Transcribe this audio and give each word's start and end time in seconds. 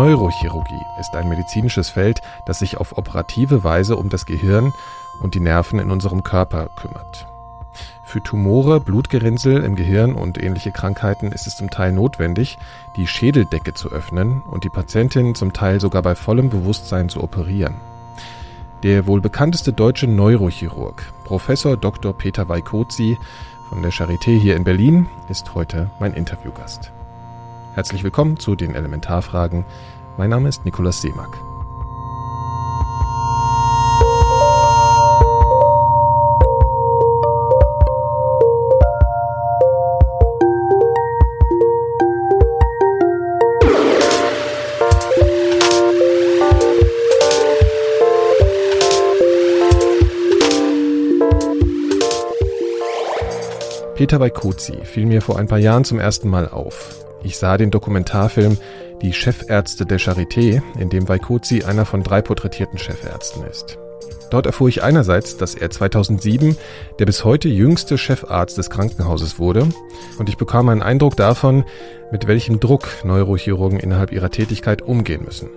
Neurochirurgie 0.00 0.86
ist 0.98 1.14
ein 1.14 1.28
medizinisches 1.28 1.90
Feld, 1.90 2.22
das 2.46 2.60
sich 2.60 2.78
auf 2.78 2.96
operative 2.96 3.64
Weise 3.64 3.96
um 3.96 4.08
das 4.08 4.24
Gehirn 4.24 4.72
und 5.20 5.34
die 5.34 5.40
Nerven 5.40 5.78
in 5.78 5.90
unserem 5.90 6.22
Körper 6.22 6.70
kümmert. 6.74 7.26
Für 8.02 8.22
Tumore, 8.22 8.80
Blutgerinnsel 8.80 9.62
im 9.62 9.76
Gehirn 9.76 10.14
und 10.14 10.42
ähnliche 10.42 10.72
Krankheiten 10.72 11.32
ist 11.32 11.46
es 11.46 11.58
zum 11.58 11.68
Teil 11.68 11.92
notwendig, 11.92 12.56
die 12.96 13.06
Schädeldecke 13.06 13.74
zu 13.74 13.90
öffnen 13.90 14.40
und 14.40 14.64
die 14.64 14.70
Patientin 14.70 15.34
zum 15.34 15.52
Teil 15.52 15.82
sogar 15.82 16.00
bei 16.00 16.14
vollem 16.14 16.48
Bewusstsein 16.48 17.10
zu 17.10 17.22
operieren. 17.22 17.74
Der 18.82 19.06
wohl 19.06 19.20
bekannteste 19.20 19.74
deutsche 19.74 20.06
Neurochirurg, 20.06 21.12
Professor 21.24 21.76
Dr. 21.76 22.14
Peter 22.14 22.48
Weikozi 22.48 23.18
von 23.68 23.82
der 23.82 23.92
Charité 23.92 24.34
hier 24.40 24.56
in 24.56 24.64
Berlin, 24.64 25.10
ist 25.28 25.54
heute 25.54 25.90
mein 26.00 26.14
Interviewgast. 26.14 26.90
Herzlich 27.74 28.02
willkommen 28.02 28.36
zu 28.36 28.56
den 28.56 28.74
Elementarfragen. 28.74 29.64
Mein 30.18 30.30
Name 30.30 30.48
ist 30.48 30.64
Nikolaus 30.64 31.00
Seemack. 31.02 31.38
Peter 53.94 54.18
Weikozi 54.18 54.84
fiel 54.84 55.06
mir 55.06 55.22
vor 55.22 55.38
ein 55.38 55.46
paar 55.46 55.58
Jahren 55.58 55.84
zum 55.84 56.00
ersten 56.00 56.30
Mal 56.30 56.48
auf. 56.48 56.99
Ich 57.22 57.36
sah 57.36 57.56
den 57.56 57.70
Dokumentarfilm 57.70 58.56
Die 59.02 59.12
Chefärzte 59.12 59.86
der 59.86 59.98
Charité, 59.98 60.62
in 60.78 60.90
dem 60.90 61.08
Weikozi 61.08 61.64
einer 61.64 61.84
von 61.84 62.02
drei 62.02 62.22
porträtierten 62.22 62.78
Chefärzten 62.78 63.44
ist. 63.44 63.78
Dort 64.30 64.46
erfuhr 64.46 64.68
ich 64.68 64.82
einerseits, 64.82 65.36
dass 65.36 65.54
er 65.54 65.70
2007 65.70 66.56
der 66.98 67.06
bis 67.06 67.24
heute 67.24 67.48
jüngste 67.48 67.98
Chefarzt 67.98 68.56
des 68.58 68.70
Krankenhauses 68.70 69.38
wurde 69.38 69.68
und 70.18 70.28
ich 70.28 70.36
bekam 70.36 70.68
einen 70.68 70.82
Eindruck 70.82 71.16
davon, 71.16 71.64
mit 72.12 72.26
welchem 72.26 72.60
Druck 72.60 72.88
Neurochirurgen 73.04 73.80
innerhalb 73.80 74.12
ihrer 74.12 74.30
Tätigkeit 74.30 74.82
umgehen 74.82 75.24
müssen. 75.24 75.50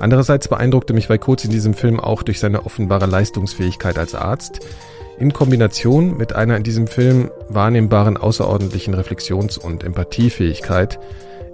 Andererseits 0.00 0.48
beeindruckte 0.48 0.92
mich 0.92 1.08
Weikozi 1.08 1.46
in 1.46 1.52
diesem 1.52 1.74
Film 1.74 2.00
auch 2.00 2.22
durch 2.22 2.40
seine 2.40 2.66
offenbare 2.66 3.06
Leistungsfähigkeit 3.06 3.98
als 3.98 4.14
Arzt, 4.14 4.60
in 5.20 5.32
Kombination 5.32 6.16
mit 6.16 6.34
einer 6.34 6.56
in 6.56 6.62
diesem 6.62 6.86
Film 6.86 7.30
wahrnehmbaren 7.48 8.16
außerordentlichen 8.16 8.94
Reflexions- 8.94 9.58
und 9.58 9.84
Empathiefähigkeit 9.84 10.98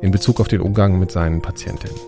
in 0.00 0.12
Bezug 0.12 0.40
auf 0.40 0.48
den 0.48 0.60
Umgang 0.60 0.98
mit 0.98 1.10
seinen 1.10 1.42
Patientinnen. 1.42 1.98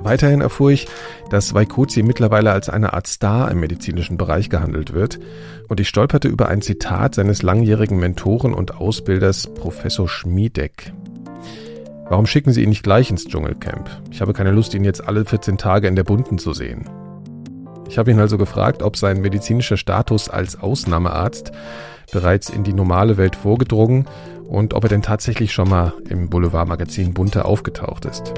Weiterhin 0.00 0.40
erfuhr 0.40 0.70
ich, 0.70 0.88
dass 1.30 1.54
Waikozi 1.54 2.02
mittlerweile 2.02 2.50
als 2.50 2.68
eine 2.68 2.92
Art 2.92 3.06
Star 3.06 3.50
im 3.50 3.60
medizinischen 3.60 4.16
Bereich 4.16 4.50
gehandelt 4.50 4.92
wird 4.92 5.20
und 5.68 5.80
ich 5.80 5.88
stolperte 5.88 6.28
über 6.28 6.48
ein 6.48 6.60
Zitat 6.60 7.14
seines 7.14 7.42
langjährigen 7.42 7.98
Mentoren 7.98 8.52
und 8.52 8.76
Ausbilders 8.76 9.46
Professor 9.54 10.08
Schmiedeck. 10.08 10.92
Warum 12.08 12.26
schicken 12.26 12.52
Sie 12.52 12.62
ihn 12.62 12.68
nicht 12.68 12.82
gleich 12.82 13.10
ins 13.10 13.24
Dschungelcamp? 13.24 13.88
Ich 14.10 14.20
habe 14.20 14.32
keine 14.32 14.50
Lust, 14.50 14.74
ihn 14.74 14.84
jetzt 14.84 15.06
alle 15.06 15.24
14 15.24 15.56
Tage 15.56 15.88
in 15.88 15.96
der 15.96 16.04
Bunten 16.04 16.38
zu 16.38 16.52
sehen. 16.52 16.88
Ich 17.88 17.98
habe 17.98 18.10
ihn 18.10 18.20
also 18.20 18.38
gefragt, 18.38 18.82
ob 18.82 18.96
sein 18.96 19.20
medizinischer 19.20 19.76
Status 19.76 20.28
als 20.28 20.60
Ausnahmearzt 20.60 21.52
bereits 22.12 22.50
in 22.50 22.64
die 22.64 22.72
normale 22.72 23.16
Welt 23.16 23.36
vorgedrungen 23.36 24.06
und 24.48 24.74
ob 24.74 24.84
er 24.84 24.88
denn 24.88 25.02
tatsächlich 25.02 25.52
schon 25.52 25.68
mal 25.68 25.92
im 26.08 26.28
Boulevardmagazin 26.28 27.14
Bunte 27.14 27.44
aufgetaucht 27.44 28.04
ist. 28.04 28.32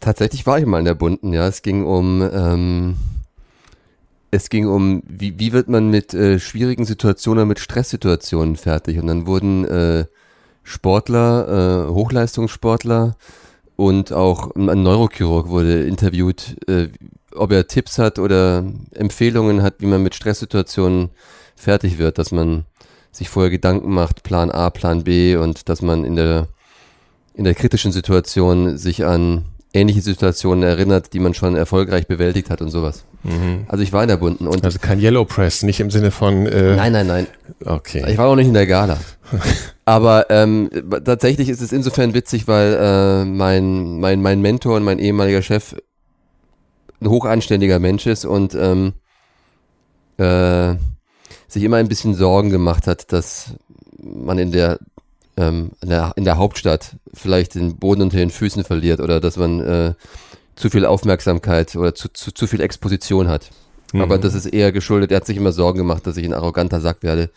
Tatsächlich 0.00 0.46
war 0.46 0.58
ich 0.58 0.66
mal 0.66 0.80
in 0.80 0.84
der 0.84 0.94
Bunten, 0.94 1.32
ja. 1.32 1.46
Es 1.46 1.62
ging 1.62 1.84
um, 1.84 2.22
ähm, 2.22 2.96
es 4.30 4.48
ging 4.48 4.66
um, 4.66 5.02
wie, 5.06 5.38
wie 5.38 5.52
wird 5.52 5.68
man 5.68 5.90
mit 5.90 6.14
äh, 6.14 6.38
schwierigen 6.38 6.84
Situationen, 6.84 7.46
mit 7.46 7.60
Stresssituationen 7.60 8.56
fertig? 8.56 8.98
Und 8.98 9.06
dann 9.06 9.26
wurden 9.26 9.64
äh, 9.64 10.06
Sportler, 10.64 11.86
äh, 11.86 11.92
Hochleistungssportler 11.92 13.16
und 13.76 14.12
auch 14.12 14.54
ein 14.54 14.82
Neurochirurg 14.82 15.48
wurde 15.48 15.84
interviewt, 15.84 16.56
äh, 16.68 16.88
ob 17.34 17.52
er 17.52 17.66
Tipps 17.66 17.98
hat 17.98 18.18
oder 18.18 18.64
Empfehlungen 18.92 19.62
hat, 19.62 19.76
wie 19.78 19.86
man 19.86 20.02
mit 20.02 20.14
Stresssituationen 20.14 21.10
fertig 21.56 21.98
wird, 21.98 22.18
dass 22.18 22.32
man 22.32 22.64
sich 23.10 23.28
vorher 23.28 23.50
Gedanken 23.50 23.92
macht, 23.92 24.22
Plan 24.22 24.50
A, 24.50 24.70
Plan 24.70 25.04
B 25.04 25.36
und 25.36 25.68
dass 25.68 25.82
man 25.82 26.04
in 26.04 26.16
der, 26.16 26.48
in 27.34 27.44
der 27.44 27.54
kritischen 27.54 27.92
Situation 27.92 28.76
sich 28.78 29.04
an 29.04 29.44
ähnliche 29.72 30.00
Situationen 30.00 30.62
erinnert, 30.62 31.12
die 31.12 31.20
man 31.20 31.34
schon 31.34 31.56
erfolgreich 31.56 32.06
bewältigt 32.06 32.50
hat 32.50 32.60
und 32.60 32.70
sowas. 32.70 33.04
Mhm. 33.24 33.66
Also 33.68 33.82
ich 33.82 33.92
war 33.92 34.02
in 34.02 34.08
der 34.08 34.16
Bunten 34.16 34.46
und 34.46 34.64
also 34.64 34.78
kein 34.80 35.00
Yellow 35.00 35.24
Press, 35.24 35.62
nicht 35.62 35.80
im 35.80 35.90
Sinne 35.90 36.10
von 36.10 36.46
äh 36.46 36.76
Nein, 36.76 36.92
nein, 36.92 37.06
nein. 37.06 37.26
Okay. 37.64 38.04
Ich 38.08 38.18
war 38.18 38.28
auch 38.28 38.36
nicht 38.36 38.48
in 38.48 38.54
der 38.54 38.66
Gala. 38.66 38.98
Aber 39.84 40.26
ähm, 40.30 40.70
tatsächlich 41.04 41.48
ist 41.48 41.60
es 41.60 41.72
insofern 41.72 42.14
witzig, 42.14 42.48
weil 42.48 42.74
äh, 42.80 43.24
mein 43.24 44.00
mein 44.00 44.22
mein 44.22 44.40
Mentor 44.40 44.76
und 44.76 44.84
mein 44.84 44.98
ehemaliger 44.98 45.42
Chef 45.42 45.74
ein 47.00 47.08
hochanständiger 47.08 47.78
Mensch 47.78 48.06
ist 48.06 48.24
und 48.24 48.54
ähm, 48.54 48.92
äh, 50.18 50.76
sich 51.48 51.62
immer 51.62 51.76
ein 51.76 51.88
bisschen 51.88 52.14
Sorgen 52.14 52.50
gemacht 52.50 52.86
hat, 52.86 53.12
dass 53.12 53.54
man 53.98 54.38
in 54.38 54.52
der, 54.52 54.78
ähm, 55.36 55.72
in 55.80 55.90
der, 55.90 56.12
in 56.16 56.24
der 56.24 56.38
Hauptstadt 56.38 56.96
vielleicht 57.12 57.54
den 57.54 57.76
Boden 57.76 58.02
unter 58.02 58.16
den 58.16 58.30
Füßen 58.30 58.64
verliert 58.64 59.00
oder 59.00 59.20
dass 59.20 59.36
man 59.36 59.60
äh, 59.60 59.94
zu 60.56 60.70
viel 60.70 60.86
Aufmerksamkeit 60.86 61.74
oder 61.76 61.94
zu, 61.94 62.08
zu, 62.12 62.32
zu 62.32 62.46
viel 62.46 62.60
Exposition 62.60 63.28
hat. 63.28 63.50
Mhm. 63.92 64.00
Aber 64.02 64.18
das 64.18 64.34
ist 64.34 64.46
eher 64.46 64.72
geschuldet, 64.72 65.10
er 65.10 65.16
hat 65.16 65.26
sich 65.26 65.36
immer 65.36 65.52
Sorgen 65.52 65.78
gemacht, 65.78 66.06
dass 66.06 66.16
ich 66.16 66.24
ein 66.24 66.34
arroganter 66.34 66.80
Sack 66.80 67.02
werde. 67.02 67.30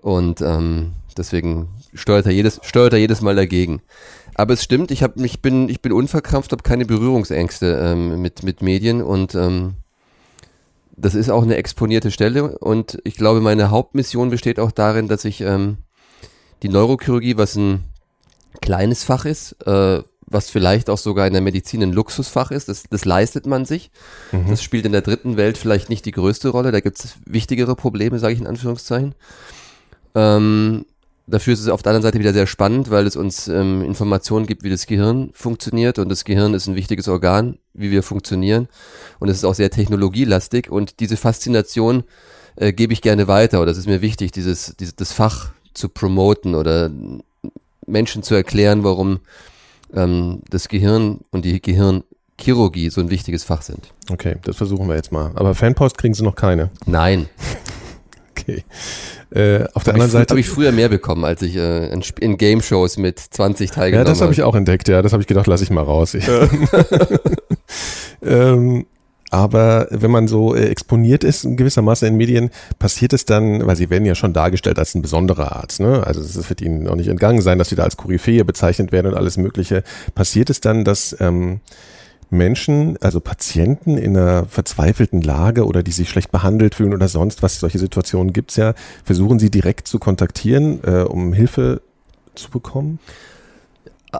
Und 0.00 0.40
ähm, 0.40 0.92
deswegen 1.16 1.68
steuert 1.94 2.26
er 2.26 2.32
jedes, 2.32 2.60
steuert 2.62 2.92
er 2.92 2.98
jedes 2.98 3.20
Mal 3.20 3.36
dagegen. 3.36 3.82
Aber 4.34 4.54
es 4.54 4.64
stimmt, 4.64 4.90
ich, 4.90 5.02
hab, 5.02 5.18
ich, 5.18 5.42
bin, 5.42 5.68
ich 5.68 5.82
bin 5.82 5.92
unverkrampft, 5.92 6.52
habe 6.52 6.62
keine 6.62 6.86
Berührungsängste 6.86 7.78
ähm, 7.82 8.20
mit, 8.22 8.42
mit 8.42 8.62
Medien 8.62 9.02
und 9.02 9.34
ähm, 9.34 9.74
das 10.96 11.14
ist 11.14 11.30
auch 11.30 11.42
eine 11.42 11.56
exponierte 11.56 12.10
Stelle 12.10 12.58
und 12.58 12.98
ich 13.04 13.16
glaube, 13.16 13.40
meine 13.40 13.70
Hauptmission 13.70 14.30
besteht 14.30 14.58
auch 14.58 14.72
darin, 14.72 15.08
dass 15.08 15.24
ich 15.24 15.42
ähm, 15.42 15.78
die 16.62 16.68
Neurochirurgie, 16.68 17.36
was 17.36 17.56
ein 17.56 17.84
kleines 18.60 19.04
Fach 19.04 19.24
ist, 19.24 19.52
äh, 19.66 20.02
was 20.32 20.50
vielleicht 20.50 20.90
auch 20.90 20.98
sogar 20.98 21.26
in 21.26 21.32
der 21.32 21.42
Medizin 21.42 21.82
ein 21.82 21.92
Luxusfach 21.92 22.50
ist, 22.50 22.68
das, 22.68 22.84
das 22.90 23.04
leistet 23.04 23.46
man 23.46 23.64
sich. 23.64 23.90
Mhm. 24.32 24.48
Das 24.48 24.62
spielt 24.62 24.86
in 24.86 24.92
der 24.92 25.02
dritten 25.02 25.36
Welt 25.36 25.58
vielleicht 25.58 25.88
nicht 25.88 26.04
die 26.04 26.12
größte 26.12 26.48
Rolle, 26.48 26.72
da 26.72 26.80
gibt 26.80 26.98
es 26.98 27.14
wichtigere 27.26 27.76
Probleme, 27.76 28.18
sage 28.18 28.34
ich 28.34 28.40
in 28.40 28.46
Anführungszeichen. 28.46 29.14
Ähm, 30.14 30.84
Dafür 31.26 31.54
ist 31.54 31.60
es 31.60 31.68
auf 31.68 31.82
der 31.82 31.90
anderen 31.90 32.02
Seite 32.02 32.18
wieder 32.18 32.32
sehr 32.32 32.48
spannend, 32.48 32.90
weil 32.90 33.06
es 33.06 33.14
uns 33.14 33.46
ähm, 33.46 33.82
Informationen 33.82 34.46
gibt, 34.46 34.64
wie 34.64 34.70
das 34.70 34.86
Gehirn 34.86 35.30
funktioniert. 35.32 35.98
Und 35.98 36.08
das 36.08 36.24
Gehirn 36.24 36.52
ist 36.52 36.66
ein 36.66 36.74
wichtiges 36.74 37.06
Organ, 37.06 37.58
wie 37.74 37.92
wir 37.92 38.02
funktionieren. 38.02 38.68
Und 39.20 39.28
es 39.28 39.38
ist 39.38 39.44
auch 39.44 39.54
sehr 39.54 39.70
technologielastig. 39.70 40.68
Und 40.68 40.98
diese 40.98 41.16
Faszination 41.16 42.02
äh, 42.56 42.72
gebe 42.72 42.92
ich 42.92 43.02
gerne 43.02 43.28
weiter. 43.28 43.62
Oder 43.62 43.70
es 43.70 43.78
ist 43.78 43.86
mir 43.86 44.02
wichtig, 44.02 44.32
dieses, 44.32 44.74
dieses 44.76 44.96
das 44.96 45.12
Fach 45.12 45.52
zu 45.74 45.88
promoten 45.88 46.56
oder 46.56 46.90
Menschen 47.86 48.24
zu 48.24 48.34
erklären, 48.34 48.82
warum 48.82 49.20
ähm, 49.94 50.40
das 50.50 50.68
Gehirn 50.68 51.20
und 51.30 51.44
die 51.44 51.60
Gehirnchirurgie 51.60 52.90
so 52.90 53.00
ein 53.00 53.10
wichtiges 53.10 53.44
Fach 53.44 53.62
sind. 53.62 53.92
Okay, 54.10 54.36
das 54.44 54.56
versuchen 54.56 54.88
wir 54.88 54.96
jetzt 54.96 55.12
mal. 55.12 55.32
Aber 55.34 55.54
Fanpost 55.54 55.98
kriegen 55.98 56.14
Sie 56.14 56.22
noch 56.22 56.34
keine. 56.34 56.70
Nein. 56.86 57.28
okay. 58.30 58.64
Äh, 59.30 59.64
auf 59.72 59.84
der 59.84 59.94
hab 59.94 60.00
anderen 60.00 60.06
ich, 60.06 60.12
Seite 60.12 60.30
habe 60.30 60.40
ich 60.40 60.48
früher 60.48 60.72
mehr 60.72 60.88
bekommen, 60.88 61.24
als 61.24 61.40
ich 61.42 61.56
äh, 61.56 61.88
in, 61.88 62.02
in 62.20 62.36
Game 62.36 62.60
Shows 62.60 62.98
mit 62.98 63.18
20 63.18 63.70
teilgenommen 63.70 64.06
Ja, 64.06 64.10
das 64.10 64.20
habe 64.20 64.32
ich 64.32 64.42
auch 64.42 64.54
entdeckt. 64.54 64.88
Ja, 64.88 65.00
das 65.00 65.12
habe 65.12 65.22
ich 65.22 65.26
gedacht, 65.26 65.46
lass 65.46 65.62
ich 65.62 65.70
mal 65.70 65.84
raus. 65.84 66.16
Ähm, 68.22 68.86
aber 69.32 69.88
wenn 69.90 70.10
man 70.10 70.28
so 70.28 70.54
äh, 70.54 70.66
exponiert 70.66 71.24
ist, 71.24 71.46
gewissermaßen 71.56 72.06
in 72.06 72.18
Medien, 72.18 72.50
passiert 72.78 73.14
es 73.14 73.24
dann, 73.24 73.66
weil 73.66 73.76
sie 73.76 73.88
werden 73.88 74.04
ja 74.04 74.14
schon 74.14 74.34
dargestellt 74.34 74.78
als 74.78 74.94
ein 74.94 75.00
besonderer 75.00 75.56
Arzt, 75.56 75.80
ne? 75.80 76.06
Also 76.06 76.20
es 76.20 76.50
wird 76.50 76.60
ihnen 76.60 76.86
auch 76.86 76.96
nicht 76.96 77.08
entgangen 77.08 77.40
sein, 77.40 77.58
dass 77.58 77.70
sie 77.70 77.74
da 77.74 77.84
als 77.84 77.96
Koryphäe 77.96 78.44
bezeichnet 78.44 78.92
werden 78.92 79.06
und 79.06 79.14
alles 79.16 79.38
Mögliche. 79.38 79.84
Passiert 80.14 80.50
es 80.50 80.60
dann, 80.60 80.84
dass 80.84 81.16
ähm, 81.18 81.60
Menschen, 82.28 82.98
also 83.00 83.20
Patienten 83.20 83.96
in 83.96 84.18
einer 84.18 84.44
verzweifelten 84.44 85.22
Lage 85.22 85.64
oder 85.64 85.82
die 85.82 85.92
sich 85.92 86.10
schlecht 86.10 86.30
behandelt 86.30 86.74
fühlen 86.74 86.92
oder 86.92 87.08
sonst 87.08 87.42
was, 87.42 87.58
solche 87.58 87.78
Situationen 87.78 88.34
gibt's 88.34 88.56
ja, 88.56 88.74
versuchen 89.02 89.38
sie 89.38 89.50
direkt 89.50 89.88
zu 89.88 89.98
kontaktieren, 89.98 90.80
äh, 90.84 91.04
um 91.04 91.32
Hilfe 91.32 91.80
zu 92.34 92.50
bekommen? 92.50 92.98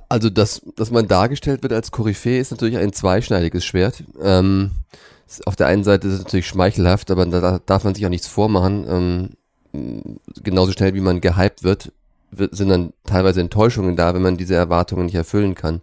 Also, 0.09 0.31
dass, 0.31 0.63
dass 0.77 0.91
man 0.91 1.07
dargestellt 1.07 1.63
wird 1.63 1.73
als 1.73 1.91
Koryphäe 1.91 2.41
ist 2.41 2.51
natürlich 2.51 2.79
ein 2.79 2.93
zweischneidiges 2.93 3.65
Schwert. 3.65 4.05
Ähm, 4.21 4.71
auf 5.47 5.57
der 5.57 5.67
einen 5.67 5.85
Seite 5.85 6.09
ist 6.09 6.15
es 6.15 6.25
natürlich 6.25 6.47
schmeichelhaft, 6.47 7.11
aber 7.11 7.27
da 7.27 7.59
darf 7.65 7.85
man 7.85 7.95
sich 7.95 8.05
auch 8.05 8.11
nichts 8.11 8.27
vormachen. 8.27 9.37
Ähm, 9.73 10.17
genauso 10.43 10.73
schnell 10.73 10.95
wie 10.95 11.01
man 11.01 11.21
gehypt 11.21 11.63
wird, 11.63 11.93
wird, 12.31 12.57
sind 12.57 12.69
dann 12.69 12.93
teilweise 13.05 13.41
Enttäuschungen 13.41 13.97
da, 13.97 14.15
wenn 14.15 14.23
man 14.23 14.37
diese 14.37 14.55
Erwartungen 14.55 15.07
nicht 15.07 15.15
erfüllen 15.15 15.55
kann. 15.55 15.83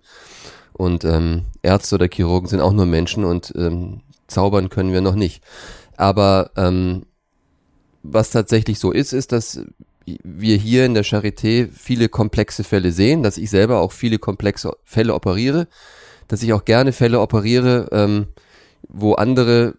Und 0.74 1.04
ähm, 1.04 1.46
Ärzte 1.62 1.96
oder 1.96 2.08
Chirurgen 2.12 2.48
sind 2.48 2.62
auch 2.62 2.74
nur 2.74 2.86
Menschen 2.86 3.26
und 3.26 3.54
ähm, 3.56 4.02
zaubern 4.28 4.70
können 4.70 4.94
wir 4.94 5.02
noch 5.02 5.16
nicht. 5.16 5.44
Aber 5.98 6.52
ähm, 6.56 7.06
was 8.04 8.32
tatsächlich 8.32 8.80
so 8.80 8.92
ist, 8.92 9.14
ist, 9.14 9.32
dass 9.32 9.62
wir 10.24 10.58
hier 10.58 10.86
in 10.86 10.94
der 10.94 11.04
Charité 11.04 11.70
viele 11.72 12.10
komplexe 12.10 12.64
Fälle 12.64 12.92
sehen, 12.92 13.24
dass 13.24 13.38
ich 13.38 13.50
selber 13.50 13.80
auch 13.80 13.92
viele 13.92 14.20
komplexe 14.20 14.72
Fälle 14.84 15.14
operiere, 15.14 15.68
dass 16.28 16.44
ich 16.44 16.54
auch 16.54 16.66
gerne 16.66 16.92
Fälle 16.92 17.20
operiere, 17.20 17.90
ähm, 17.92 18.28
wo 18.88 19.14
andere 19.14 19.76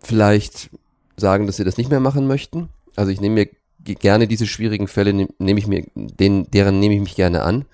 vielleicht 0.00 0.70
sagen, 1.16 1.46
dass 1.46 1.56
sie 1.56 1.64
das 1.64 1.76
nicht 1.76 1.90
mehr 1.90 2.00
machen 2.00 2.26
möchten. 2.26 2.68
Also 2.96 3.10
ich 3.10 3.20
nehme 3.20 3.34
mir 3.34 3.48
gerne 3.94 4.26
diese 4.26 4.46
schwierigen 4.46 4.88
Fälle, 4.88 5.12
nehme 5.12 5.58
ich 5.58 5.66
mir, 5.66 5.84
denen, 5.94 6.50
deren 6.50 6.80
nehme 6.80 6.94
ich 6.94 7.00
mich 7.00 7.14
gerne 7.14 7.42
an. 7.42 7.64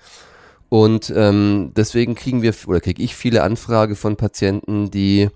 Und 0.68 1.12
ähm, 1.14 1.72
deswegen 1.76 2.14
kriegen 2.14 2.42
wir 2.42 2.54
oder 2.66 2.80
kriege 2.80 3.02
ich 3.02 3.14
viele 3.14 3.42
Anfragen 3.42 3.96
von 3.96 4.16
Patienten, 4.16 4.90
die 4.90 5.28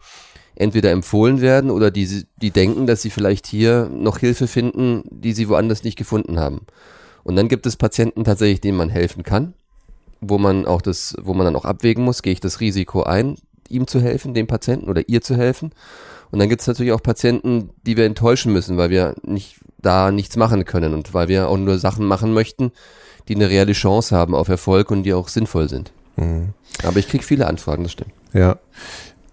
entweder 0.58 0.90
empfohlen 0.90 1.40
werden 1.40 1.70
oder 1.70 1.90
die, 1.90 2.26
die 2.42 2.50
denken, 2.50 2.86
dass 2.88 3.00
sie 3.00 3.10
vielleicht 3.10 3.46
hier 3.46 3.88
noch 3.92 4.18
Hilfe 4.18 4.48
finden, 4.48 5.04
die 5.08 5.32
sie 5.32 5.48
woanders 5.48 5.84
nicht 5.84 5.96
gefunden 5.96 6.40
haben. 6.40 6.62
Und 7.22 7.36
dann 7.36 7.48
gibt 7.48 7.64
es 7.66 7.76
Patienten 7.76 8.24
tatsächlich, 8.24 8.60
denen 8.60 8.76
man 8.76 8.88
helfen 8.88 9.22
kann, 9.22 9.54
wo 10.20 10.36
man 10.36 10.66
auch 10.66 10.82
das, 10.82 11.14
wo 11.22 11.32
man 11.32 11.44
dann 11.44 11.54
auch 11.54 11.64
abwägen 11.64 12.04
muss, 12.04 12.22
gehe 12.22 12.32
ich 12.32 12.40
das 12.40 12.58
Risiko 12.58 13.04
ein, 13.04 13.36
ihm 13.68 13.86
zu 13.86 14.00
helfen, 14.00 14.34
dem 14.34 14.48
Patienten 14.48 14.88
oder 14.88 15.08
ihr 15.08 15.20
zu 15.20 15.36
helfen. 15.36 15.70
Und 16.32 16.40
dann 16.40 16.48
gibt 16.48 16.60
es 16.60 16.66
natürlich 16.66 16.92
auch 16.92 17.02
Patienten, 17.02 17.70
die 17.86 17.96
wir 17.96 18.04
enttäuschen 18.04 18.52
müssen, 18.52 18.76
weil 18.76 18.90
wir 18.90 19.14
nicht 19.22 19.60
da 19.78 20.10
nichts 20.10 20.36
machen 20.36 20.64
können 20.64 20.92
und 20.92 21.14
weil 21.14 21.28
wir 21.28 21.48
auch 21.48 21.56
nur 21.56 21.78
Sachen 21.78 22.04
machen 22.04 22.34
möchten, 22.34 22.72
die 23.28 23.36
eine 23.36 23.48
reelle 23.48 23.74
Chance 23.74 24.16
haben 24.16 24.34
auf 24.34 24.48
Erfolg 24.48 24.90
und 24.90 25.04
die 25.04 25.14
auch 25.14 25.28
sinnvoll 25.28 25.68
sind. 25.68 25.92
Mhm. 26.16 26.48
Aber 26.82 26.98
ich 26.98 27.06
kriege 27.06 27.22
viele 27.22 27.46
Anfragen, 27.46 27.84
das 27.84 27.92
stimmt. 27.92 28.12
Ja 28.32 28.58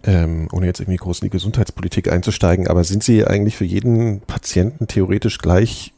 ähm, 0.05 0.47
ohne 0.51 0.67
jetzt 0.67 0.79
irgendwie 0.79 0.97
groß 0.97 1.19
in 1.19 1.25
die 1.27 1.31
Gesundheitspolitik 1.31 2.11
einzusteigen, 2.11 2.67
aber 2.67 2.83
sind 2.83 3.03
sie 3.03 3.25
eigentlich 3.25 3.57
für 3.57 3.65
jeden 3.65 4.21
Patienten 4.21 4.87
theoretisch 4.87 5.39
gleich 5.39 5.93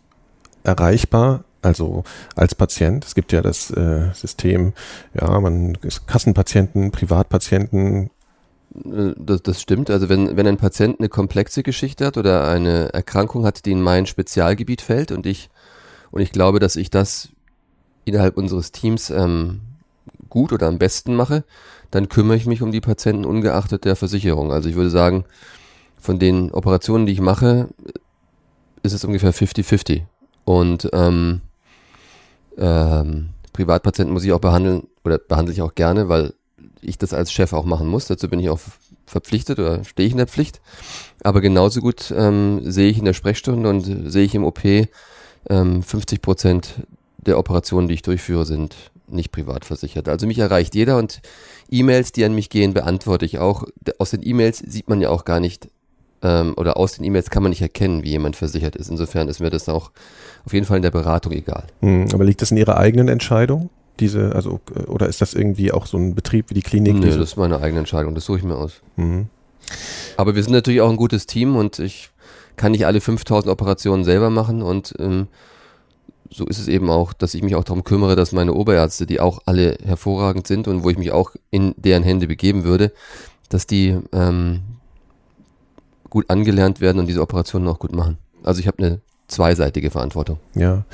erreichbar? 0.63 1.43
Also 1.61 2.03
als 2.35 2.55
Patient, 2.55 3.03
es 3.05 3.15
gibt 3.15 3.31
ja 3.31 3.41
das 3.41 3.71
äh, 3.71 4.09
System, 4.13 4.73
ja, 5.19 5.39
man 5.39 5.75
ist 5.81 6.07
Kassenpatienten, 6.07 6.91
Privatpatienten. 6.91 8.09
Äh, 8.85 9.13
das, 9.17 9.41
das 9.43 9.61
stimmt. 9.61 9.89
Also 9.89 10.07
wenn, 10.07 10.37
wenn 10.37 10.47
ein 10.47 10.57
Patient 10.57 10.99
eine 10.99 11.09
komplexe 11.09 11.63
Geschichte 11.63 12.05
hat 12.05 12.17
oder 12.17 12.47
eine 12.47 12.93
Erkrankung 12.93 13.45
hat, 13.45 13.65
die 13.65 13.71
in 13.71 13.81
mein 13.81 14.05
Spezialgebiet 14.05 14.81
fällt 14.81 15.11
und 15.11 15.25
ich 15.25 15.49
und 16.11 16.21
ich 16.21 16.31
glaube, 16.31 16.59
dass 16.59 16.77
ich 16.77 16.89
das 16.89 17.29
innerhalb 18.05 18.37
unseres 18.37 18.71
Teams 18.71 19.09
ähm, 19.09 19.61
gut 20.29 20.53
oder 20.53 20.67
am 20.67 20.77
besten 20.77 21.15
mache, 21.15 21.43
dann 21.91 22.09
kümmere 22.09 22.37
ich 22.37 22.45
mich 22.45 22.61
um 22.61 22.71
die 22.71 22.81
Patienten 22.81 23.25
ungeachtet 23.25 23.85
der 23.85 23.95
Versicherung. 23.95 24.51
Also 24.51 24.69
ich 24.69 24.75
würde 24.75 24.89
sagen, 24.89 25.25
von 25.99 26.19
den 26.19 26.51
Operationen, 26.51 27.05
die 27.05 27.13
ich 27.13 27.21
mache, 27.21 27.69
ist 28.83 28.93
es 28.93 29.03
ungefähr 29.03 29.33
50-50. 29.33 30.03
Und 30.45 30.89
ähm, 30.93 31.41
ähm, 32.57 33.29
Privatpatienten 33.53 34.13
muss 34.13 34.23
ich 34.23 34.31
auch 34.31 34.39
behandeln 34.39 34.87
oder 35.03 35.17
behandle 35.17 35.53
ich 35.53 35.61
auch 35.61 35.75
gerne, 35.75 36.09
weil 36.09 36.33
ich 36.81 36.97
das 36.97 37.13
als 37.13 37.31
Chef 37.31 37.53
auch 37.53 37.65
machen 37.65 37.87
muss. 37.87 38.07
Dazu 38.07 38.29
bin 38.29 38.39
ich 38.39 38.49
auch 38.49 38.59
verpflichtet 39.05 39.59
oder 39.59 39.83
stehe 39.83 40.05
ich 40.05 40.13
in 40.13 40.17
der 40.17 40.27
Pflicht. 40.27 40.61
Aber 41.23 41.41
genauso 41.41 41.81
gut 41.81 42.13
ähm, 42.15 42.61
sehe 42.63 42.89
ich 42.89 42.97
in 42.97 43.05
der 43.05 43.13
Sprechstunde 43.13 43.69
und 43.69 44.11
sehe 44.11 44.25
ich 44.25 44.35
im 44.35 44.43
OP 44.43 44.63
ähm, 45.49 45.83
50 45.83 46.21
Prozent 46.21 46.75
der 47.17 47.39
Operationen, 47.39 47.87
die 47.87 47.95
ich 47.95 48.01
durchführe, 48.01 48.45
sind 48.45 48.75
nicht 49.07 49.31
privat 49.31 49.65
versichert. 49.65 50.07
Also 50.09 50.27
mich 50.27 50.39
erreicht 50.39 50.75
jeder 50.75 50.97
und 50.97 51.21
E-Mails, 51.69 52.11
die 52.11 52.25
an 52.25 52.33
mich 52.33 52.49
gehen, 52.49 52.73
beantworte 52.73 53.25
ich 53.25 53.39
auch. 53.39 53.63
Aus 53.97 54.11
den 54.11 54.25
E-Mails 54.25 54.59
sieht 54.59 54.89
man 54.89 55.01
ja 55.01 55.09
auch 55.09 55.25
gar 55.25 55.39
nicht, 55.39 55.69
ähm, 56.21 56.53
oder 56.57 56.77
aus 56.77 56.93
den 56.93 57.05
E-Mails 57.05 57.29
kann 57.29 57.43
man 57.43 57.51
nicht 57.51 57.61
erkennen, 57.61 58.03
wie 58.03 58.09
jemand 58.09 58.35
versichert 58.35 58.75
ist. 58.75 58.89
Insofern 58.89 59.27
ist 59.27 59.39
mir 59.39 59.49
das 59.49 59.69
auch 59.69 59.91
auf 60.45 60.53
jeden 60.53 60.65
Fall 60.65 60.77
in 60.77 60.83
der 60.83 60.91
Beratung 60.91 61.31
egal. 61.33 61.65
Hm, 61.81 62.07
aber 62.13 62.23
liegt 62.23 62.41
das 62.41 62.51
in 62.51 62.57
Ihrer 62.57 62.77
eigenen 62.77 63.07
Entscheidung? 63.07 63.69
Diese, 63.99 64.35
also, 64.35 64.59
äh, 64.75 64.83
oder 64.83 65.07
ist 65.07 65.21
das 65.21 65.33
irgendwie 65.33 65.71
auch 65.71 65.85
so 65.85 65.97
ein 65.97 66.15
Betrieb 66.15 66.49
wie 66.49 66.53
die 66.53 66.61
Klinik? 66.61 66.95
Nee, 66.95 67.07
das 67.07 67.17
ist 67.17 67.37
meine 67.37 67.59
eigene 67.59 67.79
Entscheidung, 67.79 68.15
das 68.15 68.25
suche 68.25 68.39
ich 68.39 68.43
mir 68.43 68.55
aus. 68.55 68.81
Mhm. 68.95 69.27
Aber 70.15 70.35
wir 70.35 70.43
sind 70.43 70.53
natürlich 70.53 70.81
auch 70.81 70.89
ein 70.89 70.97
gutes 70.97 71.25
Team 71.25 71.55
und 71.55 71.79
ich 71.79 72.09
kann 72.55 72.71
nicht 72.71 72.85
alle 72.85 73.01
5000 73.01 73.51
Operationen 73.51 74.03
selber 74.03 74.29
machen 74.29 74.61
und 74.61 74.93
ähm, 74.99 75.27
so 76.29 76.45
ist 76.45 76.59
es 76.59 76.67
eben 76.67 76.89
auch, 76.89 77.13
dass 77.13 77.33
ich 77.33 77.41
mich 77.41 77.55
auch 77.55 77.63
darum 77.63 77.83
kümmere, 77.83 78.15
dass 78.15 78.31
meine 78.31 78.53
Oberärzte, 78.53 79.05
die 79.05 79.19
auch 79.19 79.39
alle 79.45 79.77
hervorragend 79.83 80.47
sind 80.47 80.67
und 80.67 80.83
wo 80.83 80.89
ich 80.89 80.97
mich 80.97 81.11
auch 81.11 81.31
in 81.51 81.73
deren 81.77 82.03
Hände 82.03 82.27
begeben 82.27 82.63
würde, 82.63 82.91
dass 83.49 83.67
die 83.67 83.97
ähm, 84.11 84.61
gut 86.09 86.29
angelernt 86.29 86.81
werden 86.81 86.99
und 86.99 87.07
diese 87.07 87.21
Operationen 87.21 87.67
auch 87.67 87.79
gut 87.79 87.93
machen. 87.93 88.17
Also 88.43 88.59
ich 88.59 88.67
habe 88.67 88.79
eine 88.79 89.01
zweiseitige 89.27 89.91
Verantwortung. 89.91 90.39
Ja. 90.53 90.85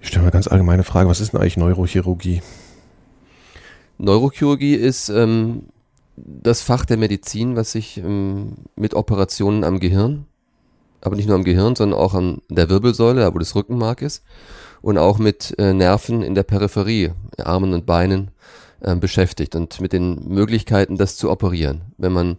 Ich 0.00 0.08
stelle 0.08 0.24
mal 0.24 0.30
ganz 0.30 0.48
allgemeine 0.48 0.84
Frage, 0.84 1.08
was 1.08 1.20
ist 1.20 1.32
denn 1.32 1.40
eigentlich 1.40 1.56
Neurochirurgie? 1.56 2.42
Neurochirurgie 3.98 4.74
ist 4.74 5.08
ähm, 5.08 5.64
das 6.16 6.62
Fach 6.62 6.84
der 6.84 6.96
Medizin, 6.96 7.56
was 7.56 7.72
sich 7.72 7.98
ähm, 7.98 8.54
mit 8.76 8.94
Operationen 8.94 9.64
am 9.64 9.80
Gehirn 9.80 10.26
aber 11.00 11.16
nicht 11.16 11.26
nur 11.26 11.36
am 11.36 11.44
Gehirn, 11.44 11.76
sondern 11.76 11.98
auch 11.98 12.14
an 12.14 12.42
der 12.48 12.68
Wirbelsäule, 12.68 13.32
wo 13.34 13.38
das 13.38 13.54
Rückenmark 13.54 14.02
ist, 14.02 14.24
und 14.80 14.98
auch 14.98 15.18
mit 15.18 15.54
äh, 15.58 15.72
Nerven 15.72 16.22
in 16.22 16.34
der 16.34 16.44
Peripherie, 16.44 17.12
Armen 17.38 17.72
und 17.72 17.86
Beinen 17.86 18.30
äh, 18.80 18.94
beschäftigt 18.94 19.54
und 19.56 19.80
mit 19.80 19.92
den 19.92 20.28
Möglichkeiten, 20.28 20.96
das 20.96 21.16
zu 21.16 21.30
operieren. 21.30 21.82
Wenn 21.96 22.12
man 22.12 22.38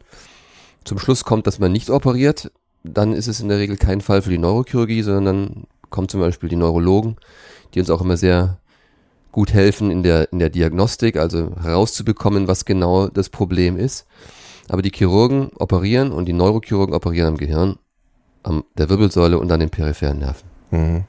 zum 0.85 0.99
Schluss 0.99 1.25
kommt, 1.25 1.47
dass 1.47 1.59
man 1.59 1.71
nicht 1.71 1.89
operiert, 1.89 2.51
dann 2.83 3.13
ist 3.13 3.27
es 3.27 3.41
in 3.41 3.49
der 3.49 3.57
Regel 3.59 3.77
kein 3.77 4.01
Fall 4.01 4.21
für 4.21 4.29
die 4.29 4.37
Neurochirurgie, 4.37 5.01
sondern 5.01 5.25
dann 5.25 5.63
kommen 5.89 6.07
zum 6.07 6.21
Beispiel 6.21 6.49
die 6.49 6.55
Neurologen, 6.55 7.17
die 7.73 7.79
uns 7.79 7.89
auch 7.89 8.01
immer 8.01 8.17
sehr 8.17 8.59
gut 9.31 9.53
helfen 9.53 9.91
in 9.91 10.01
der, 10.03 10.31
in 10.31 10.39
der 10.39 10.49
Diagnostik, 10.49 11.17
also 11.17 11.51
herauszubekommen, 11.61 12.47
was 12.47 12.65
genau 12.65 13.07
das 13.07 13.29
Problem 13.29 13.77
ist. 13.77 14.05
Aber 14.69 14.81
die 14.81 14.91
Chirurgen 14.93 15.49
operieren 15.55 16.11
und 16.11 16.25
die 16.25 16.33
Neurochirurgen 16.33 16.95
operieren 16.95 17.29
am 17.29 17.37
Gehirn 17.37 17.77
am 18.43 18.63
der 18.77 18.89
Wirbelsäule 18.89 19.37
und 19.37 19.51
an 19.51 19.59
den 19.59 19.69
peripheren 19.69 20.19
Nerven. 20.19 20.47
Mhm. 20.71 21.03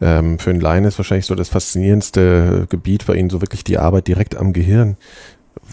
Ähm, 0.00 0.38
für 0.38 0.50
einen 0.50 0.60
Laien 0.60 0.84
ist 0.84 0.98
wahrscheinlich 0.98 1.26
so 1.26 1.34
das 1.34 1.48
faszinierendste 1.48 2.66
Gebiet 2.68 3.06
bei 3.06 3.14
Ihnen 3.14 3.30
so 3.30 3.40
wirklich 3.40 3.64
die 3.64 3.78
Arbeit 3.78 4.08
direkt 4.08 4.36
am 4.36 4.52
Gehirn. 4.52 4.96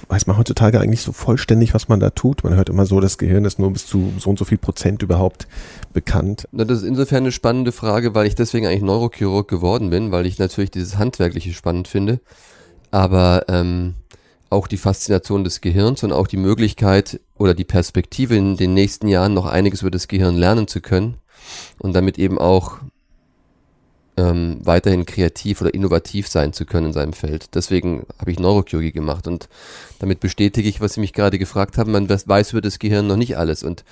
Weiß 0.08 0.28
man 0.28 0.38
heutzutage 0.38 0.80
eigentlich 0.80 1.02
so 1.02 1.12
vollständig, 1.12 1.74
was 1.74 1.90
man 1.90 2.00
da 2.00 2.10
tut? 2.10 2.44
Man 2.44 2.56
hört 2.56 2.70
immer 2.70 2.86
so, 2.86 3.00
das 3.00 3.18
Gehirn 3.18 3.46
ist 3.46 3.60
nur 3.60 3.72
bis 3.72 3.86
zu 3.86 4.14
so 4.18 4.30
und 4.30 4.40
so 4.40 4.46
viel 4.46 4.58
Prozent 4.58 5.04
überhaupt 5.04 5.48
bekannt. 5.92 6.48
Das 6.52 6.80
ist 6.80 6.84
insofern 6.84 7.24
eine 7.24 7.32
spannende 7.32 7.72
Frage, 7.72 8.16
weil 8.16 8.26
ich 8.26 8.36
deswegen 8.36 8.66
eigentlich 8.66 8.82
Neurochirurg 8.82 9.48
geworden 9.48 9.90
bin, 9.90 10.12
weil 10.12 10.26
ich 10.26 10.40
natürlich 10.40 10.72
dieses 10.72 10.98
Handwerkliche 10.98 11.54
spannend 11.54 11.88
finde. 11.88 12.22
Aber 12.92 13.46
ähm, 13.50 13.96
auch 14.54 14.68
die 14.68 14.78
Faszination 14.78 15.44
des 15.44 15.60
Gehirns 15.60 16.04
und 16.04 16.14
auch 16.14 16.28
die 16.28 16.38
Möglichkeit 16.38 17.20
oder 17.36 17.54
die 17.54 17.66
Perspektive 17.66 18.36
in 18.36 18.56
den 18.56 18.74
nächsten 18.74 19.08
Jahren 19.08 19.34
noch 19.34 19.46
einiges 19.46 19.82
über 19.82 19.92
das 19.92 20.08
Gehirn 20.08 20.36
lernen 20.36 20.68
zu 20.68 20.80
können 20.80 21.18
und 21.80 21.94
damit 21.94 22.18
eben 22.18 22.38
auch 22.38 22.78
ähm, 24.16 24.60
weiterhin 24.64 25.06
kreativ 25.06 25.62
oder 25.62 25.74
innovativ 25.74 26.28
sein 26.28 26.54
zu 26.54 26.66
können 26.66 26.88
in 26.88 26.94
seinem 26.94 27.14
Feld. 27.14 27.56
Deswegen 27.56 28.06
habe 28.20 28.32
ich 28.32 28.40
Neurochirurgie 28.40 28.92
gemacht 28.92 29.28
und 29.28 29.50
damit 30.00 30.20
bestätige 30.20 30.70
ich, 30.70 30.82
was 30.82 30.94
Sie 30.94 31.00
mich 31.00 31.14
gerade 31.14 31.40
gefragt 31.40 31.78
haben, 31.78 31.92
man 31.92 32.08
weiß 32.10 32.52
über 32.52 32.62
das 32.62 32.80
Gehirn 32.80 33.08
noch 33.08 33.18
nicht 33.18 33.38
alles 33.38 33.64
und 33.64 33.84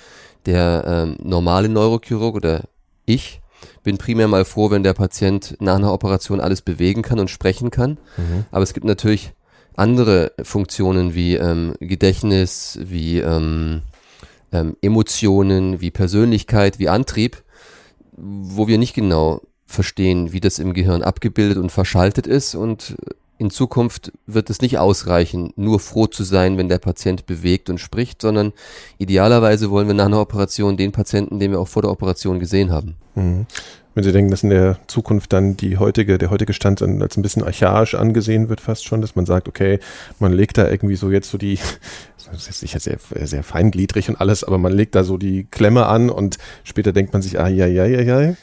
der 0.46 0.84
ähm, 0.86 1.16
normale 1.22 1.68
Neurochirurg 1.68 2.36
oder 2.36 2.64
ich 3.04 3.40
bin 3.82 3.98
primär 3.98 4.28
mal 4.28 4.44
froh, 4.44 4.70
wenn 4.70 4.82
der 4.82 4.94
Patient 4.94 5.56
nach 5.60 5.76
einer 5.76 5.92
Operation 5.92 6.40
alles 6.40 6.62
bewegen 6.62 7.02
kann 7.02 7.18
und 7.18 7.30
sprechen 7.30 7.70
kann. 7.70 7.98
Mhm. 8.16 8.44
Aber 8.50 8.62
es 8.62 8.74
gibt 8.74 8.86
natürlich 8.86 9.32
andere 9.76 10.32
Funktionen 10.42 11.14
wie 11.14 11.36
ähm, 11.36 11.74
Gedächtnis, 11.80 12.78
wie 12.82 13.18
ähm, 13.18 13.82
ähm, 14.52 14.76
Emotionen, 14.82 15.80
wie 15.80 15.90
Persönlichkeit, 15.90 16.78
wie 16.78 16.88
Antrieb, 16.88 17.42
wo 18.12 18.68
wir 18.68 18.78
nicht 18.78 18.94
genau 18.94 19.40
verstehen, 19.66 20.32
wie 20.32 20.40
das 20.40 20.58
im 20.58 20.74
Gehirn 20.74 21.02
abgebildet 21.02 21.58
und 21.58 21.72
verschaltet 21.72 22.26
ist 22.26 22.54
und 22.54 22.96
in 23.38 23.50
Zukunft 23.50 24.12
wird 24.26 24.50
es 24.50 24.60
nicht 24.60 24.78
ausreichen, 24.78 25.52
nur 25.56 25.80
froh 25.80 26.06
zu 26.06 26.22
sein, 26.22 26.58
wenn 26.58 26.68
der 26.68 26.78
Patient 26.78 27.26
bewegt 27.26 27.70
und 27.70 27.78
spricht, 27.78 28.22
sondern 28.22 28.52
idealerweise 28.98 29.68
wollen 29.68 29.88
wir 29.88 29.94
nach 29.94 30.06
einer 30.06 30.20
Operation 30.20 30.76
den 30.76 30.92
Patienten, 30.92 31.40
den 31.40 31.50
wir 31.50 31.58
auch 31.58 31.66
vor 31.66 31.82
der 31.82 31.90
Operation 31.90 32.38
gesehen 32.38 32.70
haben. 32.70 32.94
Mhm. 33.16 33.46
Wenn 33.94 34.04
Sie 34.04 34.12
denken, 34.12 34.30
dass 34.30 34.42
in 34.42 34.50
der 34.50 34.78
Zukunft 34.86 35.32
dann 35.32 35.56
die 35.56 35.76
heutige, 35.76 36.16
der 36.16 36.30
heutige 36.30 36.54
Stand 36.54 36.80
als 36.80 37.16
ein 37.16 37.22
bisschen 37.22 37.44
archaisch 37.44 37.94
angesehen 37.94 38.48
wird, 38.48 38.60
fast 38.60 38.84
schon, 38.84 39.02
dass 39.02 39.16
man 39.16 39.26
sagt, 39.26 39.48
okay, 39.48 39.80
man 40.18 40.32
legt 40.32 40.56
da 40.56 40.70
irgendwie 40.70 40.96
so 40.96 41.10
jetzt 41.10 41.30
so 41.30 41.36
die, 41.36 41.58
das 42.32 42.48
ist 42.48 42.60
sicher 42.60 42.80
sehr, 42.80 42.98
sehr 43.22 43.42
feingliedrig 43.42 44.08
und 44.08 44.20
alles, 44.20 44.44
aber 44.44 44.58
man 44.58 44.72
legt 44.72 44.94
da 44.94 45.04
so 45.04 45.18
die 45.18 45.44
Klemme 45.50 45.86
an 45.86 46.08
und 46.08 46.38
später 46.64 46.92
denkt 46.92 47.12
man 47.12 47.20
sich, 47.20 47.38
ah, 47.38 47.48
ja, 47.48 47.66
ja, 47.66 47.84
ja, 47.84 48.00
ja. 48.00 48.34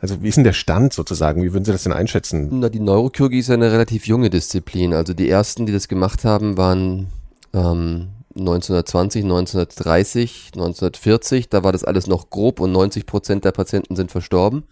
Also 0.00 0.20
wie 0.22 0.28
ist 0.28 0.36
denn 0.36 0.44
der 0.44 0.52
Stand 0.52 0.92
sozusagen? 0.92 1.44
Wie 1.44 1.52
würden 1.52 1.64
Sie 1.64 1.70
das 1.70 1.84
denn 1.84 1.92
einschätzen? 1.92 2.48
Na, 2.50 2.68
die 2.68 2.80
Neurochirurgie 2.80 3.38
ist 3.38 3.50
eine 3.50 3.70
relativ 3.70 4.08
junge 4.08 4.30
Disziplin. 4.30 4.94
Also 4.94 5.14
die 5.14 5.28
ersten, 5.28 5.64
die 5.64 5.72
das 5.72 5.86
gemacht 5.86 6.24
haben, 6.24 6.56
waren 6.56 7.06
ähm, 7.54 8.08
1920, 8.36 9.22
1930, 9.22 10.50
1940. 10.54 11.50
Da 11.50 11.62
war 11.62 11.70
das 11.70 11.84
alles 11.84 12.08
noch 12.08 12.30
grob 12.30 12.58
und 12.58 12.72
90 12.72 13.06
Prozent 13.06 13.44
der 13.44 13.52
Patienten 13.52 13.94
sind 13.94 14.10
verstorben. 14.10 14.64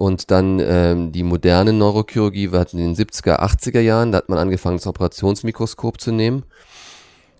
Und 0.00 0.30
dann 0.30 0.60
ähm, 0.60 1.12
die 1.12 1.22
moderne 1.22 1.74
Neurochirurgie 1.74 2.52
war 2.52 2.66
in 2.72 2.78
den 2.78 2.96
70er, 2.96 3.38
80er 3.38 3.80
Jahren. 3.80 4.12
Da 4.12 4.16
hat 4.18 4.30
man 4.30 4.38
angefangen, 4.38 4.78
das 4.78 4.86
Operationsmikroskop 4.86 6.00
zu 6.00 6.10
nehmen. 6.10 6.44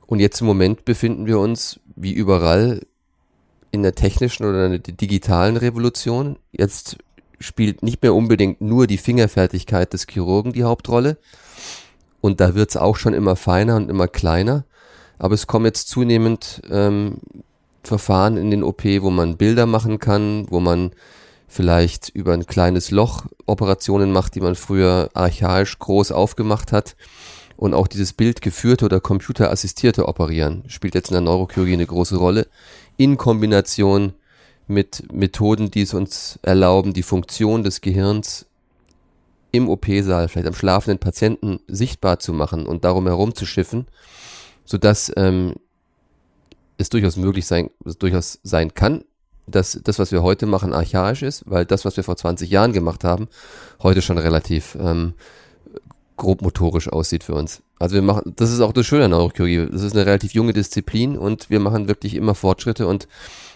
Und 0.07 0.21
jetzt 0.21 0.43
im 0.43 0.47
Moment 0.47 0.85
befinden 0.85 1.25
wir 1.25 1.39
uns, 1.39 1.81
wie 1.97 2.13
überall, 2.13 2.83
in 3.71 3.83
der 3.83 3.95
technischen 3.95 4.45
oder 4.45 4.69
der 4.69 4.93
digitalen 4.93 5.57
Revolution. 5.57 6.37
Jetzt 6.53 6.99
spielt 7.39 7.83
nicht 7.83 8.03
mehr 8.03 8.15
unbedingt 8.15 8.61
nur 8.61 8.87
die 8.87 8.99
Fingerfertigkeit 8.99 9.95
des 9.95 10.07
Chirurgen 10.07 10.53
die 10.53 10.65
Hauptrolle. 10.65 11.17
Und 12.21 12.41
da 12.43 12.55
wird 12.55 12.69
es 12.69 12.77
auch 12.77 12.97
schon 12.97 13.15
immer 13.15 13.37
feiner 13.37 13.77
und 13.77 13.89
immer 13.89 14.07
kleiner. 14.07 14.67
Aber 15.19 15.33
es 15.33 15.47
kommen 15.47 15.65
jetzt 15.65 15.89
zunehmend 15.89 16.61
ähm, 16.71 17.21
Verfahren 17.83 18.37
in 18.37 18.51
den 18.51 18.63
OP, 18.63 18.85
wo 18.85 19.09
man 19.09 19.39
Bilder 19.39 19.65
machen 19.65 19.99
kann, 19.99 20.45
wo 20.51 20.61
man 20.61 20.91
vielleicht 21.51 22.09
über 22.11 22.33
ein 22.33 22.47
kleines 22.47 22.93
Loch 22.93 23.27
Operationen 23.45 24.13
macht, 24.13 24.37
die 24.37 24.41
man 24.41 24.55
früher 24.55 25.11
archaisch 25.15 25.79
groß 25.79 26.13
aufgemacht 26.13 26.71
hat. 26.71 26.97
Und 27.57 27.75
auch 27.75 27.89
dieses 27.89 28.15
bildgeführte 28.15 28.85
oder 28.87 29.01
computerassistierte 29.01 30.09
Operieren 30.09 30.63
spielt 30.69 30.95
jetzt 30.95 31.11
in 31.11 31.15
der 31.15 31.21
Neurochirurgie 31.23 31.75
eine 31.75 31.87
große 31.87 32.17
Rolle 32.17 32.47
in 32.97 33.19
Kombination 33.19 34.15
mit 34.69 35.13
Methoden, 35.13 35.71
die 35.71 35.83
es 35.83 35.93
uns 35.93 36.39
erlauben, 36.43 36.95
die 36.95 37.03
Funktion 37.03 37.65
des 37.65 37.81
Gehirns 37.81 38.47
im 39.51 39.69
OP-Saal, 39.69 40.29
vielleicht 40.29 40.47
am 40.47 40.55
schlafenden 40.55 41.01
Patienten 41.01 41.59
sichtbar 41.67 42.21
zu 42.21 42.33
machen 42.33 42.65
und 42.65 42.85
darum 42.85 43.09
herumzuschiffen, 43.09 43.89
sodass 44.65 45.13
ähm, 45.17 45.55
es 46.79 46.89
durchaus 46.89 47.17
möglich 47.17 47.47
sein, 47.47 47.71
durchaus 47.99 48.39
sein 48.45 48.73
kann, 48.73 49.05
dass 49.47 49.81
das, 49.83 49.99
was 49.99 50.13
wir 50.13 50.23
heute 50.23 50.47
machen, 50.47 50.73
archaisch 50.73 51.23
ist, 51.23 51.45
weil 51.47 51.65
das, 51.65 51.85
was 51.85 51.97
wir 51.97 52.05
vor 52.05 52.17
20 52.17 52.51
Jahren 52.51 52.73
gemacht 52.73 53.05
haben, 53.05 53.29
heute 53.83 54.03
schon 54.03 54.19
relativ 54.19 54.77
ähm, 54.81 55.15
grobmotorisch 56.17 56.89
aussieht 56.89 57.25
für 57.25 57.35
uns. 57.35 57.63
Also 57.79 57.95
wir 57.95 58.03
machen, 58.03 58.35
das 58.37 58.53
ist 58.53 58.61
auch 58.61 58.73
das 58.73 58.87
Schöne 58.87 59.07
an 59.07 59.13
Neurochirurgie. 59.13 59.69
Das 59.73 59.83
ist 59.83 59.95
eine 59.95 60.05
relativ 60.05 60.35
junge 60.35 60.53
Disziplin 60.53 61.17
und 61.17 61.49
wir 61.49 61.61
machen 61.61 61.89
wirklich 61.89 62.15
immer 62.15 62.35
Fortschritte 62.35 62.87
und 62.87 63.09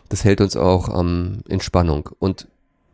das 0.09 0.25
hält 0.25 0.41
uns 0.41 0.57
auch 0.57 0.99
ähm, 0.99 1.43
in 1.47 1.61
Spannung. 1.61 2.09
Und 2.19 2.49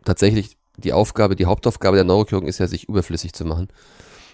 tatsächlich 0.05 0.57
die 0.77 0.93
Aufgabe, 0.93 1.37
die 1.37 1.47
Hauptaufgabe 1.47 1.97
der 1.97 2.05
Neurochirurgen 2.05 2.49
ist 2.49 2.59
ja, 2.59 2.67
sich 2.67 2.89
überflüssig 2.89 3.33
zu 3.33 3.45
machen 3.45 3.69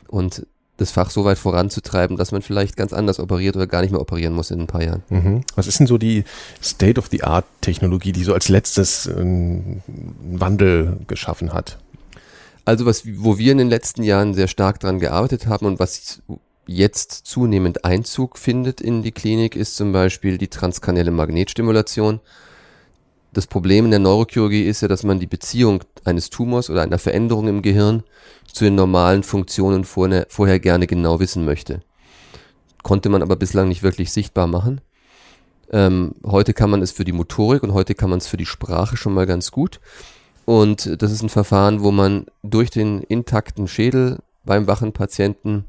und 0.09 0.47
das 0.77 0.91
Fach 0.91 1.11
so 1.11 1.25
weit 1.25 1.39
voranzutreiben, 1.39 2.17
dass 2.17 2.33
man 2.33 2.43
vielleicht 2.43 2.77
ganz 2.77 2.93
anders 2.93 3.19
operiert 3.19 3.57
oder 3.57 3.67
gar 3.67 3.81
nicht 3.81 3.93
mehr 3.93 4.01
operieren 4.01 4.35
muss 4.35 4.51
in 4.51 4.61
ein 4.61 4.67
paar 4.67 4.83
Jahren. 4.83 5.03
Mhm. 5.09 5.41
Was 5.55 5.67
ist 5.67 5.79
denn 5.79 5.87
so 5.87 5.99
die 5.99 6.25
State-of-the-Art-Technologie, 6.63 8.13
die 8.13 8.25
so 8.25 8.35
als 8.35 8.49
letztes 8.49 9.09
einen 9.09 9.83
Wandel 10.23 10.99
geschaffen 11.07 11.53
hat? 11.53 11.79
Also 12.65 12.85
was, 12.85 13.05
wo 13.07 13.39
wir 13.39 13.53
in 13.53 13.59
den 13.59 13.69
letzten 13.69 14.03
Jahren 14.03 14.35
sehr 14.35 14.49
stark 14.49 14.81
dran 14.81 14.99
gearbeitet 14.99 15.47
haben 15.47 15.67
und 15.67 15.79
was 15.79 16.21
jetzt 16.67 17.13
zunehmend 17.27 17.85
Einzug 17.85 18.39
findet 18.39 18.81
in 18.81 19.03
die 19.03 19.13
Klinik, 19.13 19.55
ist 19.55 19.77
zum 19.77 19.93
Beispiel 19.93 20.37
die 20.37 20.49
transkranielle 20.49 21.13
Magnetstimulation. 21.13 22.21
Das 23.37 23.47
Problem 23.47 23.85
in 23.85 23.91
der 23.91 24.01
Neurochirurgie 24.01 24.63
ist 24.63 24.81
ja, 24.81 24.89
dass 24.89 25.03
man 25.03 25.21
die 25.21 25.27
Beziehung 25.27 25.85
eines 26.05 26.31
Tumors 26.31 26.71
oder 26.71 26.81
einer 26.81 26.99
Veränderung 26.99 27.49
im 27.49 27.61
Gehirn 27.61 28.03
zu 28.51 28.65
den 28.65 28.77
normalen 28.77 29.23
Funktionen 29.23 29.85
vorher, 29.85 30.25
vorher 30.31 30.59
gerne 30.59 30.87
genau 30.87 31.21
wissen 31.21 31.45
möchte. 31.45 31.83
Konnte 32.83 33.11
man 33.11 33.21
aber 33.21 33.37
bislang 33.37 33.69
nicht 33.69 33.83
wirklich 33.83 34.11
sichtbar 34.11 34.47
machen. 34.47 34.81
Ähm, 35.71 36.15
heute 36.25 36.55
kann 36.55 36.71
man 36.71 36.81
es 36.81 36.93
für 36.93 37.05
die 37.05 37.13
Motorik 37.13 37.63
und 37.63 37.75
heute 37.75 37.95
kann 37.95 38.09
man 38.09 38.21
es 38.21 38.27
für 38.27 38.39
die 38.39 38.47
Sprache 38.47 38.97
schon 38.97 39.13
mal 39.13 39.27
ganz 39.27 39.51
gut. 39.51 39.81
Und 40.47 41.03
das 41.03 41.13
ist 41.13 41.23
ein 41.23 41.29
Verfahren, 41.29 41.83
wo 41.83 41.91
man 41.91 42.25
durch 42.43 42.71
den 42.71 43.03
intakten 43.03 43.69
Schädel 43.69 44.21
beim 44.47 44.67
wachen 44.67 44.95
Patienten 44.95 45.67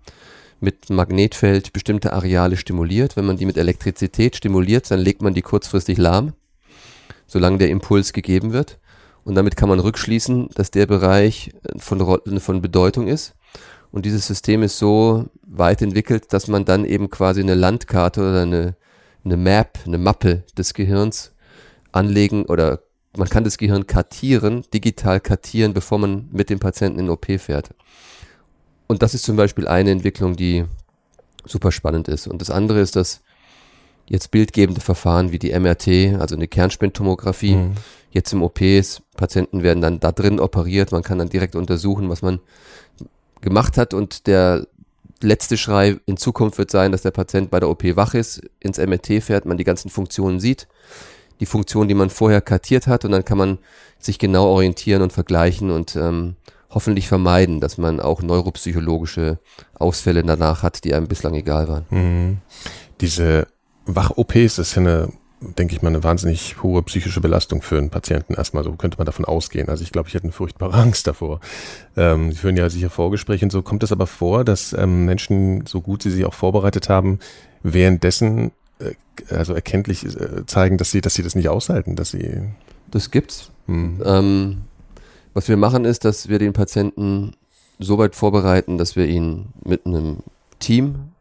mit 0.62 0.90
Magnetfeld 0.90 1.74
bestimmte 1.74 2.14
Areale 2.14 2.56
stimuliert. 2.56 3.18
Wenn 3.18 3.26
man 3.26 3.36
die 3.36 3.46
mit 3.46 3.58
Elektrizität 3.58 4.38
stimuliert, 4.38 4.90
dann 4.90 5.02
legt 5.02 5.22
man 5.22 5.34
die 5.34 5.42
kurzfristig 5.42 5.98
lahm, 5.98 6.32
solange 7.28 7.60
der 7.60 7.70
Impuls 7.70 8.14
gegeben 8.14 8.54
wird. 8.54 8.80
Und 9.24 9.36
damit 9.36 9.58
kann 9.58 9.70
man 9.70 9.80
rückschließen, 9.80 10.50
dass 10.56 10.72
der 10.72 10.86
Bereich 10.86 11.52
von, 11.78 12.20
von 12.40 12.62
Bedeutung 12.62 13.08
ist. 13.08 13.36
Und 13.92 14.06
dieses 14.06 14.28
System 14.28 14.64
ist 14.64 14.78
so 14.78 15.26
weit 15.44 15.82
entwickelt, 15.82 16.34
dass 16.34 16.48
man 16.48 16.66
dann 16.66 16.86
eben 16.86 17.10
quasi 17.10 17.42
eine 17.42 17.56
Landkarte 17.56 18.22
oder 18.22 18.42
eine, 18.42 18.76
eine 19.24 19.38
Map, 19.38 19.80
eine 19.86 19.98
Mappe 19.98 20.44
des 20.58 20.74
Gehirns 20.74 21.34
anlegen 21.92 22.46
oder 22.46 22.82
man 23.18 23.30
kann 23.30 23.44
das 23.44 23.58
Gehirn 23.58 23.88
kartieren, 23.88 24.64
digital 24.74 25.20
kartieren, 25.20 25.74
bevor 25.74 25.98
man 25.98 26.30
mit 26.32 26.50
dem 26.50 26.60
Patienten 26.60 27.00
in 27.00 27.10
OP 27.10 27.26
fährt. 27.40 27.72
Und 28.88 29.02
das 29.02 29.14
ist 29.14 29.24
zum 29.24 29.36
Beispiel 29.36 29.68
eine 29.68 29.92
Entwicklung, 29.92 30.36
die 30.36 30.66
super 31.46 31.72
spannend 31.72 32.08
ist. 32.08 32.28
Und 32.28 32.42
das 32.42 32.50
andere 32.52 32.80
ist 32.80 32.96
das 32.96 33.22
jetzt 34.10 34.32
bildgebende 34.32 34.82
Verfahren 34.82 35.32
wie 35.32 35.40
die 35.40 35.58
MRT, 35.58 36.20
also 36.20 36.36
eine 36.36 36.48
Kernspintomographie. 36.48 37.56
Mhm. 37.56 37.74
Jetzt 38.12 38.34
im 38.34 38.42
OP 38.42 38.62
ist, 38.62 39.02
Patienten 39.16 39.64
werden 39.64 39.82
dann 39.82 40.00
da 40.00 40.12
drin 40.12 40.40
operiert, 40.40 40.92
man 40.92 41.04
kann 41.04 41.20
dann 41.20 41.30
direkt 41.30 41.56
untersuchen, 41.56 42.10
was 42.10 42.22
man 42.22 42.40
gemacht 43.42 43.78
hat 43.78 43.94
und 43.94 44.28
der 44.28 44.66
letzte 45.22 45.58
Schrei 45.58 45.98
in 46.06 46.18
Zukunft 46.18 46.58
wird 46.58 46.72
sein, 46.72 46.92
dass 46.92 47.02
der 47.02 47.12
Patient 47.12 47.50
bei 47.50 47.60
der 47.60 47.70
OP 47.70 47.84
wach 47.96 48.14
ist, 48.14 48.42
ins 48.60 48.78
MRT 48.78 49.24
fährt, 49.24 49.46
man 49.46 49.58
die 49.58 49.64
ganzen 49.64 49.90
Funktionen 49.90 50.40
sieht, 50.40 50.68
die 51.40 51.46
Funktion, 51.46 51.88
die 51.88 51.94
man 51.94 52.10
vorher 52.10 52.42
kartiert 52.42 52.88
hat 52.88 53.06
und 53.06 53.12
dann 53.12 53.26
kann 53.26 53.38
man 53.38 53.58
sich 54.00 54.20
genau 54.20 54.46
orientieren 54.46 55.02
und 55.02 55.14
vergleichen 55.14 55.72
und 55.72 55.96
ähm, 55.96 56.36
hoffentlich 56.70 57.08
vermeiden, 57.08 57.60
dass 57.60 57.78
man 57.78 58.00
auch 58.00 58.22
neuropsychologische 58.22 59.40
Ausfälle 59.74 60.24
danach 60.24 60.64
hat, 60.64 60.84
die 60.84 60.94
einem 60.94 61.08
bislang 61.08 61.34
egal 61.34 61.68
waren. 61.68 61.86
Mhm. 61.90 62.38
Diese 63.02 63.48
Wach-OPs 63.88 64.60
ist 64.60 64.76
ja 64.76 64.82
eine, 64.82 65.10
denke 65.40 65.76
ich 65.76 65.82
mal, 65.82 65.90
eine 65.90 66.04
wahnsinnig 66.04 66.62
hohe 66.62 66.84
psychische 66.84 67.22
Belastung 67.22 67.62
für 67.62 67.78
einen 67.78 67.90
Patienten 67.90 68.34
erstmal. 68.34 68.64
So 68.64 68.74
könnte 68.74 68.98
man 68.98 69.06
davon 69.06 69.26
ausgehen. 69.26 69.70
Also 69.70 69.84
ich 69.84 69.92
glaube, 69.92 70.10
ich 70.10 70.16
hätte 70.16 70.26
eine 70.26 70.34
furchtbare 70.34 70.74
Angst 70.78 71.08
davor. 71.08 71.40
Ähm, 71.96 72.32
Sie 72.32 72.38
führen 72.38 72.58
ja 72.58 72.70
sicher 72.70 72.90
Vorgespräche 72.90 73.46
und 73.46 73.52
so. 73.52 73.62
Kommt 73.62 73.84
es 73.84 73.92
aber 73.92 74.08
vor, 74.08 74.44
dass 74.44 74.74
ähm, 74.74 75.06
Menschen, 75.06 75.66
so 75.66 75.82
gut 75.82 76.04
sie 76.04 76.12
sich 76.12 76.26
auch 76.26 76.34
vorbereitet 76.34 76.90
haben, 76.90 77.20
währenddessen 77.64 78.52
äh, 78.80 78.94
also 79.30 79.54
erkenntlich 79.54 80.06
äh, 80.06 80.46
zeigen, 80.46 80.78
dass 80.78 80.92
sie, 80.92 81.02
dass 81.02 81.14
sie 81.14 81.24
das 81.24 81.36
nicht 81.36 81.50
aushalten, 81.50 81.96
dass 81.96 82.12
sie. 82.12 82.42
Das 82.92 83.12
gibt's. 83.12 83.52
Hm. 83.68 84.02
Ähm, 84.06 84.58
was 85.34 85.50
wir 85.50 85.58
machen 85.58 85.86
ist, 85.86 86.06
dass 86.06 86.30
wir 86.30 86.40
den 86.40 86.54
Patienten 86.54 87.34
so 87.80 87.98
weit 87.98 88.16
vorbereiten, 88.16 88.78
dass 88.78 88.96
wir 88.96 89.06
ihn 89.06 89.48
mit 89.64 89.86
einem 89.86 90.18
Team 90.60 91.12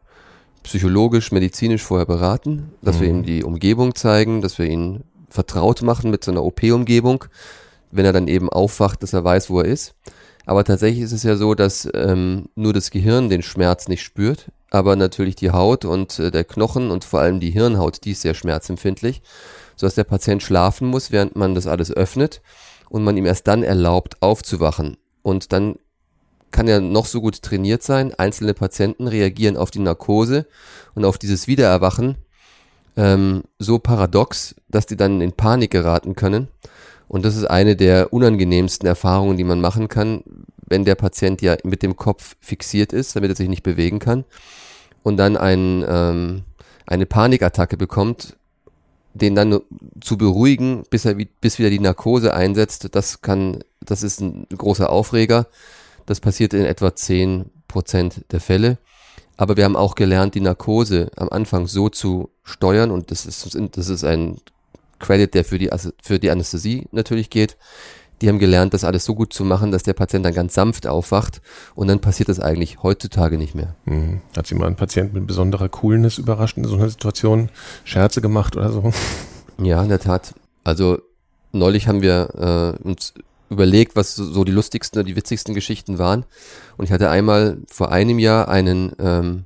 psychologisch, 0.67 1.31
medizinisch 1.31 1.81
vorher 1.81 2.05
beraten, 2.05 2.73
dass 2.81 2.97
mhm. 2.97 3.01
wir 3.01 3.09
ihm 3.09 3.23
die 3.23 3.43
Umgebung 3.43 3.95
zeigen, 3.95 4.41
dass 4.41 4.59
wir 4.59 4.65
ihn 4.65 5.03
vertraut 5.29 5.81
machen 5.81 6.11
mit 6.11 6.23
so 6.23 6.31
einer 6.31 6.43
OP-Umgebung, 6.43 7.25
wenn 7.91 8.05
er 8.05 8.13
dann 8.13 8.27
eben 8.27 8.49
aufwacht, 8.49 9.01
dass 9.01 9.13
er 9.13 9.23
weiß, 9.23 9.49
wo 9.49 9.61
er 9.61 9.65
ist. 9.65 9.95
Aber 10.45 10.63
tatsächlich 10.63 11.03
ist 11.03 11.13
es 11.13 11.23
ja 11.23 11.35
so, 11.35 11.55
dass 11.55 11.89
ähm, 11.93 12.49
nur 12.55 12.73
das 12.73 12.91
Gehirn 12.91 13.29
den 13.29 13.43
Schmerz 13.43 13.87
nicht 13.87 14.03
spürt, 14.03 14.51
aber 14.69 14.95
natürlich 14.95 15.35
die 15.35 15.51
Haut 15.51 15.85
und 15.85 16.19
äh, 16.19 16.31
der 16.31 16.43
Knochen 16.43 16.91
und 16.91 17.05
vor 17.05 17.21
allem 17.21 17.39
die 17.39 17.51
Hirnhaut, 17.51 18.03
die 18.03 18.11
ist 18.11 18.21
sehr 18.21 18.33
schmerzempfindlich, 18.33 19.21
sodass 19.75 19.95
der 19.95 20.03
Patient 20.03 20.43
schlafen 20.43 20.87
muss, 20.87 21.11
während 21.11 21.35
man 21.35 21.55
das 21.55 21.67
alles 21.67 21.91
öffnet 21.91 22.41
und 22.89 23.03
man 23.03 23.15
ihm 23.15 23.25
erst 23.25 23.47
dann 23.47 23.63
erlaubt, 23.63 24.21
aufzuwachen. 24.21 24.97
Und 25.21 25.51
dann 25.53 25.75
kann 26.57 26.67
er 26.67 26.81
noch 26.81 27.05
so 27.05 27.21
gut 27.21 27.43
trainiert 27.43 27.83
sein. 27.83 28.15
Einzelne 28.15 28.55
Patienten 28.55 29.07
reagieren 29.07 29.57
auf 29.57 29.69
die 29.69 29.77
Narkose 29.77 30.47
und 30.95 31.05
auf 31.05 31.19
dieses 31.19 31.45
Wiedererwachen 31.45 32.15
ähm, 32.95 33.43
so 33.59 33.77
paradox, 33.77 34.55
dass 34.67 34.87
die 34.87 34.97
dann 34.97 35.21
in 35.21 35.33
Panik 35.33 35.69
geraten 35.69 36.15
können. 36.15 36.47
Und 37.07 37.25
das 37.25 37.35
ist 37.35 37.45
eine 37.45 37.75
der 37.75 38.11
unangenehmsten 38.11 38.87
Erfahrungen, 38.87 39.37
die 39.37 39.43
man 39.43 39.61
machen 39.61 39.87
kann, 39.87 40.23
wenn 40.67 40.83
der 40.83 40.95
Patient 40.95 41.43
ja 41.43 41.57
mit 41.63 41.83
dem 41.83 41.95
Kopf 41.95 42.35
fixiert 42.39 42.91
ist, 42.91 43.15
damit 43.15 43.29
er 43.29 43.35
sich 43.35 43.49
nicht 43.49 43.61
bewegen 43.61 43.99
kann 43.99 44.25
und 45.03 45.17
dann 45.17 45.37
ein, 45.37 45.85
ähm, 45.87 46.41
eine 46.87 47.05
Panikattacke 47.05 47.77
bekommt, 47.77 48.35
den 49.13 49.35
dann 49.35 49.59
zu 50.01 50.17
beruhigen, 50.17 50.85
bis 50.89 51.05
er 51.05 51.13
bis 51.13 51.59
wieder 51.59 51.69
die 51.69 51.79
Narkose 51.79 52.33
einsetzt, 52.33 52.95
das 52.95 53.21
kann, 53.21 53.63
das 53.79 54.01
ist 54.01 54.21
ein 54.21 54.47
großer 54.49 54.89
Aufreger. 54.89 55.45
Das 56.07 56.19
passiert 56.19 56.55
in 56.55 56.65
etwa 56.65 56.95
zehn 56.95 57.51
Prozent 57.67 58.25
der 58.31 58.39
Fälle. 58.39 58.79
Aber 59.35 59.55
wir 59.55 59.65
haben 59.65 59.75
auch 59.75 59.93
gelernt, 59.93 60.33
die 60.33 60.41
Narkose 60.41 61.11
am 61.15 61.29
Anfang 61.29 61.67
so 61.67 61.89
zu 61.89 62.31
steuern 62.43 62.89
und 62.89 63.11
das 63.11 63.27
ist, 63.27 63.55
das 63.73 63.89
ist 63.89 64.03
ein 64.03 64.37
Credit, 64.97 65.31
der 65.35 65.45
für 65.45 65.59
die, 65.59 65.69
für 66.01 66.17
die 66.17 66.31
Anästhesie 66.31 66.87
natürlich 66.91 67.29
geht, 67.29 67.55
die 68.21 68.29
haben 68.29 68.39
gelernt, 68.39 68.73
das 68.73 68.83
alles 68.83 69.05
so 69.05 69.13
gut 69.13 69.31
zu 69.31 69.43
machen, 69.43 69.71
dass 69.71 69.83
der 69.83 69.93
Patient 69.93 70.25
dann 70.25 70.33
ganz 70.33 70.55
sanft 70.55 70.87
aufwacht 70.87 71.41
und 71.75 71.87
dann 71.87 71.99
passiert 71.99 72.29
das 72.29 72.39
eigentlich 72.39 72.81
heutzutage 72.81 73.37
nicht 73.37 73.53
mehr. 73.53 73.75
Mhm. 73.85 74.21
Hat 74.35 74.47
Sie 74.47 74.55
mal 74.55 74.65
ein 74.65 74.75
Patient 74.75 75.13
mit 75.13 75.27
besonderer 75.27 75.69
Coolness 75.69 76.17
überrascht 76.17 76.57
in 76.57 76.65
so 76.65 76.77
einer 76.77 76.89
Situation? 76.89 77.49
Scherze 77.83 78.21
gemacht 78.21 78.55
oder 78.55 78.71
so? 78.71 78.91
Ja, 79.61 79.83
in 79.83 79.89
der 79.89 79.99
Tat. 79.99 80.33
Also 80.63 80.99
neulich 81.51 81.87
haben 81.87 82.01
wir 82.01 82.75
äh, 82.83 82.87
uns 82.87 83.13
überlegt, 83.49 83.95
was 83.95 84.15
so 84.15 84.43
die 84.43 84.51
lustigsten 84.51 84.99
oder 84.99 85.07
die 85.07 85.15
witzigsten 85.15 85.53
Geschichten 85.53 85.97
waren. 85.97 86.25
Und 86.77 86.85
ich 86.85 86.91
hatte 86.91 87.09
einmal 87.09 87.57
vor 87.67 87.91
einem 87.91 88.19
Jahr 88.19 88.47
einen, 88.47 88.93
ähm, 88.99 89.45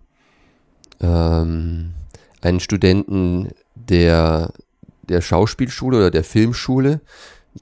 ähm, 1.01 1.91
einen 2.41 2.60
Studenten 2.60 3.50
der, 3.75 4.51
der 5.03 5.22
Schauspielschule 5.22 5.98
oder 5.98 6.12
der 6.12 6.24
Filmschule, 6.24 7.01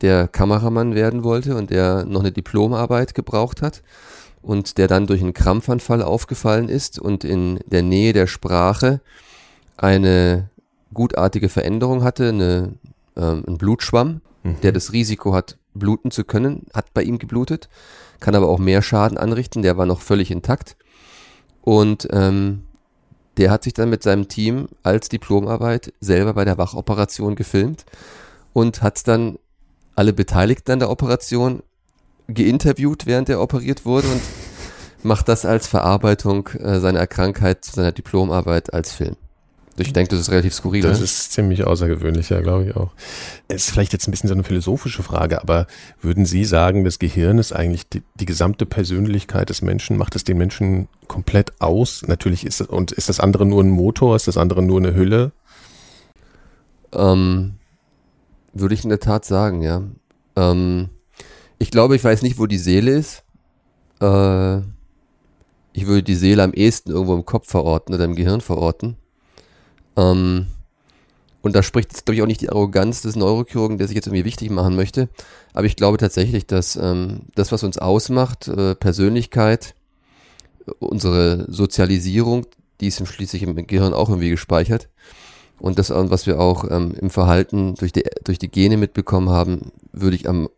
der 0.02 0.28
Kameramann 0.28 0.96
werden 0.96 1.24
wollte 1.24 1.56
und 1.56 1.72
der 1.72 2.06
noch 2.06 2.22
eine 2.22 2.32
Diplomarbeit 2.32 3.16
gebraucht 3.16 3.62
hat 3.62 3.82
und 4.42 4.78
der 4.78 4.88
dann 4.88 5.08
durch 5.08 5.22
einen 5.22 5.34
Krampfanfall 5.34 6.02
aufgefallen 6.02 6.70
ist 6.70 7.00
und 7.00 7.24
in 7.24 7.60
der 7.66 7.82
Nähe 7.82 8.14
der 8.14 8.28
Sprache 8.28 9.02
eine 9.78 10.50
gutartige 10.94 11.50
Veränderung 11.50 12.04
hatte, 12.04 12.30
eine, 12.30 12.74
ähm, 13.16 13.44
ein 13.48 13.58
Blutschwamm, 13.58 14.22
mhm. 14.44 14.62
der 14.62 14.72
das 14.72 14.94
Risiko 14.94 15.34
hat, 15.34 15.58
bluten 15.80 16.12
zu 16.12 16.24
können, 16.24 16.66
hat 16.74 16.94
bei 16.94 17.04
ihm 17.04 17.18
geblutet, 17.18 17.70
kann 18.20 18.36
aber 18.36 18.50
auch 18.50 18.60
mehr 18.60 18.82
Schaden 18.82 19.18
anrichten, 19.18 19.62
der 19.62 19.78
war 19.78 19.86
noch 19.86 20.02
völlig 20.02 20.32
intakt. 20.32 20.76
Und 21.62 22.08
ähm, 22.12 22.64
der 23.38 23.52
hat 23.52 23.64
sich 23.64 23.74
dann 23.74 23.90
mit 23.90 24.04
seinem 24.04 24.28
Team 24.28 24.68
als 24.84 25.10
Diplomarbeit 25.10 25.94
selber 26.02 26.34
bei 26.34 26.46
der 26.46 26.58
Wachoperation 26.58 27.36
gefilmt 27.36 27.86
und 28.54 28.82
hat 28.82 29.08
dann 29.08 29.38
alle 29.96 30.14
Beteiligten 30.14 30.72
an 30.74 30.80
der 30.80 30.90
Operation 30.90 31.64
geinterviewt, 32.28 33.06
während 33.06 33.30
er 33.30 33.42
operiert 33.42 33.86
wurde 33.86 34.08
und 34.08 34.22
macht 35.04 35.30
das 35.30 35.46
als 35.46 35.68
Verarbeitung 35.68 36.48
äh, 36.50 36.80
seiner 36.80 37.08
Krankheit, 37.08 37.66
seiner 37.66 37.92
Diplomarbeit 37.92 38.74
als 38.74 38.92
Film. 38.92 39.16
Ich 39.80 39.94
denke, 39.94 40.10
das 40.10 40.20
ist 40.20 40.32
relativ 40.32 40.54
skurril. 40.54 40.82
Das 40.82 41.00
ne? 41.00 41.04
ist 41.06 41.32
ziemlich 41.32 41.66
außergewöhnlich, 41.66 42.30
ja, 42.30 42.42
glaube 42.42 42.66
ich 42.66 42.76
auch. 42.76 42.92
Es 43.48 43.66
ist 43.66 43.72
vielleicht 43.72 43.94
jetzt 43.94 44.08
ein 44.08 44.12
bisschen 44.12 44.28
so 44.28 44.34
eine 44.34 44.44
philosophische 44.44 45.04
Frage, 45.04 45.42
aber 45.42 45.68
würden 46.02 46.26
Sie 46.26 46.46
sagen, 46.46 46.84
das 46.84 47.00
Gehirn 47.00 47.38
ist 47.38 47.54
eigentlich 47.54 47.88
die, 47.88 48.04
die 48.16 48.26
gesamte 48.26 48.66
Persönlichkeit 48.66 49.50
des 49.50 49.62
Menschen, 49.62 49.98
macht 49.98 50.16
es 50.16 50.24
den 50.24 50.38
Menschen 50.38 50.88
komplett 51.08 51.62
aus? 51.62 52.04
Natürlich 52.08 52.46
ist 52.46 52.62
und 52.62 52.92
ist 52.92 53.10
das 53.10 53.20
andere 53.20 53.46
nur 53.46 53.64
ein 53.64 53.70
Motor, 53.70 54.16
ist 54.16 54.28
das 54.28 54.38
andere 54.38 54.62
nur 54.62 54.80
eine 54.80 54.96
Hülle? 54.96 55.32
Ähm, 56.94 57.56
würde 58.54 58.74
ich 58.74 58.84
in 58.84 58.90
der 58.90 59.00
Tat 59.00 59.26
sagen, 59.26 59.62
ja. 59.62 59.84
Ähm, 60.36 60.90
ich 61.58 61.72
glaube, 61.72 61.96
ich 61.96 62.04
weiß 62.04 62.22
nicht, 62.22 62.40
wo 62.40 62.46
die 62.46 62.58
Seele 62.58 62.92
ist. 62.92 63.24
Äh, 64.02 64.58
ich 65.74 65.86
würde 65.86 66.04
die 66.04 66.16
Seele 66.16 66.44
am 66.44 66.54
ehesten 66.54 66.92
irgendwo 66.92 67.16
im 67.16 67.26
Kopf 67.26 67.50
verorten 67.50 67.94
oder 67.94 68.06
im 68.06 68.16
Gehirn 68.16 68.42
verorten. 68.42 68.98
Ähm, 70.00 70.48
und 71.42 71.56
da 71.56 71.64
spricht 71.64 71.92
jetzt, 71.92 72.06
glaube 72.06 72.16
ich, 72.16 72.22
auch 72.22 72.28
nicht 72.28 72.42
die 72.42 72.50
Arroganz 72.50 73.02
des 73.02 73.16
Neurochirurgen, 73.16 73.78
der 73.78 73.88
sich 73.88 73.96
jetzt 73.96 74.08
irgendwie 74.08 74.26
wichtig 74.26 74.50
machen 74.50 74.76
möchte. 74.76 75.08
Aber 75.54 75.66
ich 75.66 75.76
glaube 75.76 75.98
tatsächlich, 75.98 76.46
dass 76.48 76.76
ähm, 76.76 77.22
das, 77.36 77.52
was 77.52 77.64
uns 77.64 77.78
ausmacht, 77.78 78.48
äh, 78.48 78.76
Persönlichkeit, 78.76 79.76
unsere 80.80 81.46
Sozialisierung, 81.52 82.46
die 82.82 82.88
ist 82.88 83.06
schließlich 83.08 83.44
im 83.44 83.56
Gehirn 83.68 83.94
auch 83.94 84.10
irgendwie 84.10 84.30
gespeichert. 84.30 84.90
Und 85.60 85.80
das, 85.80 85.90
was 85.90 86.26
wir 86.26 86.40
auch 86.40 86.70
ähm, 86.70 86.94
im 87.00 87.10
Verhalten 87.10 87.76
durch 87.76 87.92
die, 87.92 88.04
durch 88.24 88.40
die 88.40 88.50
Gene 88.50 88.78
mitbekommen 88.78 89.30
haben, 89.30 89.72
würde 89.92 90.16
ich 90.16 90.28
am, 90.30 90.50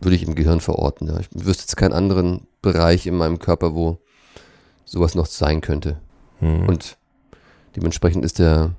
würde 0.00 0.16
ich 0.16 0.22
im 0.22 0.34
Gehirn 0.34 0.60
verorten. 0.60 1.08
Ja. 1.08 1.18
Ich 1.20 1.28
wüsste 1.32 1.64
jetzt 1.64 1.76
keinen 1.76 1.92
anderen 1.92 2.46
Bereich 2.62 3.06
in 3.06 3.16
meinem 3.16 3.38
Körper, 3.38 3.74
wo 3.74 3.98
sowas 4.86 5.14
noch 5.14 5.26
sein 5.26 5.60
könnte. 5.60 5.98
Hm. 6.40 6.68
Und 6.68 6.96
Dementsprechend 7.76 8.24
ist 8.24 8.38
der, 8.38 8.72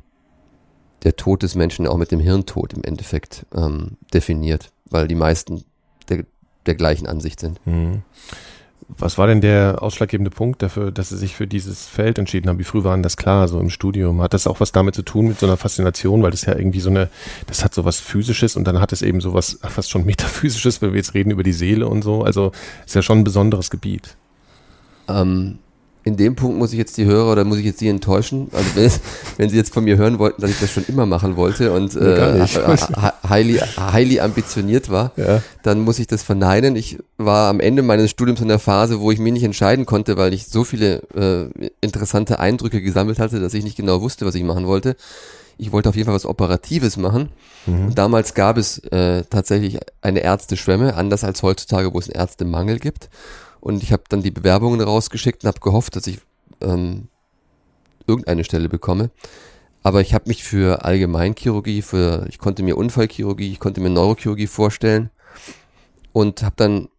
der 1.04 1.16
Tod 1.16 1.44
des 1.44 1.56
Menschen 1.56 1.88
auch 1.88 1.98
mit 1.98 2.12
dem 2.12 2.20
Hirntod 2.20 2.74
im 2.74 2.84
Endeffekt 2.84 3.46
ähm, 3.56 3.98
definiert, 4.14 4.72
weil 4.90 5.08
die 5.08 5.16
meisten 5.16 5.64
der, 6.10 6.26
der 6.66 6.76
gleichen 6.76 7.08
Ansicht 7.08 7.40
sind. 7.40 7.66
Mhm. 7.66 8.04
Was 8.88 9.18
war 9.18 9.26
denn 9.26 9.42
der 9.42 9.82
ausschlaggebende 9.82 10.30
Punkt 10.30 10.62
dafür, 10.62 10.92
dass 10.92 11.10
Sie 11.10 11.18
sich 11.18 11.36
für 11.36 11.48
dieses 11.48 11.88
Feld 11.88 12.20
entschieden 12.20 12.50
haben? 12.50 12.60
Wie 12.60 12.64
früh 12.64 12.84
waren 12.84 13.02
das 13.02 13.18
klar, 13.18 13.48
so 13.48 13.60
im 13.60 13.72
Studium? 13.72 14.22
Hat 14.22 14.36
das 14.36 14.46
auch 14.46 14.60
was 14.60 14.72
damit 14.72 14.94
zu 14.94 15.02
tun, 15.02 15.28
mit 15.28 15.40
so 15.40 15.48
einer 15.48 15.58
Faszination? 15.58 16.22
Weil 16.22 16.30
das 16.30 16.46
ja 16.46 16.56
irgendwie 16.56 16.80
so 16.80 16.92
eine, 16.92 17.10
das 17.48 17.64
hat 17.64 17.74
so 17.74 17.84
was 17.84 18.00
Physisches 18.00 18.56
und 18.56 18.66
dann 18.66 18.80
hat 18.80 18.94
es 18.94 19.02
eben 19.02 19.22
so 19.22 19.34
was 19.34 19.58
fast 19.64 19.90
schon 19.90 20.06
Metaphysisches, 20.06 20.84
wenn 20.84 20.92
wir 20.92 20.98
jetzt 20.98 21.16
reden 21.16 21.32
über 21.32 21.42
die 21.42 21.54
Seele 21.54 21.88
und 21.88 22.04
so. 22.04 22.22
Also 22.24 22.52
ist 22.86 22.94
ja 22.94 23.02
schon 23.02 23.20
ein 23.20 23.24
besonderes 23.24 23.72
Gebiet. 23.72 24.18
Ähm, 25.08 25.58
in 26.06 26.18
dem 26.18 26.36
Punkt 26.36 26.60
muss 26.60 26.72
ich 26.72 26.78
jetzt 26.78 26.98
die 26.98 27.06
Hörer 27.06 27.32
oder 27.32 27.44
muss 27.44 27.58
ich 27.58 27.66
jetzt 27.66 27.82
die 27.82 27.88
enttäuschen? 27.88 28.48
Also 28.54 28.70
wenn, 28.76 28.92
wenn 29.38 29.50
sie 29.50 29.58
jetzt 29.58 29.74
von 29.74 29.84
mir 29.84 29.98
hören 29.98 30.20
wollten, 30.20 30.40
dass 30.40 30.52
ich 30.52 30.60
das 30.60 30.72
schon 30.72 30.86
immer 30.88 31.08
machen 31.08 31.36
wollte 31.36 31.74
und 31.74 31.96
äh, 31.96 32.46
highly, 33.28 33.60
highly 33.76 34.20
ambitioniert 34.20 34.92
war, 34.92 35.12
ja. 35.18 35.42
dann 35.64 35.82
muss 35.82 35.98
ich 35.98 36.06
das 36.06 36.22
verneinen. 36.22 36.76
Ich 36.76 37.00
war 37.18 37.50
am 37.50 37.60
Ende 37.60 37.82
meines 37.82 38.12
Studiums 38.12 38.40
in 38.40 38.50
der 38.50 38.60
Phase, 38.60 39.00
wo 39.00 39.12
ich 39.12 39.18
mich 39.18 39.34
nicht 39.34 39.44
entscheiden 39.44 39.88
konnte, 39.88 40.16
weil 40.16 40.36
ich 40.36 40.46
so 40.46 40.64
viele 40.64 41.02
äh, 41.16 41.70
interessante 41.82 42.40
Eindrücke 42.40 42.82
gesammelt 42.84 43.18
hatte, 43.18 43.40
dass 43.40 43.56
ich 43.56 43.64
nicht 43.64 43.76
genau 43.76 44.00
wusste, 44.02 44.28
was 44.28 44.36
ich 44.36 44.44
machen 44.44 44.68
wollte. 44.68 44.96
Ich 45.58 45.72
wollte 45.72 45.90
auf 45.90 45.96
jeden 45.96 46.06
Fall 46.06 46.16
was 46.16 46.28
Operatives 46.28 46.98
machen. 46.98 47.30
Mhm. 47.66 47.88
Und 47.88 47.98
damals 47.98 48.36
gab 48.36 48.58
es 48.58 48.78
äh, 48.92 49.24
tatsächlich 49.24 49.80
eine 50.04 50.20
Ärzteschwemme, 50.20 50.94
anders 50.94 51.24
als 51.24 51.42
heutzutage, 51.42 51.96
wo 51.96 51.98
es 51.98 52.10
einen 52.10 52.20
Ärztemangel 52.20 52.78
gibt. 52.78 53.10
Und 53.66 53.82
ich 53.82 53.92
habe 53.92 54.04
dann 54.10 54.22
die 54.22 54.30
Bewerbungen 54.30 54.80
rausgeschickt 54.80 55.44
und 55.44 55.48
habe 55.48 55.60
gehofft, 55.60 55.96
dass 55.96 56.06
ich 56.06 56.20
ähm, 56.62 57.08
irgendeine 58.06 58.44
Stelle 58.44 58.70
bekomme. 58.70 59.10
Aber 59.82 60.02
ich 60.02 60.14
habe 60.14 60.26
mich 60.28 60.44
für 60.44 60.86
Allgemeinchirurgie, 60.86 61.82
für 61.82 62.28
ich 62.30 62.38
konnte 62.38 62.62
mir 62.62 62.78
Unfallchirurgie, 62.78 63.52
ich 63.52 63.60
konnte 63.60 63.82
mir 63.82 63.90
Neurochirurgie 63.90 64.46
vorstellen 64.46 65.10
und 66.14 66.44
habe 66.44 66.54
dann 66.58 66.90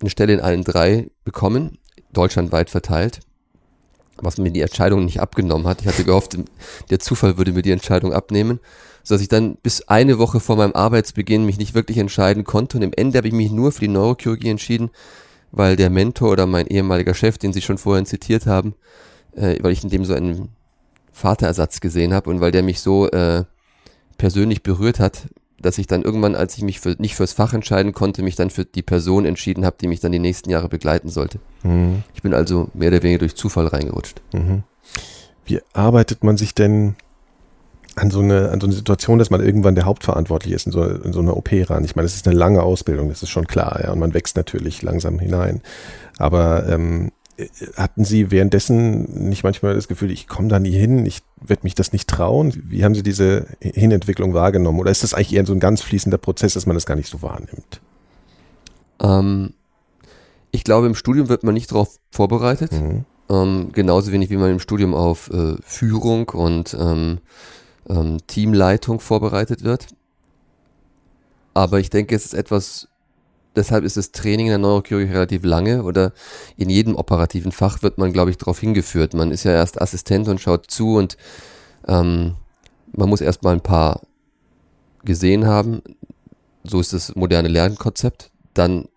eine 0.00 0.08
Stelle 0.08 0.32
in 0.32 0.40
allen 0.40 0.64
drei 0.64 1.10
bekommen, 1.24 1.76
deutschlandweit 2.10 2.70
verteilt, 2.70 3.20
was 4.16 4.38
mir 4.38 4.50
die 4.50 4.62
Entscheidung 4.62 5.04
nicht 5.04 5.20
abgenommen 5.20 5.66
hat. 5.66 5.82
Ich 5.82 5.88
hatte 5.88 6.04
gehofft, 6.04 6.38
der 6.88 7.00
Zufall 7.00 7.36
würde 7.36 7.52
mir 7.52 7.60
die 7.60 7.72
Entscheidung 7.72 8.14
abnehmen, 8.14 8.60
sodass 9.02 9.20
ich 9.20 9.28
dann 9.28 9.56
bis 9.56 9.86
eine 9.88 10.18
Woche 10.18 10.40
vor 10.40 10.56
meinem 10.56 10.72
Arbeitsbeginn 10.72 11.44
mich 11.44 11.58
nicht 11.58 11.74
wirklich 11.74 11.98
entscheiden 11.98 12.44
konnte 12.44 12.78
und 12.78 12.82
im 12.82 12.94
Ende 12.96 13.18
habe 13.18 13.28
ich 13.28 13.34
mich 13.34 13.50
nur 13.50 13.72
für 13.72 13.80
die 13.80 13.88
Neurochirurgie 13.88 14.48
entschieden, 14.48 14.88
weil 15.50 15.76
der 15.76 15.90
Mentor 15.90 16.32
oder 16.32 16.46
mein 16.46 16.66
ehemaliger 16.66 17.14
Chef, 17.14 17.38
den 17.38 17.52
Sie 17.52 17.62
schon 17.62 17.78
vorhin 17.78 18.06
zitiert 18.06 18.46
haben, 18.46 18.74
äh, 19.34 19.56
weil 19.62 19.72
ich 19.72 19.84
in 19.84 19.90
dem 19.90 20.04
so 20.04 20.14
einen 20.14 20.50
Vaterersatz 21.12 21.80
gesehen 21.80 22.12
habe 22.12 22.30
und 22.30 22.40
weil 22.40 22.52
der 22.52 22.62
mich 22.62 22.80
so 22.80 23.10
äh, 23.10 23.44
persönlich 24.18 24.62
berührt 24.62 25.00
hat, 25.00 25.28
dass 25.60 25.78
ich 25.78 25.86
dann 25.86 26.02
irgendwann, 26.02 26.36
als 26.36 26.56
ich 26.56 26.62
mich 26.62 26.78
für, 26.78 26.94
nicht 26.98 27.16
fürs 27.16 27.32
Fach 27.32 27.52
entscheiden 27.52 27.92
konnte, 27.92 28.22
mich 28.22 28.36
dann 28.36 28.50
für 28.50 28.64
die 28.64 28.82
Person 28.82 29.24
entschieden 29.24 29.64
habe, 29.64 29.76
die 29.80 29.88
mich 29.88 30.00
dann 30.00 30.12
die 30.12 30.20
nächsten 30.20 30.50
Jahre 30.50 30.68
begleiten 30.68 31.08
sollte. 31.08 31.40
Mhm. 31.62 32.04
Ich 32.14 32.22
bin 32.22 32.34
also 32.34 32.68
mehr 32.74 32.88
oder 32.88 33.02
weniger 33.02 33.20
durch 33.20 33.34
Zufall 33.34 33.66
reingerutscht. 33.66 34.22
Mhm. 34.32 34.62
Wie 35.44 35.60
arbeitet 35.72 36.22
man 36.22 36.36
sich 36.36 36.54
denn 36.54 36.94
an 37.98 38.10
so 38.10 38.20
eine, 38.20 38.50
an 38.50 38.60
so 38.60 38.66
eine 38.66 38.74
Situation, 38.74 39.18
dass 39.18 39.30
man 39.30 39.44
irgendwann 39.44 39.74
der 39.74 39.84
Hauptverantwortliche 39.84 40.54
ist 40.54 40.66
in 40.66 40.72
so, 40.72 40.84
in 40.84 41.12
so 41.12 41.20
einer 41.20 41.36
OP 41.36 41.50
ran. 41.52 41.84
Ich 41.84 41.96
meine, 41.96 42.06
das 42.06 42.14
ist 42.14 42.26
eine 42.26 42.36
lange 42.36 42.62
Ausbildung, 42.62 43.08
das 43.08 43.22
ist 43.22 43.30
schon 43.30 43.46
klar, 43.46 43.80
ja, 43.82 43.92
und 43.92 43.98
man 43.98 44.14
wächst 44.14 44.36
natürlich 44.36 44.82
langsam 44.82 45.18
hinein. 45.18 45.62
Aber 46.18 46.66
ähm, 46.68 47.10
hatten 47.76 48.04
Sie 48.04 48.30
währenddessen 48.30 49.28
nicht 49.28 49.44
manchmal 49.44 49.74
das 49.74 49.88
Gefühl, 49.88 50.10
ich 50.10 50.26
komme 50.26 50.48
da 50.48 50.58
nie 50.58 50.72
hin, 50.72 51.06
ich 51.06 51.20
werde 51.40 51.62
mich 51.64 51.74
das 51.74 51.92
nicht 51.92 52.08
trauen? 52.08 52.52
Wie 52.68 52.84
haben 52.84 52.94
Sie 52.94 53.02
diese 53.02 53.46
Hinentwicklung 53.60 54.34
wahrgenommen? 54.34 54.80
Oder 54.80 54.90
ist 54.90 55.02
das 55.02 55.14
eigentlich 55.14 55.34
eher 55.34 55.46
so 55.46 55.52
ein 55.52 55.60
ganz 55.60 55.82
fließender 55.82 56.18
Prozess, 56.18 56.54
dass 56.54 56.66
man 56.66 56.74
das 56.74 56.86
gar 56.86 56.96
nicht 56.96 57.08
so 57.08 57.22
wahrnimmt? 57.22 57.80
Ähm, 59.00 59.52
ich 60.50 60.64
glaube, 60.64 60.86
im 60.86 60.94
Studium 60.94 61.28
wird 61.28 61.44
man 61.44 61.54
nicht 61.54 61.70
darauf 61.70 61.98
vorbereitet. 62.10 62.72
Mhm. 62.72 63.04
Ähm, 63.30 63.70
genauso 63.72 64.10
wenig 64.10 64.30
wie 64.30 64.36
man 64.36 64.50
im 64.50 64.60
Studium 64.60 64.94
auf 64.94 65.30
äh, 65.30 65.56
Führung 65.62 66.30
und 66.30 66.76
ähm, 66.78 67.18
ähm, 67.88 68.18
Teamleitung 68.26 69.00
vorbereitet 69.00 69.64
wird. 69.64 69.86
Aber 71.54 71.80
ich 71.80 71.90
denke, 71.90 72.14
es 72.14 72.24
ist 72.24 72.34
etwas, 72.34 72.88
deshalb 73.56 73.84
ist 73.84 73.96
das 73.96 74.12
Training 74.12 74.46
in 74.46 74.50
der 74.50 74.58
Neurochirurgie 74.58 75.12
relativ 75.12 75.44
lange 75.44 75.82
oder 75.82 76.12
in 76.56 76.70
jedem 76.70 76.94
operativen 76.94 77.52
Fach 77.52 77.82
wird 77.82 77.98
man, 77.98 78.12
glaube 78.12 78.30
ich, 78.30 78.38
darauf 78.38 78.60
hingeführt. 78.60 79.14
Man 79.14 79.32
ist 79.32 79.44
ja 79.44 79.52
erst 79.52 79.80
Assistent 79.80 80.28
und 80.28 80.40
schaut 80.40 80.70
zu 80.70 80.96
und 80.96 81.16
ähm, 81.86 82.36
man 82.92 83.08
muss 83.08 83.20
erst 83.20 83.42
mal 83.42 83.54
ein 83.54 83.60
paar 83.60 84.02
gesehen 85.04 85.46
haben. 85.46 85.82
So 86.64 86.80
ist 86.80 86.92
das 86.92 87.14
moderne 87.16 87.48
Lernkonzept. 87.48 88.30
Dann 88.54 88.88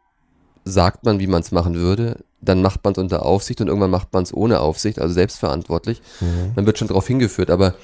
sagt 0.65 1.05
man, 1.05 1.19
wie 1.19 1.27
man 1.27 1.41
es 1.41 1.51
machen 1.51 1.75
würde. 1.75 2.23
Dann 2.41 2.61
macht 2.61 2.83
man 2.83 2.93
es 2.93 2.99
unter 2.99 3.25
Aufsicht 3.25 3.61
und 3.61 3.67
irgendwann 3.67 3.91
macht 3.91 4.13
man 4.13 4.23
es 4.23 4.33
ohne 4.33 4.59
Aufsicht, 4.59 4.99
also 4.99 5.13
selbstverantwortlich. 5.13 6.01
Mhm. 6.19 6.53
Man 6.55 6.65
wird 6.65 6.77
schon 6.77 6.87
darauf 6.87 7.07
hingeführt, 7.07 7.51
aber 7.51 7.75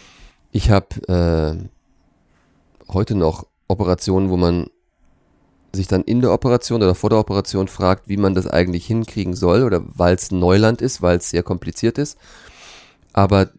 ich 0.52 0.72
habe 0.72 0.88
äh, 1.08 2.94
heute 2.94 3.16
noch 3.16 3.48
Operationen, 3.68 4.30
wo 4.30 4.38
man 4.38 4.68
sich 5.74 5.88
dann 5.88 6.04
in 6.04 6.22
der 6.22 6.32
Operation 6.32 6.82
oder 6.82 6.96
vor 6.96 7.10
der 7.10 7.20
Operation 7.20 7.68
fragt, 7.68 8.08
wie 8.08 8.18
man 8.18 8.34
das 8.34 8.48
eigentlich 8.48 8.86
hinkriegen 8.86 9.36
soll 9.36 9.64
oder 9.64 9.84
weil 9.86 10.16
es 10.16 10.32
Neuland 10.32 10.82
ist, 10.82 11.02
weil 11.02 11.18
es 11.18 11.30
sehr 11.30 11.44
kompliziert 11.44 11.98
ist. 11.98 12.18
Aber 13.14 13.50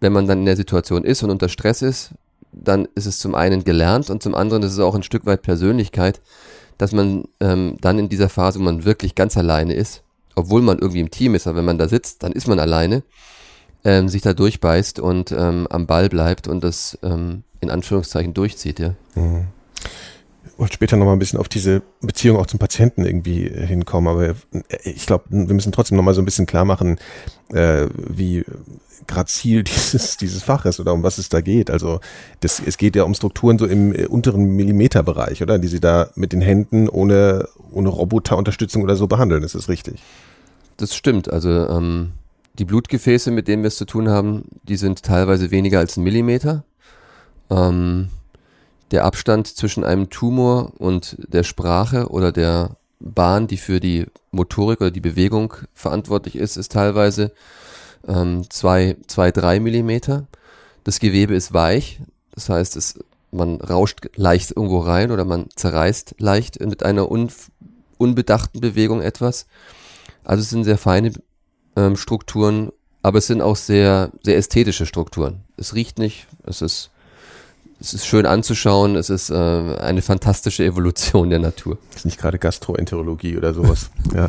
wenn 0.00 0.12
man 0.12 0.26
dann 0.26 0.40
in 0.40 0.46
der 0.46 0.56
Situation 0.56 1.04
ist 1.04 1.22
und 1.22 1.30
unter 1.30 1.48
Stress 1.48 1.82
ist, 1.82 2.12
dann 2.52 2.88
ist 2.94 3.06
es 3.06 3.18
zum 3.18 3.34
einen 3.34 3.64
gelernt 3.64 4.10
und 4.10 4.22
zum 4.22 4.34
anderen 4.34 4.62
ist 4.62 4.72
es 4.72 4.80
auch 4.80 4.94
ein 4.94 5.02
Stück 5.02 5.26
weit 5.26 5.42
Persönlichkeit, 5.42 6.20
dass 6.78 6.92
man 6.92 7.24
ähm, 7.40 7.76
dann 7.80 7.98
in 7.98 8.08
dieser 8.08 8.28
Phase, 8.28 8.58
wo 8.58 8.64
man 8.64 8.84
wirklich 8.84 9.14
ganz 9.14 9.36
alleine 9.36 9.74
ist, 9.74 10.02
obwohl 10.34 10.62
man 10.62 10.78
irgendwie 10.78 11.00
im 11.00 11.10
Team 11.10 11.34
ist, 11.34 11.46
aber 11.46 11.58
wenn 11.58 11.66
man 11.66 11.78
da 11.78 11.88
sitzt, 11.88 12.22
dann 12.22 12.32
ist 12.32 12.48
man 12.48 12.58
alleine, 12.58 13.02
ähm, 13.84 14.08
sich 14.08 14.22
da 14.22 14.32
durchbeißt 14.32 15.00
und 15.00 15.32
ähm, 15.32 15.66
am 15.70 15.86
Ball 15.86 16.08
bleibt 16.08 16.48
und 16.48 16.62
das 16.62 16.98
ähm, 17.02 17.44
in 17.60 17.70
Anführungszeichen 17.70 18.34
durchzieht, 18.34 18.78
ja. 18.78 18.94
Mhm. 19.14 19.46
Ich 20.44 20.58
wollte 20.58 20.74
später 20.74 20.98
nochmal 20.98 21.16
ein 21.16 21.18
bisschen 21.18 21.38
auf 21.38 21.48
diese 21.48 21.80
Beziehung 22.02 22.36
auch 22.36 22.46
zum 22.46 22.58
Patienten 22.58 23.04
irgendwie 23.04 23.48
hinkommen, 23.48 24.08
aber 24.08 24.28
äh, 24.28 24.34
ich 24.84 25.06
glaube, 25.06 25.24
wir 25.30 25.54
müssen 25.54 25.72
trotzdem 25.72 25.96
nochmal 25.96 26.14
so 26.14 26.20
ein 26.20 26.26
bisschen 26.26 26.46
klar 26.46 26.64
machen, 26.64 26.98
äh, 27.48 27.86
wie 27.96 28.44
gerade 29.06 29.26
Ziel 29.26 29.62
dieses, 29.64 30.16
dieses 30.16 30.42
Faches 30.42 30.80
oder 30.80 30.92
um 30.92 31.02
was 31.02 31.18
es 31.18 31.28
da 31.28 31.40
geht. 31.40 31.70
Also 31.70 32.00
das, 32.40 32.60
es 32.64 32.78
geht 32.78 32.96
ja 32.96 33.04
um 33.04 33.14
Strukturen 33.14 33.58
so 33.58 33.66
im 33.66 33.94
äh, 33.94 34.06
unteren 34.06 34.56
Millimeterbereich, 34.56 35.42
oder? 35.42 35.58
Die 35.58 35.68
sie 35.68 35.80
da 35.80 36.08
mit 36.14 36.32
den 36.32 36.40
Händen 36.40 36.88
ohne, 36.88 37.48
ohne 37.70 37.88
Roboterunterstützung 37.88 38.82
oder 38.82 38.96
so 38.96 39.06
behandeln. 39.06 39.42
Ist 39.42 39.54
das 39.54 39.68
richtig? 39.68 40.02
Das 40.76 40.94
stimmt. 40.94 41.30
Also 41.30 41.50
ähm, 41.50 42.12
die 42.60 42.66
Blutgefäße, 42.66 43.30
mit 43.30 43.48
denen 43.48 43.62
wir 43.62 43.68
es 43.68 43.78
zu 43.78 43.86
tun 43.86 44.10
haben, 44.10 44.44
die 44.64 44.76
sind 44.76 45.02
teilweise 45.02 45.50
weniger 45.50 45.78
als 45.78 45.96
ein 45.96 46.04
Millimeter. 46.04 46.62
Ähm, 47.48 48.10
der 48.90 49.06
Abstand 49.06 49.46
zwischen 49.46 49.82
einem 49.82 50.10
Tumor 50.10 50.72
und 50.78 51.16
der 51.26 51.42
Sprache 51.42 52.08
oder 52.08 52.32
der 52.32 52.76
Bahn, 53.00 53.46
die 53.46 53.56
für 53.56 53.80
die 53.80 54.06
Motorik 54.30 54.82
oder 54.82 54.90
die 54.90 55.00
Bewegung 55.00 55.54
verantwortlich 55.72 56.36
ist, 56.36 56.58
ist 56.58 56.72
teilweise 56.72 57.32
ähm, 58.06 58.44
zwei, 58.50 58.96
zwei, 59.06 59.30
drei 59.30 59.58
Millimeter. 59.58 60.26
Das 60.84 61.00
Gewebe 61.00 61.34
ist 61.34 61.54
weich, 61.54 62.00
das 62.32 62.50
heißt, 62.50 62.76
es, 62.76 62.98
man 63.30 63.56
rauscht 63.56 64.10
leicht 64.16 64.50
irgendwo 64.50 64.80
rein 64.80 65.12
oder 65.12 65.24
man 65.24 65.46
zerreißt 65.54 66.16
leicht 66.18 66.60
mit 66.60 66.82
einer 66.82 67.10
un, 67.10 67.30
unbedachten 67.96 68.60
Bewegung 68.60 69.00
etwas. 69.00 69.46
Also 70.24 70.42
es 70.42 70.50
sind 70.50 70.64
sehr 70.64 70.78
feine 70.78 71.12
ähm, 71.76 71.96
Strukturen, 71.96 72.70
aber 73.02 73.18
es 73.18 73.26
sind 73.26 73.40
auch 73.40 73.56
sehr, 73.56 74.10
sehr 74.22 74.36
ästhetische 74.36 74.86
Strukturen. 74.86 75.40
Es 75.56 75.74
riecht 75.74 75.98
nicht, 75.98 76.26
es 76.44 76.62
ist 76.62 76.90
es 77.80 77.94
ist 77.94 78.06
schön 78.06 78.26
anzuschauen, 78.26 78.94
es 78.94 79.08
ist 79.08 79.30
äh, 79.30 79.34
eine 79.34 80.02
fantastische 80.02 80.64
Evolution 80.64 81.30
der 81.30 81.38
Natur. 81.38 81.78
ist 81.94 82.04
nicht 82.04 82.18
gerade 82.18 82.38
Gastroenterologie 82.38 83.38
oder 83.38 83.54
sowas. 83.54 83.90
ja. 84.14 84.28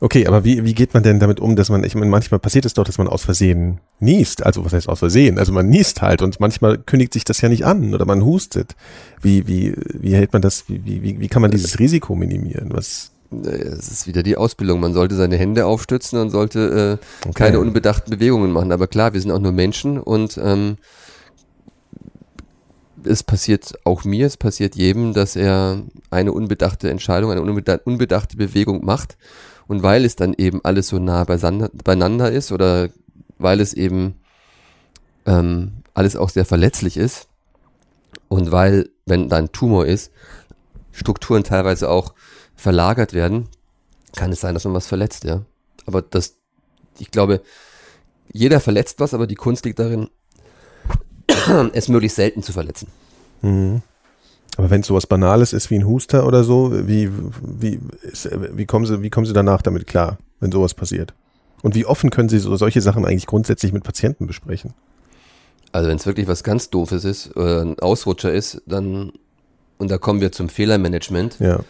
Okay, 0.00 0.26
aber 0.26 0.44
wie, 0.44 0.64
wie 0.64 0.74
geht 0.74 0.94
man 0.94 1.02
denn 1.02 1.20
damit 1.20 1.40
um, 1.40 1.56
dass 1.56 1.70
man, 1.70 1.82
ich 1.84 1.94
meine, 1.94 2.10
manchmal 2.10 2.40
passiert 2.40 2.64
es 2.64 2.74
doch, 2.74 2.84
dass 2.84 2.98
man 2.98 3.08
aus 3.08 3.24
Versehen 3.24 3.80
niest. 4.00 4.44
Also 4.44 4.64
was 4.64 4.72
heißt 4.72 4.88
aus 4.88 4.98
Versehen? 4.98 5.38
Also 5.38 5.52
man 5.52 5.68
niest 5.68 6.02
halt 6.02 6.22
und 6.22 6.40
manchmal 6.40 6.78
kündigt 6.78 7.12
sich 7.12 7.24
das 7.24 7.40
ja 7.40 7.48
nicht 7.48 7.64
an 7.64 7.94
oder 7.94 8.04
man 8.04 8.24
hustet. 8.24 8.74
Wie, 9.22 9.46
wie, 9.46 9.74
wie 9.76 10.14
hält 10.14 10.32
man 10.32 10.42
das, 10.42 10.64
wie, 10.68 10.84
wie, 10.84 11.20
wie 11.20 11.28
kann 11.28 11.42
man 11.42 11.50
dieses 11.50 11.78
Risiko 11.78 12.14
minimieren? 12.16 12.70
Was 12.72 13.12
es 13.30 13.90
ist 13.90 14.06
wieder 14.06 14.22
die 14.22 14.36
Ausbildung. 14.36 14.80
Man 14.80 14.94
sollte 14.94 15.14
seine 15.14 15.36
Hände 15.36 15.66
aufstützen 15.66 16.18
und 16.18 16.30
sollte 16.30 16.98
äh, 17.00 17.28
okay. 17.28 17.34
keine 17.34 17.60
unbedachten 17.60 18.10
Bewegungen 18.10 18.52
machen. 18.52 18.72
Aber 18.72 18.86
klar, 18.86 19.12
wir 19.12 19.20
sind 19.20 19.30
auch 19.30 19.40
nur 19.40 19.52
Menschen 19.52 19.98
und 19.98 20.38
ähm, 20.42 20.76
es 23.04 23.22
passiert 23.22 23.74
auch 23.84 24.04
mir, 24.04 24.26
es 24.26 24.36
passiert 24.36 24.76
jedem, 24.76 25.12
dass 25.12 25.36
er 25.36 25.82
eine 26.10 26.32
unbedachte 26.32 26.90
Entscheidung, 26.90 27.30
eine 27.30 27.42
unbedachte 27.42 28.36
Bewegung 28.36 28.84
macht. 28.84 29.16
Und 29.66 29.82
weil 29.82 30.04
es 30.04 30.16
dann 30.16 30.34
eben 30.34 30.60
alles 30.64 30.88
so 30.88 30.98
nah 30.98 31.24
beieinander 31.24 32.32
ist 32.32 32.52
oder 32.52 32.88
weil 33.36 33.60
es 33.60 33.74
eben 33.74 34.14
ähm, 35.26 35.82
alles 35.92 36.16
auch 36.16 36.30
sehr 36.30 36.46
verletzlich 36.46 36.96
ist 36.96 37.28
und 38.28 38.50
weil, 38.52 38.88
wenn 39.04 39.28
da 39.28 39.36
ein 39.36 39.52
Tumor 39.52 39.86
ist, 39.86 40.10
Strukturen 40.92 41.44
teilweise 41.44 41.90
auch 41.90 42.14
verlagert 42.58 43.14
werden, 43.14 43.48
kann 44.14 44.32
es 44.32 44.40
sein, 44.40 44.52
dass 44.52 44.64
man 44.64 44.74
was 44.74 44.88
verletzt, 44.88 45.24
ja. 45.24 45.42
Aber 45.86 46.02
das, 46.02 46.36
ich 46.98 47.10
glaube, 47.10 47.40
jeder 48.32 48.60
verletzt 48.60 49.00
was, 49.00 49.14
aber 49.14 49.26
die 49.26 49.36
Kunst 49.36 49.64
liegt 49.64 49.78
darin, 49.78 50.10
es 51.72 51.88
möglichst 51.88 52.16
selten 52.16 52.42
zu 52.42 52.52
verletzen. 52.52 52.88
Mhm. 53.40 53.80
Aber 54.56 54.70
wenn 54.70 54.80
es 54.80 54.88
sowas 54.88 55.06
Banales 55.06 55.52
ist 55.52 55.70
wie 55.70 55.76
ein 55.76 55.86
Huster 55.86 56.26
oder 56.26 56.42
so, 56.42 56.72
wie, 56.88 57.10
wie, 57.42 57.78
wie, 58.52 58.66
kommen 58.66 58.86
Sie, 58.86 59.02
wie 59.02 59.10
kommen 59.10 59.26
Sie 59.26 59.32
danach 59.32 59.62
damit 59.62 59.86
klar, 59.86 60.18
wenn 60.40 60.50
sowas 60.50 60.74
passiert? 60.74 61.14
Und 61.62 61.76
wie 61.76 61.86
offen 61.86 62.10
können 62.10 62.28
Sie 62.28 62.40
so 62.40 62.56
solche 62.56 62.80
Sachen 62.80 63.04
eigentlich 63.04 63.26
grundsätzlich 63.26 63.72
mit 63.72 63.84
Patienten 63.84 64.26
besprechen? 64.26 64.74
Also 65.70 65.88
wenn 65.88 65.96
es 65.96 66.06
wirklich 66.06 66.26
was 66.26 66.42
ganz 66.42 66.70
Doofes 66.70 67.04
ist, 67.04 67.36
oder 67.36 67.60
ein 67.60 67.78
Ausrutscher 67.78 68.32
ist, 68.32 68.62
dann, 68.66 69.12
und 69.76 69.90
da 69.90 69.98
kommen 69.98 70.20
wir 70.20 70.32
zum 70.32 70.48
Fehlermanagement, 70.48 71.38
ja. 71.38 71.60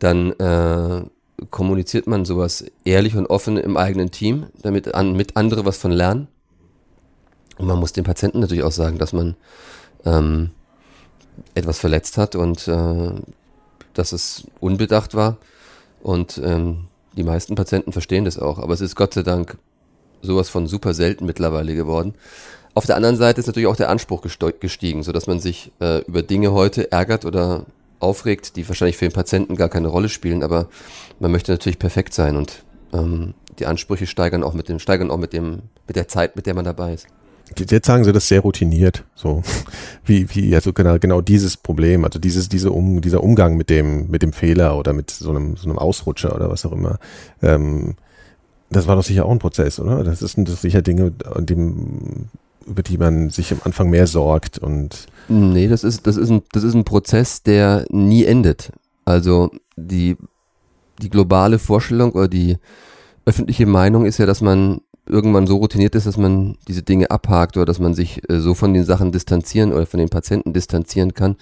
Dann 0.00 0.32
äh, 0.32 1.04
kommuniziert 1.50 2.06
man 2.06 2.24
sowas 2.24 2.64
ehrlich 2.84 3.16
und 3.16 3.26
offen 3.26 3.56
im 3.56 3.76
eigenen 3.76 4.10
Team, 4.10 4.46
damit 4.62 4.94
an, 4.94 5.12
mit 5.12 5.36
andere 5.36 5.64
was 5.64 5.78
von 5.78 5.92
lernen. 5.92 6.26
Und 7.58 7.66
man 7.66 7.78
muss 7.78 7.92
dem 7.92 8.04
Patienten 8.04 8.40
natürlich 8.40 8.64
auch 8.64 8.72
sagen, 8.72 8.98
dass 8.98 9.12
man 9.12 9.36
ähm, 10.04 10.50
etwas 11.54 11.78
verletzt 11.78 12.18
hat 12.18 12.34
und 12.34 12.66
äh, 12.66 13.12
dass 13.94 14.12
es 14.12 14.46
unbedacht 14.60 15.14
war. 15.14 15.36
Und 16.02 16.40
ähm, 16.42 16.88
die 17.16 17.22
meisten 17.22 17.54
Patienten 17.54 17.92
verstehen 17.92 18.24
das 18.24 18.38
auch. 18.38 18.58
Aber 18.58 18.72
es 18.72 18.80
ist 18.80 18.96
Gott 18.96 19.14
sei 19.14 19.22
Dank 19.22 19.58
sowas 20.22 20.48
von 20.48 20.66
super 20.66 20.94
selten 20.94 21.26
mittlerweile 21.26 21.74
geworden. 21.74 22.14
Auf 22.72 22.86
der 22.86 22.96
anderen 22.96 23.16
Seite 23.16 23.40
ist 23.40 23.46
natürlich 23.46 23.66
auch 23.66 23.76
der 23.76 23.90
Anspruch 23.90 24.22
gestiegen, 24.22 25.02
sodass 25.02 25.26
man 25.26 25.40
sich 25.40 25.72
äh, 25.80 26.02
über 26.04 26.22
Dinge 26.22 26.52
heute 26.52 26.92
ärgert 26.92 27.24
oder 27.24 27.66
aufregt, 28.00 28.56
die 28.56 28.68
wahrscheinlich 28.68 28.96
für 28.96 29.06
den 29.06 29.12
Patienten 29.12 29.56
gar 29.56 29.68
keine 29.68 29.88
Rolle 29.88 30.08
spielen, 30.08 30.42
aber 30.42 30.68
man 31.18 31.30
möchte 31.30 31.52
natürlich 31.52 31.78
perfekt 31.78 32.14
sein 32.14 32.36
und 32.36 32.64
ähm, 32.92 33.34
die 33.58 33.66
Ansprüche 33.66 34.06
steigern 34.06 34.42
auch 34.42 34.54
mit 34.54 34.68
dem, 34.68 34.78
steigern 34.78 35.10
auch 35.10 35.18
mit 35.18 35.32
dem, 35.32 35.62
mit 35.86 35.96
der 35.96 36.08
Zeit, 36.08 36.36
mit 36.36 36.46
der 36.46 36.54
man 36.54 36.64
dabei 36.64 36.94
ist. 36.94 37.06
Jetzt 37.58 37.86
sagen 37.86 38.04
sie 38.04 38.12
das 38.12 38.28
sehr 38.28 38.40
routiniert, 38.40 39.04
so 39.14 39.42
wie 40.04 40.32
wie 40.34 40.54
also 40.54 40.72
genau 40.72 40.98
genau 40.98 41.20
dieses 41.20 41.56
Problem, 41.56 42.04
also 42.04 42.20
dieses 42.20 42.48
diese 42.48 42.70
um 42.70 43.00
dieser 43.00 43.24
Umgang 43.24 43.56
mit 43.56 43.70
dem 43.70 44.08
mit 44.08 44.22
dem 44.22 44.32
Fehler 44.32 44.78
oder 44.78 44.92
mit 44.92 45.10
so 45.10 45.30
einem 45.30 45.56
so 45.56 45.68
einem 45.68 45.78
Ausrutscher 45.78 46.34
oder 46.34 46.48
was 46.48 46.64
auch 46.64 46.72
immer. 46.72 46.98
Ähm, 47.42 47.96
das 48.70 48.86
war 48.86 48.94
doch 48.94 49.02
sicher 49.02 49.26
auch 49.26 49.32
ein 49.32 49.40
Prozess, 49.40 49.80
oder? 49.80 50.04
Das 50.04 50.20
sind 50.20 50.48
das 50.48 50.62
sicher 50.62 50.80
Dinge, 50.80 51.12
an 51.34 51.44
dem 51.44 52.28
über 52.66 52.82
die 52.82 52.98
man 52.98 53.30
sich 53.30 53.52
am 53.52 53.60
Anfang 53.64 53.90
mehr 53.90 54.06
sorgt 54.06 54.58
und 54.58 55.06
Nee, 55.28 55.68
das 55.68 55.84
ist 55.84 56.06
das 56.06 56.16
ist 56.16 56.30
ein 56.30 56.42
das 56.52 56.64
ist 56.64 56.74
ein 56.74 56.84
Prozess, 56.84 57.42
der 57.42 57.84
nie 57.88 58.24
endet. 58.24 58.72
Also 59.04 59.50
die 59.76 60.16
die 61.00 61.10
globale 61.10 61.58
Vorstellung 61.58 62.12
oder 62.12 62.28
die 62.28 62.58
öffentliche 63.24 63.66
Meinung 63.66 64.06
ist 64.06 64.18
ja, 64.18 64.26
dass 64.26 64.40
man 64.40 64.80
irgendwann 65.06 65.46
so 65.46 65.56
routiniert 65.56 65.94
ist, 65.94 66.06
dass 66.06 66.16
man 66.16 66.56
diese 66.68 66.82
Dinge 66.82 67.10
abhakt 67.10 67.56
oder 67.56 67.66
dass 67.66 67.78
man 67.78 67.94
sich 67.94 68.28
äh, 68.28 68.40
so 68.40 68.54
von 68.54 68.74
den 68.74 68.84
Sachen 68.84 69.12
distanzieren 69.12 69.72
oder 69.72 69.86
von 69.86 69.98
den 69.98 70.08
Patienten 70.08 70.52
distanzieren 70.52 71.14
kann, 71.14 71.36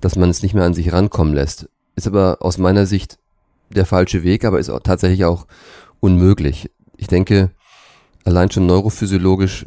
dass 0.00 0.16
man 0.16 0.30
es 0.30 0.42
nicht 0.42 0.54
mehr 0.54 0.64
an 0.64 0.74
sich 0.74 0.92
rankommen 0.92 1.34
lässt. 1.34 1.68
Ist 1.96 2.06
aber 2.06 2.38
aus 2.40 2.58
meiner 2.58 2.86
Sicht 2.86 3.18
der 3.70 3.86
falsche 3.86 4.22
Weg, 4.22 4.44
aber 4.44 4.58
ist 4.58 4.70
auch 4.70 4.80
tatsächlich 4.80 5.24
auch 5.24 5.46
unmöglich. 6.00 6.70
Ich 6.96 7.08
denke, 7.08 7.50
allein 8.24 8.50
schon 8.50 8.66
neurophysiologisch 8.66 9.66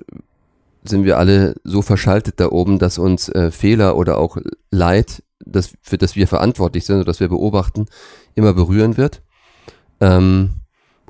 sind 0.84 1.06
wir 1.06 1.18
alle 1.18 1.56
so 1.64 1.82
verschaltet 1.82 2.40
da 2.40 2.50
oben, 2.50 2.80
dass 2.80 2.98
uns 2.98 3.30
äh, 3.30 3.52
Fehler 3.52 3.96
oder 3.98 4.18
auch 4.18 4.38
Leid, 4.72 5.24
das, 5.46 5.74
für 5.82 5.98
das 5.98 6.16
wir 6.16 6.28
verantwortlich 6.28 6.86
sind 6.86 6.98
oder 6.98 7.06
das 7.06 7.20
wir 7.20 7.30
beobachten, 7.30 7.86
immer 8.36 8.54
berühren 8.54 8.98
wird. 8.98 9.22
Ähm, 10.00 10.52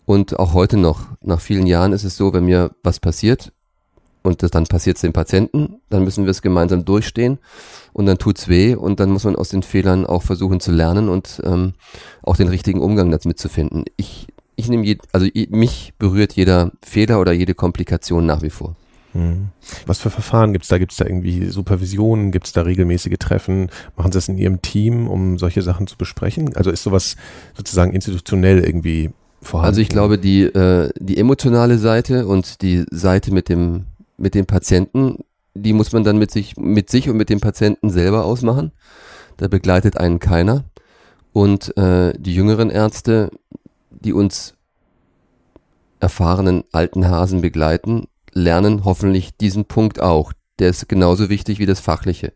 und 0.05 0.39
auch 0.39 0.53
heute 0.53 0.77
noch, 0.77 1.05
nach 1.21 1.39
vielen 1.39 1.67
Jahren 1.67 1.93
ist 1.93 2.03
es 2.03 2.17
so, 2.17 2.33
wenn 2.33 2.45
mir 2.45 2.71
was 2.83 2.99
passiert 2.99 3.53
und 4.23 4.43
das, 4.43 4.51
dann 4.51 4.65
passiert 4.65 4.97
es 4.97 5.01
dem 5.01 5.13
Patienten, 5.13 5.81
dann 5.89 6.03
müssen 6.03 6.25
wir 6.25 6.31
es 6.31 6.41
gemeinsam 6.41 6.85
durchstehen 6.85 7.39
und 7.93 8.05
dann 8.05 8.17
tut's 8.17 8.47
weh 8.47 8.75
und 8.75 8.99
dann 8.99 9.11
muss 9.11 9.23
man 9.23 9.35
aus 9.35 9.49
den 9.49 9.63
Fehlern 9.63 10.05
auch 10.05 10.23
versuchen 10.23 10.59
zu 10.59 10.71
lernen 10.71 11.07
und 11.07 11.41
ähm, 11.45 11.73
auch 12.21 12.35
den 12.35 12.49
richtigen 12.49 12.81
Umgang 12.81 13.09
damit 13.11 13.39
zu 13.39 13.49
finden. 13.49 13.85
Ich, 13.95 14.27
ich 14.55 14.67
nehme, 14.69 14.97
also 15.11 15.27
mich 15.49 15.93
berührt 15.97 16.33
jeder 16.33 16.71
Fehler 16.83 17.19
oder 17.19 17.31
jede 17.31 17.55
Komplikation 17.55 18.25
nach 18.25 18.41
wie 18.41 18.49
vor. 18.49 18.75
Hm. 19.13 19.49
Was 19.85 19.99
für 19.99 20.09
Verfahren 20.09 20.53
gibt's 20.53 20.69
da? 20.69 20.77
Gibt's 20.77 20.97
da 20.97 21.05
irgendwie 21.05 21.47
Supervisionen? 21.47 22.31
Gibt's 22.31 22.53
da 22.53 22.61
regelmäßige 22.61 23.17
Treffen? 23.19 23.69
Machen 23.97 24.11
Sie 24.11 24.17
das 24.17 24.29
in 24.29 24.37
Ihrem 24.37 24.61
Team, 24.61 25.07
um 25.07 25.37
solche 25.37 25.61
Sachen 25.61 25.87
zu 25.87 25.97
besprechen? 25.97 26.55
Also 26.55 26.71
ist 26.71 26.83
sowas 26.83 27.15
sozusagen 27.55 27.93
institutionell 27.93 28.63
irgendwie 28.63 29.11
vorhanden? 29.41 29.67
Also 29.67 29.81
ich 29.81 29.89
glaube, 29.89 30.17
die, 30.17 30.43
äh, 30.43 30.91
die 30.97 31.17
emotionale 31.17 31.77
Seite 31.77 32.25
und 32.27 32.61
die 32.61 32.85
Seite 32.91 33.33
mit 33.33 33.49
dem, 33.49 33.85
mit 34.17 34.33
dem 34.33 34.45
Patienten, 34.45 35.17
die 35.53 35.73
muss 35.73 35.91
man 35.91 36.03
dann 36.03 36.17
mit 36.17 36.31
sich, 36.31 36.55
mit 36.57 36.89
sich 36.89 37.09
und 37.09 37.17
mit 37.17 37.29
dem 37.29 37.41
Patienten 37.41 37.89
selber 37.89 38.23
ausmachen. 38.23 38.71
Da 39.37 39.47
begleitet 39.47 39.97
einen 39.97 40.19
keiner. 40.19 40.63
Und 41.33 41.75
äh, 41.77 42.13
die 42.17 42.35
jüngeren 42.35 42.69
Ärzte, 42.69 43.29
die 43.89 44.13
uns 44.13 44.55
erfahrenen 45.99 46.63
alten 46.71 47.07
Hasen 47.07 47.41
begleiten, 47.41 48.07
lernen 48.33 48.85
hoffentlich 48.85 49.35
diesen 49.37 49.65
Punkt 49.65 50.01
auch. 50.01 50.33
Der 50.59 50.69
ist 50.69 50.87
genauso 50.87 51.29
wichtig 51.29 51.59
wie 51.59 51.65
das 51.65 51.79
Fachliche. 51.79 52.33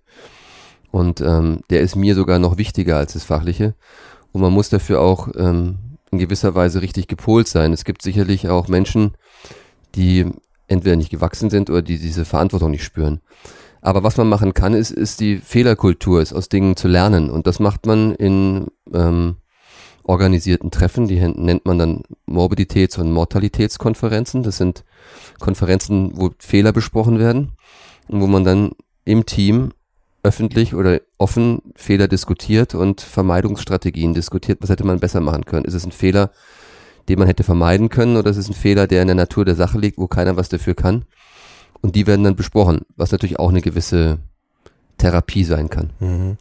Und 0.91 1.21
ähm, 1.21 1.60
der 1.69 1.81
ist 1.81 1.95
mir 1.95 2.15
sogar 2.15 2.39
noch 2.39 2.58
wichtiger 2.58 2.97
als 2.97 3.13
das 3.13 3.23
Fachliche. 3.23 3.75
Und 4.31 4.41
man 4.41 4.53
muss 4.53 4.69
dafür 4.69 5.01
auch 5.01 5.29
ähm, 5.36 5.77
in 6.12 6.19
gewisser 6.19 6.55
Weise 6.55 6.81
richtig 6.81 7.08
gepolt 7.08 7.47
sein. 7.47 7.73
Es 7.73 7.86
gibt 7.86 8.01
sicherlich 8.01 8.49
auch 8.49 8.67
Menschen, 8.67 9.13
die 9.95 10.25
entweder 10.67 10.95
nicht 10.95 11.12
gewachsen 11.12 11.49
sind 11.49 11.69
oder 11.69 11.81
die 11.81 11.97
diese 11.99 12.25
Verantwortung 12.25 12.71
nicht 12.71 12.84
spüren. 12.84 13.21
Aber 13.81 14.03
was 14.03 14.17
man 14.17 14.27
machen 14.27 14.53
kann, 14.53 14.73
ist, 14.73 14.91
ist 14.91 15.19
die 15.19 15.38
Fehlerkultur, 15.38 16.21
ist 16.21 16.34
aus 16.34 16.49
Dingen 16.49 16.75
zu 16.75 16.88
lernen. 16.88 17.29
Und 17.29 17.45
das 17.45 17.60
macht 17.60 17.86
man 17.86 18.15
in 18.15 18.67
ähm, 18.93 19.36
organisierten 20.05 20.71
Treffen, 20.71 21.07
die 21.07 21.19
nennt 21.19 21.65
man 21.65 21.79
dann 21.79 22.03
Morbiditäts- 22.27 22.99
und 22.99 23.11
Mortalitätskonferenzen. 23.11 24.43
Das 24.43 24.57
sind 24.57 24.83
Konferenzen, 25.39 26.11
wo 26.15 26.31
Fehler 26.39 26.71
besprochen 26.71 27.19
werden 27.19 27.53
und 28.07 28.21
wo 28.21 28.27
man 28.27 28.43
dann 28.43 28.71
im 29.03 29.25
Team 29.25 29.71
öffentlich 30.23 30.73
oder 30.73 31.01
offen 31.17 31.61
Fehler 31.75 32.07
diskutiert 32.07 32.75
und 32.75 33.01
Vermeidungsstrategien 33.01 34.13
diskutiert. 34.13 34.59
Was 34.61 34.69
hätte 34.69 34.85
man 34.85 34.99
besser 34.99 35.21
machen 35.21 35.45
können? 35.45 35.65
Ist 35.65 35.75
es 35.75 35.85
ein 35.85 35.91
Fehler, 35.91 36.31
den 37.07 37.19
man 37.19 37.27
hätte 37.27 37.43
vermeiden 37.43 37.89
können 37.89 38.17
oder 38.17 38.31
ist 38.31 38.37
es 38.37 38.49
ein 38.49 38.55
Fehler, 38.55 38.87
der 38.87 39.01
in 39.01 39.07
der 39.07 39.15
Natur 39.15 39.45
der 39.45 39.55
Sache 39.55 39.77
liegt, 39.77 39.97
wo 39.97 40.07
keiner 40.07 40.35
was 40.35 40.49
dafür 40.49 40.75
kann? 40.75 41.05
Und 41.81 41.95
die 41.95 42.07
werden 42.07 42.23
dann 42.23 42.35
besprochen, 42.35 42.81
was 42.95 43.11
natürlich 43.11 43.37
auch 43.37 43.49
eine 43.49 43.61
gewisse 43.61 44.19
Therapie 44.97 45.43
sein 45.43 45.69
kann. 45.69 45.91
Mhm. 45.99 46.37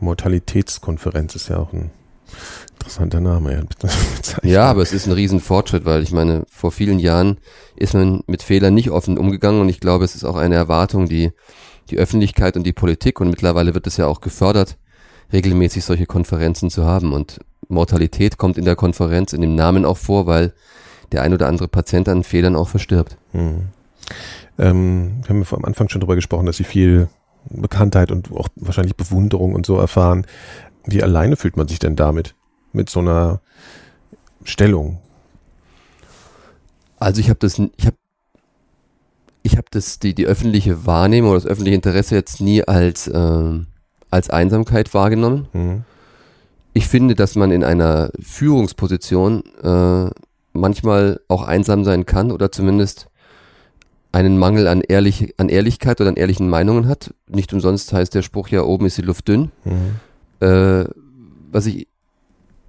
Mortalitätskonferenz 0.00 1.34
ist 1.34 1.48
ja 1.48 1.58
auch 1.58 1.72
ein 1.72 1.90
interessanter 2.72 3.20
Name. 3.20 3.66
Ja, 3.82 3.90
ja, 4.42 4.64
aber 4.64 4.82
es 4.82 4.92
ist 4.92 5.06
ein 5.06 5.12
Riesenfortschritt, 5.12 5.84
weil 5.84 6.02
ich 6.02 6.12
meine, 6.12 6.44
vor 6.50 6.72
vielen 6.72 6.98
Jahren 6.98 7.38
ist 7.76 7.94
man 7.94 8.22
mit 8.26 8.42
Fehlern 8.42 8.74
nicht 8.74 8.90
offen 8.90 9.18
umgegangen 9.18 9.60
und 9.60 9.68
ich 9.68 9.80
glaube, 9.80 10.04
es 10.04 10.14
ist 10.14 10.24
auch 10.24 10.36
eine 10.36 10.54
Erwartung, 10.54 11.08
die 11.08 11.32
die 11.90 11.98
Öffentlichkeit 11.98 12.56
und 12.56 12.64
die 12.64 12.72
Politik 12.72 13.20
und 13.20 13.30
mittlerweile 13.30 13.74
wird 13.74 13.86
es 13.86 13.96
ja 13.96 14.06
auch 14.06 14.20
gefördert, 14.20 14.78
regelmäßig 15.32 15.84
solche 15.84 16.06
Konferenzen 16.06 16.70
zu 16.70 16.84
haben 16.84 17.12
und 17.12 17.40
Mortalität 17.68 18.38
kommt 18.38 18.58
in 18.58 18.64
der 18.64 18.76
Konferenz 18.76 19.32
in 19.32 19.40
dem 19.40 19.54
Namen 19.54 19.84
auch 19.84 19.96
vor, 19.96 20.26
weil 20.26 20.54
der 21.12 21.22
ein 21.22 21.34
oder 21.34 21.48
andere 21.48 21.68
Patient 21.68 22.08
an 22.08 22.24
Fehlern 22.24 22.56
auch 22.56 22.68
verstirbt. 22.68 23.16
Mhm. 23.32 23.68
Ähm, 24.58 25.20
wir 25.22 25.28
haben 25.30 25.42
ja 25.42 25.56
am 25.56 25.64
Anfang 25.64 25.88
schon 25.88 26.00
darüber 26.00 26.14
gesprochen, 26.14 26.46
dass 26.46 26.56
sie 26.56 26.64
viel 26.64 27.08
Bekanntheit 27.50 28.10
und 28.10 28.32
auch 28.32 28.48
wahrscheinlich 28.56 28.96
Bewunderung 28.96 29.54
und 29.54 29.66
so 29.66 29.76
erfahren. 29.76 30.26
Wie 30.86 31.02
alleine 31.02 31.36
fühlt 31.36 31.56
man 31.56 31.68
sich 31.68 31.78
denn 31.78 31.96
damit? 31.96 32.34
Mit 32.72 32.90
so 32.90 33.00
einer 33.00 33.40
Stellung? 34.44 34.98
Also 36.98 37.20
ich 37.20 37.28
habe 37.28 37.38
das, 37.38 37.58
ich 37.58 37.86
habe 37.86 37.96
ich 39.42 39.56
habe 39.56 39.66
das 39.70 39.98
die 39.98 40.14
die 40.14 40.26
öffentliche 40.26 40.86
Wahrnehmung 40.86 41.30
oder 41.30 41.40
das 41.40 41.46
öffentliche 41.46 41.76
Interesse 41.76 42.14
jetzt 42.14 42.40
nie 42.40 42.62
als 42.64 43.08
äh, 43.08 43.60
als 44.10 44.30
Einsamkeit 44.30 44.94
wahrgenommen. 44.94 45.48
Mhm. 45.52 45.84
Ich 46.72 46.88
finde, 46.88 47.14
dass 47.14 47.36
man 47.36 47.50
in 47.50 47.62
einer 47.62 48.10
Führungsposition 48.20 49.44
äh, 49.62 50.10
manchmal 50.52 51.20
auch 51.28 51.42
einsam 51.42 51.84
sein 51.84 52.06
kann 52.06 52.32
oder 52.32 52.50
zumindest 52.50 53.08
einen 54.12 54.38
Mangel 54.38 54.68
an, 54.68 54.80
ehrlich, 54.80 55.34
an 55.38 55.48
Ehrlichkeit 55.48 56.00
oder 56.00 56.10
an 56.10 56.16
ehrlichen 56.16 56.48
Meinungen 56.48 56.86
hat. 56.86 57.12
Nicht 57.28 57.52
umsonst 57.52 57.92
heißt 57.92 58.14
der 58.14 58.22
Spruch 58.22 58.48
ja, 58.48 58.62
oben 58.62 58.86
ist 58.86 58.96
die 58.96 59.02
Luft 59.02 59.28
dünn. 59.28 59.50
Mhm. 59.64 59.96
Äh, 60.40 60.84
was, 61.50 61.66
ich, 61.66 61.86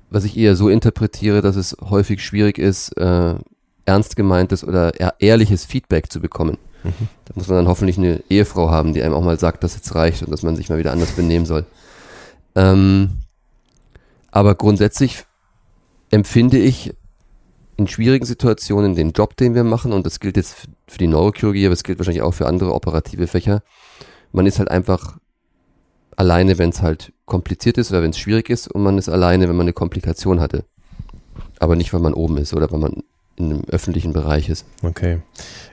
was 0.10 0.24
ich 0.24 0.38
eher 0.38 0.56
so 0.56 0.70
interpretiere, 0.70 1.42
dass 1.42 1.56
es 1.56 1.76
häufig 1.82 2.24
schwierig 2.24 2.58
ist, 2.58 2.98
äh, 2.98 3.36
ernst 3.86 4.16
gemeintes 4.16 4.64
oder 4.64 4.94
ehrliches 5.20 5.66
Feedback 5.66 6.12
zu 6.12 6.20
bekommen. 6.20 6.58
Mhm. 6.84 7.08
Da 7.26 7.34
muss 7.36 7.48
man 7.48 7.58
dann 7.58 7.68
hoffentlich 7.68 7.98
eine 7.98 8.24
Ehefrau 8.30 8.70
haben, 8.70 8.94
die 8.94 9.02
einem 9.02 9.14
auch 9.14 9.24
mal 9.24 9.40
sagt, 9.40 9.64
dass 9.64 9.76
jetzt 9.76 9.94
reicht 9.96 10.24
und 10.24 10.32
dass 10.32 10.44
man 10.44 10.56
sich 10.56 10.70
mal 10.70 10.78
wieder 10.78 10.92
anders 10.92 11.12
benehmen 11.12 11.46
soll. 11.46 11.66
Ähm, 12.56 13.10
aber 14.32 14.56
grundsätzlich 14.56 15.24
empfinde 16.12 16.58
ich 16.58 16.94
in 17.78 17.88
schwierigen 17.88 18.26
Situationen 18.26 18.96
den 18.96 19.12
Job, 19.12 19.36
den 19.36 19.54
wir 19.54 19.64
machen, 19.64 19.92
und 19.92 20.06
das 20.06 20.20
gilt 20.20 20.38
jetzt 20.38 20.68
für 20.88 20.98
die 20.98 21.08
Neurochirurgie, 21.08 21.66
aber 21.66 21.74
es 21.74 21.84
gilt 21.84 22.00
wahrscheinlich 22.00 22.22
auch 22.22 22.34
für 22.34 22.48
andere 22.48 22.74
operative 22.74 23.28
Fächer, 23.28 23.62
man 24.32 24.46
ist 24.46 24.60
halt 24.60 24.70
einfach 24.70 25.18
alleine, 26.16 26.58
wenn 26.58 26.70
es 26.70 26.82
halt 26.82 27.14
kompliziert 27.26 27.78
ist 27.78 27.92
oder 27.92 28.04
wenn 28.04 28.12
es 28.12 28.20
schwierig 28.20 28.50
ist 28.50 28.68
und 28.68 28.84
man 28.84 28.98
ist 28.98 29.10
alleine, 29.10 29.48
wenn 29.48 29.56
man 29.56 29.66
eine 29.66 29.74
Komplikation 29.74 30.40
hatte. 30.40 30.64
Aber 31.60 31.76
nicht, 31.76 31.94
weil 31.94 32.02
man 32.02 32.14
oben 32.14 32.38
ist 32.38 32.54
oder 32.54 32.72
weil 32.72 32.80
man 32.80 33.04
in 33.38 33.52
einem 33.52 33.64
öffentlichen 33.68 34.14
Bereich 34.14 34.50
ist. 34.50 34.66
Okay. 34.82 35.20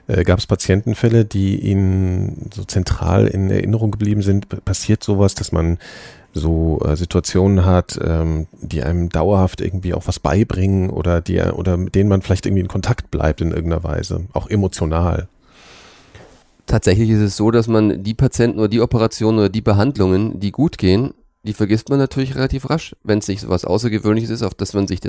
Äh, 0.07 0.23
Gab 0.23 0.39
es 0.39 0.47
Patientenfälle, 0.47 1.25
die 1.25 1.59
Ihnen 1.59 2.49
so 2.53 2.63
zentral 2.65 3.27
in 3.27 3.49
Erinnerung 3.49 3.91
geblieben 3.91 4.21
sind? 4.21 4.47
Passiert 4.65 5.03
sowas, 5.03 5.33
dass 5.35 5.51
man 5.51 5.77
so 6.33 6.81
äh, 6.83 6.95
Situationen 6.95 7.63
hat, 7.65 7.99
ähm, 8.03 8.47
die 8.61 8.83
einem 8.83 9.09
dauerhaft 9.09 9.61
irgendwie 9.61 9.93
auch 9.93 10.07
was 10.07 10.19
beibringen 10.19 10.89
oder 10.89 11.21
die 11.21 11.39
oder 11.39 11.77
mit 11.77 11.95
denen 11.95 12.09
man 12.09 12.21
vielleicht 12.21 12.45
irgendwie 12.45 12.61
in 12.61 12.67
Kontakt 12.67 13.11
bleibt 13.11 13.39
in 13.39 13.51
irgendeiner 13.51 13.83
Weise, 13.83 14.25
auch 14.33 14.49
emotional. 14.49 15.27
Tatsächlich 16.65 17.09
ist 17.09 17.19
es 17.19 17.37
so, 17.37 17.51
dass 17.51 17.67
man 17.67 18.03
die 18.03 18.13
Patienten 18.13 18.59
oder 18.59 18.69
die 18.69 18.81
Operationen 18.81 19.39
oder 19.39 19.49
die 19.49 19.61
Behandlungen, 19.61 20.39
die 20.39 20.51
gut 20.51 20.77
gehen, 20.77 21.13
die 21.43 21.53
vergisst 21.53 21.89
man 21.89 21.99
natürlich 21.99 22.35
relativ 22.35 22.69
rasch, 22.69 22.95
wenn 23.03 23.19
es 23.19 23.27
nicht 23.27 23.41
so 23.41 23.49
was 23.49 23.65
Außergewöhnliches 23.65 24.29
ist, 24.29 24.43
auf 24.43 24.53
das 24.53 24.73
man 24.73 24.87
sich 24.87 25.01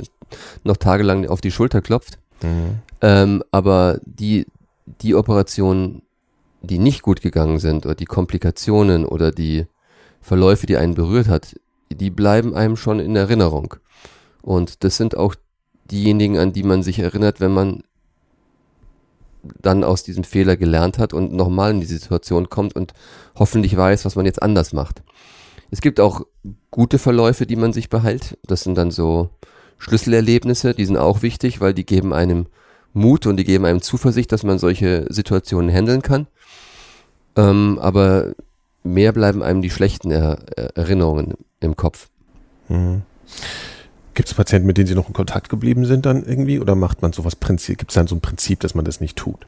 noch 0.63 0.77
tagelang 0.77 1.27
auf 1.27 1.39
die 1.39 1.51
Schulter 1.51 1.81
klopft. 1.81 2.19
Mhm. 2.43 2.79
Ähm, 3.01 3.43
aber 3.51 3.99
die, 4.05 4.45
die 5.01 5.15
Operationen, 5.15 6.01
die 6.61 6.77
nicht 6.77 7.01
gut 7.01 7.21
gegangen 7.21 7.59
sind 7.59 7.85
oder 7.85 7.95
die 7.95 8.05
Komplikationen 8.05 9.05
oder 9.05 9.31
die 9.31 9.65
Verläufe, 10.21 10.67
die 10.67 10.77
einen 10.77 10.95
berührt 10.95 11.29
hat, 11.29 11.55
die 11.89 12.09
bleiben 12.09 12.53
einem 12.53 12.75
schon 12.75 12.99
in 12.99 13.15
Erinnerung. 13.15 13.75
Und 14.41 14.83
das 14.83 14.97
sind 14.97 15.15
auch 15.15 15.35
diejenigen, 15.89 16.37
an 16.37 16.51
die 16.51 16.63
man 16.63 16.83
sich 16.83 16.99
erinnert, 16.99 17.39
wenn 17.39 17.53
man 17.53 17.83
dann 19.61 19.83
aus 19.83 20.03
diesem 20.03 20.23
Fehler 20.23 20.57
gelernt 20.57 20.97
hat 20.97 21.13
und 21.13 21.33
nochmal 21.33 21.71
in 21.71 21.79
die 21.79 21.85
Situation 21.85 22.49
kommt 22.49 22.75
und 22.75 22.93
hoffentlich 23.35 23.75
weiß, 23.75 24.05
was 24.05 24.15
man 24.15 24.25
jetzt 24.25 24.41
anders 24.41 24.73
macht. 24.73 25.03
Es 25.71 25.81
gibt 25.81 25.99
auch 25.99 26.21
gute 26.71 26.99
Verläufe, 26.99 27.45
die 27.45 27.55
man 27.55 27.73
sich 27.73 27.89
behält. 27.89 28.37
Das 28.45 28.61
sind 28.61 28.77
dann 28.77 28.91
so 28.91 29.29
Schlüsselerlebnisse, 29.77 30.73
die 30.73 30.85
sind 30.85 30.97
auch 30.97 31.21
wichtig, 31.21 31.59
weil 31.59 31.73
die 31.73 31.85
geben 31.85 32.13
einem 32.13 32.47
Mut 32.93 33.25
und 33.25 33.37
die 33.37 33.43
geben 33.43 33.65
einem 33.65 33.81
Zuversicht, 33.81 34.31
dass 34.31 34.43
man 34.43 34.57
solche 34.57 35.05
Situationen 35.09 35.73
handeln 35.73 36.01
kann. 36.01 36.27
Ähm, 37.35 37.77
aber 37.81 38.33
mehr 38.83 39.11
bleiben 39.11 39.43
einem 39.43 39.61
die 39.61 39.69
schlechten 39.69 40.11
er 40.11 40.37
Erinnerungen 40.75 41.33
im 41.59 41.75
Kopf. 41.75 42.09
Mhm. 42.69 43.01
Gibt 44.15 44.29
es 44.29 44.33
Patienten, 44.33 44.65
mit 44.65 44.77
denen 44.77 44.87
Sie 44.87 44.95
noch 44.95 45.09
in 45.09 45.13
Kontakt 45.13 45.49
geblieben 45.49 45.85
sind 45.85 46.05
dann 46.05 46.23
irgendwie? 46.23 46.59
Oder 46.59 46.75
macht 46.75 47.01
man 47.01 47.11
sowas 47.11 47.35
Prinzip? 47.35 47.77
Gibt 47.77 47.91
es 47.91 47.95
dann 47.95 48.07
so 48.07 48.15
ein 48.15 48.21
Prinzip, 48.21 48.61
dass 48.61 48.73
man 48.73 48.85
das 48.85 49.01
nicht 49.01 49.17
tut? 49.17 49.45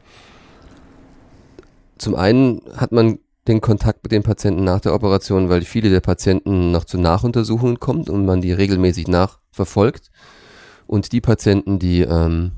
Zum 1.96 2.14
einen 2.14 2.60
hat 2.76 2.92
man 2.92 3.18
den 3.48 3.62
Kontakt 3.62 4.04
mit 4.04 4.12
den 4.12 4.22
Patienten 4.22 4.64
nach 4.64 4.80
der 4.80 4.94
Operation, 4.94 5.48
weil 5.48 5.62
viele 5.62 5.88
der 5.88 6.00
Patienten 6.00 6.70
noch 6.70 6.84
zu 6.84 6.98
Nachuntersuchungen 6.98 7.80
kommen 7.80 8.04
und 8.04 8.26
man 8.26 8.42
die 8.42 8.52
regelmäßig 8.52 9.08
nachverfolgt. 9.08 10.10
Und 10.86 11.12
die 11.12 11.22
Patienten, 11.22 11.78
die 11.78 12.02
ähm, 12.02 12.52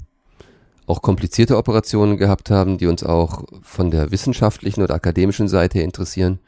auch 0.87 1.03
komplizierte 1.03 1.57
Operationen 1.57 2.16
gehabt 2.16 2.51
haben, 2.51 2.77
die 2.77 2.88
uns 2.88 3.05
auch 3.05 3.44
von 3.62 3.92
der 3.92 4.11
wissenschaftlichen 4.11 4.83
oder 4.83 4.94
akademischen 4.94 5.46
Seite 5.46 5.81
interessieren, 5.81 6.40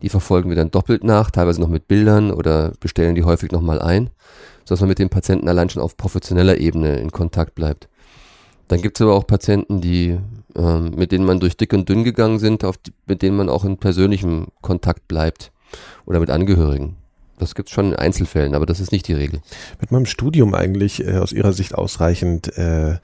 die 0.00 0.08
verfolgen 0.08 0.48
wir 0.48 0.56
dann 0.56 0.70
doppelt 0.70 1.04
nach, 1.04 1.30
teilweise 1.30 1.60
noch 1.60 1.68
mit 1.68 1.86
Bildern 1.86 2.32
oder 2.32 2.72
bestellen 2.80 3.14
die 3.14 3.24
häufig 3.24 3.52
nochmal 3.52 3.80
ein, 3.80 4.10
sodass 4.64 4.80
man 4.80 4.88
mit 4.88 4.98
den 4.98 5.08
Patienten 5.08 5.48
allein 5.48 5.70
schon 5.70 5.82
auf 5.82 5.96
professioneller 5.96 6.58
Ebene 6.58 6.96
in 6.96 7.10
Kontakt 7.10 7.54
bleibt. 7.54 7.88
Dann 8.68 8.80
gibt 8.80 8.98
es 8.98 9.02
aber 9.02 9.14
auch 9.14 9.26
Patienten, 9.26 9.80
die, 9.80 10.18
ähm, 10.56 10.92
mit 10.96 11.12
denen 11.12 11.24
man 11.24 11.40
durch 11.40 11.56
dick 11.56 11.72
und 11.72 11.88
dünn 11.88 12.04
gegangen 12.04 12.38
sind, 12.38 12.62
die, 12.62 12.92
mit 13.06 13.22
denen 13.22 13.36
man 13.36 13.48
auch 13.48 13.64
in 13.64 13.76
persönlichem 13.76 14.46
Kontakt 14.62 15.08
bleibt 15.08 15.52
oder 16.06 16.20
mit 16.20 16.30
Angehörigen. 16.30 16.96
Das 17.38 17.54
gibt 17.54 17.68
es 17.68 17.74
schon 17.74 17.88
in 17.88 17.96
Einzelfällen, 17.96 18.54
aber 18.54 18.66
das 18.66 18.80
ist 18.80 18.92
nicht 18.92 19.08
die 19.08 19.14
Regel. 19.14 19.40
Mit 19.80 19.90
meinem 19.90 20.06
Studium 20.06 20.54
eigentlich 20.54 21.04
äh, 21.04 21.18
aus 21.18 21.32
Ihrer 21.32 21.52
Sicht 21.52 21.74
ausreichend 21.74 22.56
äh, 22.56 22.98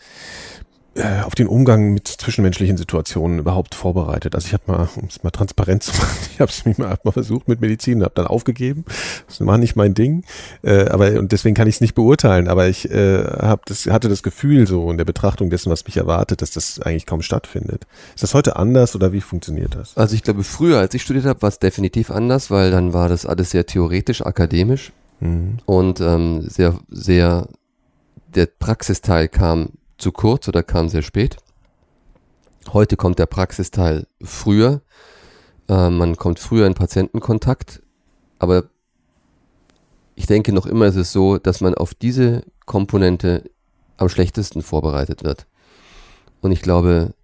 äh, 0.98 1.22
auf 1.22 1.34
den 1.34 1.46
Umgang 1.46 1.92
mit 1.92 2.08
zwischenmenschlichen 2.08 2.76
Situationen 2.76 3.38
überhaupt 3.38 3.74
vorbereitet. 3.74 4.34
Also 4.34 4.48
ich 4.48 4.52
habe 4.52 4.64
mal, 4.66 4.88
um 4.96 5.06
es 5.08 5.22
mal 5.22 5.30
transparent 5.30 5.82
zu 5.84 5.92
machen, 5.92 6.16
ich 6.32 6.40
habe 6.40 6.50
es 6.50 6.64
mich 6.64 6.78
mal, 6.78 6.98
mal 7.04 7.12
versucht 7.12 7.48
mit 7.48 7.60
Medizin, 7.60 8.02
habe 8.02 8.12
dann 8.14 8.26
aufgegeben. 8.26 8.84
Das 9.26 9.44
war 9.44 9.58
nicht 9.58 9.76
mein 9.76 9.94
Ding, 9.94 10.24
äh, 10.62 10.88
aber 10.88 11.18
und 11.18 11.32
deswegen 11.32 11.54
kann 11.54 11.68
ich 11.68 11.76
es 11.76 11.80
nicht 11.80 11.94
beurteilen. 11.94 12.48
Aber 12.48 12.68
ich 12.68 12.90
äh, 12.90 13.22
hab 13.22 13.66
das, 13.66 13.86
hatte 13.86 14.08
das 14.08 14.22
Gefühl 14.22 14.66
so 14.66 14.90
in 14.90 14.98
der 14.98 15.04
Betrachtung 15.04 15.50
dessen, 15.50 15.70
was 15.70 15.84
mich 15.86 15.96
erwartet, 15.96 16.42
dass 16.42 16.50
das 16.50 16.80
eigentlich 16.80 17.06
kaum 17.06 17.22
stattfindet. 17.22 17.86
Ist 18.14 18.22
das 18.22 18.34
heute 18.34 18.56
anders 18.56 18.94
oder 18.96 19.12
wie 19.12 19.20
funktioniert 19.20 19.74
das? 19.74 19.96
Also 19.96 20.14
ich 20.14 20.22
glaube, 20.22 20.42
früher, 20.42 20.78
als 20.78 20.94
ich 20.94 21.02
studiert 21.02 21.26
habe, 21.26 21.42
war 21.42 21.48
es 21.48 21.58
definitiv 21.58 22.10
anders, 22.10 22.50
weil 22.50 22.70
dann 22.70 22.92
war 22.92 23.08
das 23.08 23.24
alles 23.24 23.50
sehr 23.50 23.66
theoretisch, 23.66 24.22
akademisch. 24.22 24.92
Mhm. 25.20 25.58
Und 25.66 26.00
ähm, 26.00 26.42
sehr, 26.42 26.78
sehr, 26.90 27.48
der 28.34 28.46
Praxisteil 28.46 29.28
kam 29.28 29.70
zu 29.98 30.12
kurz 30.12 30.48
oder 30.48 30.62
kam 30.62 30.88
sehr 30.88 31.02
spät. 31.02 31.36
Heute 32.72 32.96
kommt 32.96 33.18
der 33.18 33.26
Praxisteil 33.26 34.06
früher. 34.22 34.80
Äh, 35.68 35.90
man 35.90 36.16
kommt 36.16 36.38
früher 36.38 36.66
in 36.66 36.74
Patientenkontakt, 36.74 37.82
aber 38.38 38.64
ich 40.14 40.26
denke 40.26 40.52
noch 40.52 40.66
immer 40.66 40.86
ist 40.86 40.96
es 40.96 41.12
so, 41.12 41.38
dass 41.38 41.60
man 41.60 41.74
auf 41.74 41.94
diese 41.94 42.42
Komponente 42.66 43.50
am 43.96 44.08
schlechtesten 44.08 44.62
vorbereitet 44.62 45.24
wird. 45.24 45.46
Und 46.40 46.52
ich 46.52 46.62
glaube, 46.62 47.14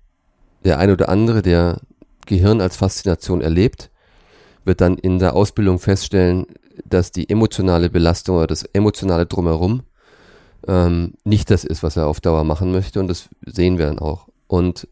der 0.65 0.79
ein 0.79 0.91
oder 0.91 1.09
andere, 1.09 1.43
der 1.43 1.81
Gehirn 2.27 2.61
als 2.61 2.77
Faszination 2.77 3.41
erlebt, 3.41 3.91
wird 4.65 4.81
dann 4.81 4.97
in 4.97 5.19
der 5.19 5.35
Ausbildung 5.35 5.79
feststellen, 5.79 6.47
dass 6.85 7.13
die 7.13 7.29
emotionale 7.29 7.91
Belastung 7.91 8.37
oder 8.37 8.47
das 8.47 8.65
emotionale 8.73 9.27
Drumherum 9.27 9.83
ähm, 10.67 11.15
nicht 11.25 11.51
das 11.51 11.65
ist, 11.65 11.83
was 11.83 11.97
er 11.97 12.07
auf 12.07 12.21
Dauer 12.21 12.45
machen 12.45 12.73
möchte. 12.73 13.01
Und 13.01 13.09
das 13.09 13.29
sehen 13.45 13.79
wir 13.79 13.87
dann 13.87 13.99
auch. 13.99 14.29
Und 14.47 14.89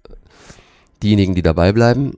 diejenigen, 1.03 1.35
die 1.35 1.43
dabei 1.43 1.73
bleiben, 1.73 2.13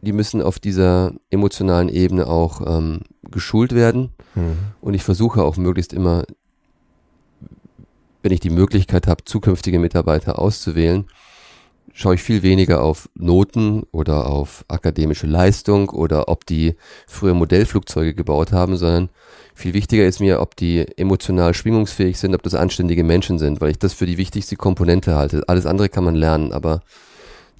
die 0.00 0.12
müssen 0.12 0.42
auf 0.42 0.58
dieser 0.58 1.12
emotionalen 1.30 1.88
Ebene 1.88 2.26
auch 2.26 2.60
ähm, 2.66 3.00
geschult 3.30 3.74
werden. 3.74 4.10
Mhm. 4.34 4.56
Und 4.80 4.94
ich 4.94 5.02
versuche 5.02 5.42
auch 5.42 5.56
möglichst 5.56 5.92
immer, 5.92 6.24
wenn 8.22 8.32
ich 8.32 8.40
die 8.40 8.50
Möglichkeit 8.50 9.06
habe, 9.06 9.24
zukünftige 9.24 9.78
Mitarbeiter 9.78 10.38
auszuwählen, 10.38 11.06
schaue 11.92 12.16
ich 12.16 12.22
viel 12.22 12.42
weniger 12.42 12.82
auf 12.82 13.08
Noten 13.14 13.84
oder 13.92 14.26
auf 14.26 14.64
akademische 14.68 15.26
Leistung 15.26 15.90
oder 15.90 16.28
ob 16.28 16.46
die 16.46 16.74
früher 17.06 17.34
Modellflugzeuge 17.34 18.14
gebaut 18.14 18.52
haben, 18.52 18.76
sondern 18.76 19.10
viel 19.54 19.74
wichtiger 19.74 20.04
ist 20.04 20.20
mir, 20.20 20.40
ob 20.40 20.56
die 20.56 20.84
emotional 20.96 21.54
schwingungsfähig 21.54 22.18
sind, 22.18 22.34
ob 22.34 22.42
das 22.42 22.54
anständige 22.54 23.04
Menschen 23.04 23.38
sind, 23.38 23.60
weil 23.60 23.70
ich 23.70 23.78
das 23.78 23.92
für 23.92 24.06
die 24.06 24.18
wichtigste 24.18 24.56
Komponente 24.56 25.14
halte. 25.14 25.42
Alles 25.46 25.66
andere 25.66 25.88
kann 25.88 26.04
man 26.04 26.16
lernen, 26.16 26.52
aber 26.52 26.82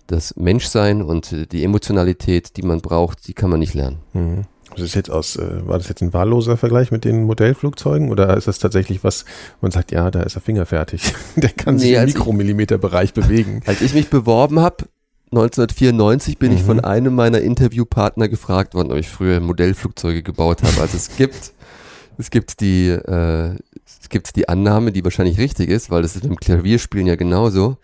das 0.06 0.37
Menschsein 0.37 1.02
und 1.02 1.52
die 1.52 1.64
Emotionalität, 1.64 2.56
die 2.56 2.62
man 2.62 2.80
braucht, 2.80 3.26
die 3.28 3.32
kann 3.32 3.50
man 3.50 3.60
nicht 3.60 3.74
lernen. 3.74 3.98
Mhm. 4.12 4.44
Das 4.76 4.84
ist 4.84 4.94
jetzt 4.94 5.10
aus, 5.10 5.37
äh, 5.37 5.66
war 5.66 5.78
das 5.78 5.88
jetzt 5.88 6.02
ein 6.02 6.12
wahlloser 6.12 6.56
Vergleich 6.56 6.90
mit 6.90 7.04
den 7.04 7.24
Modellflugzeugen 7.24 8.10
oder 8.10 8.37
ist 8.37 8.48
das 8.48 8.58
tatsächlich 8.58 9.04
was, 9.04 9.24
man 9.60 9.70
sagt, 9.70 9.92
ja, 9.92 10.10
da 10.10 10.22
ist 10.22 10.37
er 10.37 10.40
fingerfertig. 10.40 11.14
Der 11.37 11.50
kann 11.50 11.78
sich 11.78 11.92
nee, 11.92 11.96
im 11.96 12.04
Mikromillimeterbereich 12.06 13.14
bewegen. 13.14 13.62
Als 13.66 13.80
ich 13.80 13.94
mich 13.94 14.08
beworben 14.08 14.60
habe, 14.60 14.84
1994 15.30 16.38
bin 16.38 16.52
mhm. 16.52 16.56
ich 16.56 16.62
von 16.62 16.80
einem 16.80 17.14
meiner 17.14 17.40
Interviewpartner 17.40 18.28
gefragt 18.28 18.74
worden, 18.74 18.92
ob 18.92 18.98
ich 18.98 19.08
früher 19.08 19.40
Modellflugzeuge 19.40 20.22
gebaut 20.22 20.62
habe. 20.62 20.80
Also 20.80 20.96
es 20.96 21.16
gibt, 21.16 21.52
es 22.18 22.30
gibt 22.30 22.60
die, 22.60 22.88
äh, 22.88 23.56
es 23.87 24.08
gibt 24.08 24.37
die 24.37 24.48
Annahme, 24.48 24.92
die 24.92 25.04
wahrscheinlich 25.04 25.38
richtig 25.38 25.68
ist, 25.68 25.90
weil 25.90 26.02
das 26.02 26.16
ist 26.16 26.24
im 26.24 26.37
Klavierspielen 26.37 27.06
ja 27.06 27.16
genauso. 27.16 27.78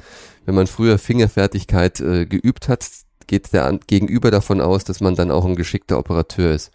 Wenn 0.46 0.54
man 0.54 0.66
früher 0.66 0.98
Fingerfertigkeit 0.98 2.00
äh, 2.00 2.26
geübt 2.26 2.68
hat, 2.68 2.86
geht 3.26 3.52
der 3.52 3.78
Gegenüber 3.86 4.30
davon 4.30 4.60
aus, 4.60 4.84
dass 4.84 5.00
man 5.00 5.14
dann 5.14 5.30
auch 5.30 5.44
ein 5.44 5.56
geschickter 5.56 5.98
Operateur 5.98 6.52
ist. 6.52 6.72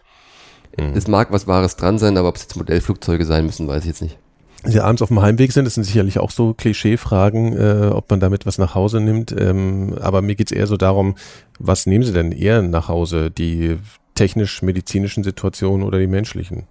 Mhm. 0.76 0.92
Es 0.94 1.08
mag 1.08 1.32
was 1.32 1.46
Wahres 1.46 1.76
dran 1.76 1.98
sein, 1.98 2.16
aber 2.16 2.28
ob 2.28 2.36
es 2.36 2.42
jetzt 2.42 2.56
Modellflugzeuge 2.56 3.24
sein 3.24 3.46
müssen, 3.46 3.66
weiß 3.68 3.82
ich 3.82 3.88
jetzt 3.88 4.02
nicht. 4.02 4.18
Wenn 4.62 4.72
Sie 4.72 4.80
abends 4.80 5.02
auf 5.02 5.08
dem 5.08 5.22
Heimweg 5.22 5.52
sind, 5.52 5.64
das 5.64 5.74
sind 5.74 5.84
sicherlich 5.84 6.18
auch 6.18 6.30
so 6.30 6.54
Klischeefragen, 6.54 7.56
äh, 7.56 7.90
ob 7.92 8.10
man 8.10 8.20
damit 8.20 8.46
was 8.46 8.58
nach 8.58 8.74
Hause 8.74 9.00
nimmt. 9.00 9.34
Ähm, 9.38 9.96
aber 10.00 10.22
mir 10.22 10.34
geht's 10.34 10.52
eher 10.52 10.66
so 10.66 10.76
darum, 10.76 11.14
was 11.58 11.86
nehmen 11.86 12.04
Sie 12.04 12.12
denn 12.12 12.32
eher 12.32 12.62
nach 12.62 12.88
Hause? 12.88 13.30
Die 13.30 13.78
technisch-medizinischen 14.14 15.22
Situationen 15.22 15.86
oder 15.86 15.98
die 15.98 16.06
menschlichen? 16.06 16.64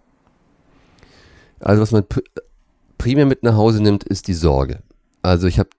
Also 1.59 1.81
was 1.81 1.91
man 1.91 2.03
primär 2.97 3.25
mit 3.25 3.43
nach 3.43 3.55
Hause 3.55 3.81
nimmt, 3.81 4.03
ist 4.03 4.27
die 4.27 4.33
Sorge. 4.33 4.79
Also 5.21 5.47
ich 5.47 5.57
habe 5.57 5.69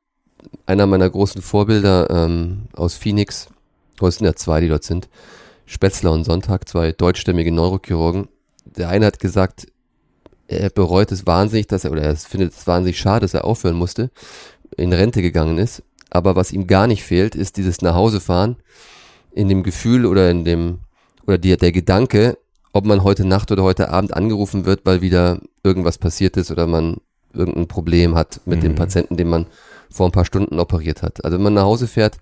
einer 0.64 0.86
meiner 0.86 1.10
großen 1.10 1.42
Vorbilder 1.42 2.08
ähm, 2.08 2.62
aus 2.74 2.94
Phoenix, 2.94 3.48
oh, 4.00 4.06
es 4.06 4.16
sind 4.16 4.26
ja 4.26 4.34
zwei, 4.34 4.60
die 4.60 4.68
dort 4.68 4.84
sind, 4.84 5.08
Spätzler 5.66 6.12
und 6.12 6.24
Sonntag, 6.24 6.68
zwei 6.68 6.92
deutschstämmige 6.92 7.52
Neurochirurgen. 7.52 8.28
Der 8.64 8.88
eine 8.88 9.06
hat 9.06 9.18
gesagt, 9.18 9.66
er 10.48 10.70
bereut 10.70 11.10
es 11.12 11.26
wahnsinnig, 11.26 11.66
dass 11.66 11.84
er, 11.84 11.90
oder 11.90 12.02
er 12.02 12.16
findet 12.16 12.52
es 12.52 12.66
wahnsinnig 12.66 12.98
schade, 12.98 13.20
dass 13.20 13.34
er 13.34 13.44
aufhören 13.44 13.76
musste, 13.76 14.10
in 14.76 14.92
Rente 14.92 15.22
gegangen 15.22 15.58
ist. 15.58 15.82
Aber 16.10 16.36
was 16.36 16.52
ihm 16.52 16.66
gar 16.66 16.86
nicht 16.86 17.02
fehlt, 17.02 17.34
ist 17.34 17.56
dieses 17.56 17.82
Nachhausefahren 17.82 18.56
in 19.32 19.48
dem 19.48 19.62
Gefühl 19.62 20.06
oder 20.06 20.30
in 20.30 20.44
dem, 20.44 20.78
oder 21.26 21.36
die, 21.36 21.56
der 21.56 21.72
Gedanke, 21.72 22.38
ob 22.72 22.86
man 22.86 23.02
heute 23.02 23.24
Nacht 23.26 23.50
oder 23.50 23.64
heute 23.64 23.90
Abend 23.90 24.14
angerufen 24.14 24.66
wird, 24.66 24.80
weil 24.84 25.02
wieder 25.02 25.40
irgendwas 25.64 25.98
passiert 25.98 26.36
ist 26.36 26.50
oder 26.50 26.66
man 26.66 26.98
irgendein 27.34 27.68
Problem 27.68 28.14
hat 28.14 28.40
mit 28.44 28.60
mhm. 28.60 28.62
dem 28.62 28.74
Patienten, 28.76 29.16
den 29.16 29.28
man 29.28 29.46
vor 29.90 30.06
ein 30.06 30.12
paar 30.12 30.24
Stunden 30.24 30.60
operiert 30.60 31.02
hat. 31.02 31.24
Also 31.24 31.36
wenn 31.36 31.44
man 31.44 31.54
nach 31.54 31.64
Hause 31.64 31.86
fährt, 31.86 32.18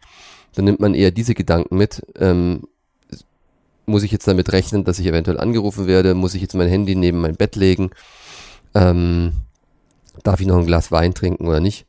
dann 0.54 0.64
nimmt 0.64 0.80
man 0.80 0.94
eher 0.94 1.11
diese 1.11 1.35
Gedanken 1.35 1.76
mit. 1.76 2.02
Ähm, 2.18 2.62
muss 3.87 4.03
ich 4.03 4.12
jetzt 4.12 4.27
damit 4.27 4.53
rechnen, 4.53 4.85
dass 4.85 4.99
ich 4.99 5.07
eventuell 5.07 5.38
angerufen 5.38 5.87
werde? 5.87 6.14
Muss 6.14 6.35
ich 6.35 6.42
jetzt 6.42 6.55
mein 6.55 6.68
Handy 6.68 6.94
neben 6.94 7.20
mein 7.20 7.37
Bett 7.37 7.57
legen? 7.57 7.90
Ähm, 8.75 9.33
darf 10.23 10.40
ich 10.40 10.47
noch 10.47 10.59
ein 10.59 10.66
Glas 10.66 10.90
Wein 10.90 11.14
trinken 11.14 11.47
oder 11.47 11.61
nicht? 11.61 11.87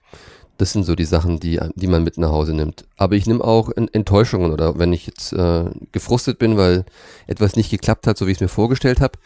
Das 0.58 0.72
sind 0.72 0.86
so 0.86 0.96
die 0.96 1.06
Sachen, 1.06 1.40
die, 1.40 1.60
die 1.76 1.88
man 1.88 2.04
mit 2.04 2.18
nach 2.18 2.32
Hause 2.32 2.54
nimmt. 2.54 2.86
Aber 2.96 3.16
ich 3.16 3.28
nehme 3.28 3.44
auch 3.44 3.72
Enttäuschungen 3.76 4.52
oder 4.52 4.80
wenn 4.80 4.94
ich 4.94 5.06
jetzt 5.06 5.34
äh, 5.34 5.66
gefrustet 5.92 6.40
bin, 6.40 6.56
weil 6.56 6.86
etwas 7.28 7.58
nicht 7.58 7.72
geklappt 7.72 8.08
hat, 8.08 8.18
so 8.18 8.26
wie 8.26 8.32
ich 8.32 8.38
es 8.38 8.42
mir 8.42 8.48
vorgestellt 8.48 9.02
habe, 9.02 9.20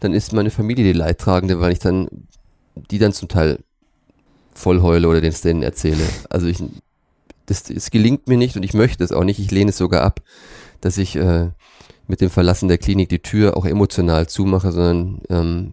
dann 0.00 0.12
ist 0.12 0.34
meine 0.34 0.50
Familie 0.50 0.84
die 0.84 0.98
Leidtragende, 0.98 1.58
weil 1.58 1.72
ich 1.72 1.78
dann 1.78 2.08
die 2.90 2.98
dann 2.98 3.12
zum 3.12 3.28
Teil 3.28 3.60
voll 4.52 4.82
heule 4.82 5.08
oder 5.08 5.20
den 5.20 5.34
denen 5.42 5.62
erzähle. 5.62 6.04
Also 6.28 6.46
ich, 6.46 6.62
das, 7.46 7.64
das 7.64 7.90
gelingt 7.90 8.28
mir 8.28 8.36
nicht 8.36 8.56
und 8.56 8.62
ich 8.62 8.74
möchte 8.74 9.04
es 9.04 9.12
auch 9.12 9.24
nicht. 9.24 9.38
Ich 9.38 9.50
lehne 9.50 9.70
es 9.70 9.78
sogar 9.78 10.02
ab, 10.02 10.20
dass 10.80 10.98
ich 10.98 11.16
äh, 11.16 11.50
mit 12.06 12.20
dem 12.20 12.30
Verlassen 12.30 12.68
der 12.68 12.78
Klinik 12.78 13.08
die 13.08 13.20
Tür 13.20 13.56
auch 13.56 13.64
emotional 13.64 14.28
zumache, 14.28 14.72
sondern 14.72 15.20
ähm, 15.30 15.72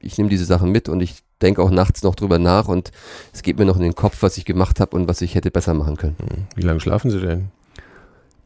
ich 0.00 0.18
nehme 0.18 0.30
diese 0.30 0.44
Sachen 0.44 0.70
mit 0.70 0.88
und 0.88 1.00
ich 1.00 1.22
denke 1.42 1.62
auch 1.62 1.70
nachts 1.70 2.02
noch 2.02 2.14
drüber 2.14 2.38
nach 2.38 2.68
und 2.68 2.90
es 3.32 3.42
geht 3.42 3.58
mir 3.58 3.64
noch 3.64 3.76
in 3.76 3.82
den 3.82 3.94
Kopf, 3.94 4.18
was 4.20 4.36
ich 4.36 4.44
gemacht 4.44 4.80
habe 4.80 4.96
und 4.96 5.08
was 5.08 5.20
ich 5.20 5.34
hätte 5.34 5.50
besser 5.50 5.74
machen 5.74 5.96
können. 5.96 6.16
Hm. 6.18 6.46
Wie 6.56 6.62
lange 6.62 6.80
schlafen 6.80 7.10
Sie 7.10 7.20
denn? 7.20 7.48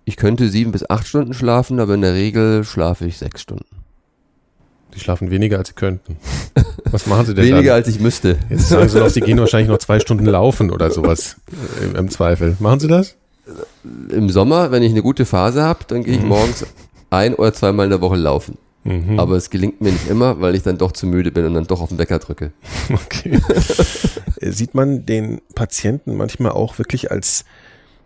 Ich 0.04 0.16
könnte 0.16 0.48
sieben 0.48 0.72
bis 0.72 0.88
acht 0.88 1.06
Stunden 1.06 1.32
schlafen, 1.32 1.80
aber 1.80 1.94
in 1.94 2.02
der 2.02 2.14
Regel 2.14 2.64
schlafe 2.64 3.06
ich 3.06 3.16
sechs 3.18 3.40
Stunden. 3.40 3.64
Sie 4.92 5.00
schlafen 5.00 5.30
weniger, 5.30 5.58
als 5.58 5.68
Sie 5.68 5.74
könnten. 5.74 6.18
Was 6.90 7.06
machen 7.06 7.26
Sie 7.26 7.34
denn 7.34 7.44
Weniger, 7.46 7.70
dann? 7.70 7.76
als 7.76 7.88
ich 7.88 7.98
müsste. 7.98 8.38
Jetzt 8.48 8.68
sagen 8.68 8.88
Sie 8.88 9.00
noch, 9.00 9.08
Sie 9.08 9.20
gehen 9.20 9.38
wahrscheinlich 9.38 9.68
noch 9.68 9.78
zwei 9.78 9.98
Stunden 9.98 10.26
laufen 10.26 10.70
oder 10.70 10.90
sowas 10.90 11.37
im, 11.82 11.96
im 11.96 12.10
Zweifel. 12.10 12.56
Machen 12.60 12.80
Sie 12.80 12.87
das? 12.87 13.16
Im 14.10 14.30
Sommer, 14.30 14.70
wenn 14.70 14.82
ich 14.82 14.92
eine 14.92 15.02
gute 15.02 15.26
Phase 15.26 15.62
habe, 15.62 15.80
dann 15.88 16.04
gehe 16.04 16.14
ich 16.14 16.22
mhm. 16.22 16.28
morgens 16.28 16.64
ein 17.14 17.35
oder 17.35 17.53
zweimal 17.53 17.87
in 17.87 17.90
der 17.90 18.00
Woche 18.00 18.16
laufen. 18.16 18.59
Mhm. 18.85 19.18
Aber 19.18 19.37
es 19.37 19.48
gelingt 19.48 19.81
mir 19.81 19.92
nicht 19.92 20.09
immer, 20.09 20.40
weil 20.40 20.55
ich 20.55 20.62
dann 20.62 20.77
doch 20.77 20.92
zu 20.92 21.07
müde 21.07 21.33
bin 21.33 21.46
und 21.46 21.55
dann 21.55 21.66
doch 21.66 21.81
auf 21.81 21.88
den 21.88 21.98
Wecker 21.98 22.18
drücke. 22.18 22.53
Okay. 22.92 23.40
Sieht 24.40 24.74
man 24.74 25.07
den 25.07 25.40
Patienten 25.55 26.16
manchmal 26.16 26.53
auch 26.53 26.79
wirklich 26.79 27.11
als, 27.11 27.46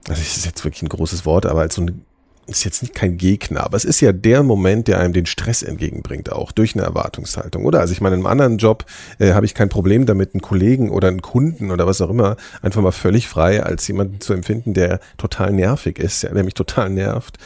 also 0.09 0.23
das 0.23 0.37
ist 0.37 0.47
jetzt 0.47 0.65
wirklich 0.65 0.83
ein 0.83 0.89
großes 0.89 1.27
Wort, 1.27 1.47
aber 1.47 1.63
als 1.63 1.75
so 1.75 1.83
ein 1.83 2.05
ist 2.49 2.65
jetzt 2.65 2.83
nicht 2.83 2.95
kein 2.95 3.19
Gegner, 3.19 3.65
aber 3.65 3.77
es 3.77 3.85
ist 3.85 4.01
ja 4.01 4.13
der 4.13 4.43
Moment, 4.43 4.89
der 4.89 5.01
einem 5.01 5.13
den 5.13 5.27
Stress 5.27 5.63
entgegenbringt, 5.63 6.33
auch 6.33 6.51
durch 6.51 6.75
eine 6.75 6.83
Erwartungshaltung, 6.83 7.67
oder? 7.67 7.81
Also 7.81 7.93
ich 7.93 8.01
meine, 8.01 8.15
in 8.15 8.21
einem 8.21 8.27
anderen 8.27 8.57
Job 8.57 8.87
äh, 9.19 9.33
habe 9.33 9.45
ich 9.45 9.55
kein 9.55 9.69
Problem 9.69 10.07
damit, 10.07 10.35
einen 10.35 10.41
Kollegen 10.41 10.91
oder 10.91 11.09
einen 11.09 11.21
Kunden 11.21 11.71
oder 11.71 11.87
was 11.87 12.01
auch 12.01 12.09
immer 12.09 12.37
einfach 12.63 12.81
mal 12.81 12.93
völlig 12.93 13.29
frei 13.29 13.63
als 13.63 13.87
jemanden 13.87 14.21
zu 14.21 14.33
empfinden, 14.33 14.73
der 14.73 15.01
total 15.19 15.53
nervig 15.53 15.99
ist, 15.99 16.23
ja, 16.23 16.31
der 16.31 16.43
mich 16.43 16.55
total 16.55 16.89
nervt. 16.89 17.37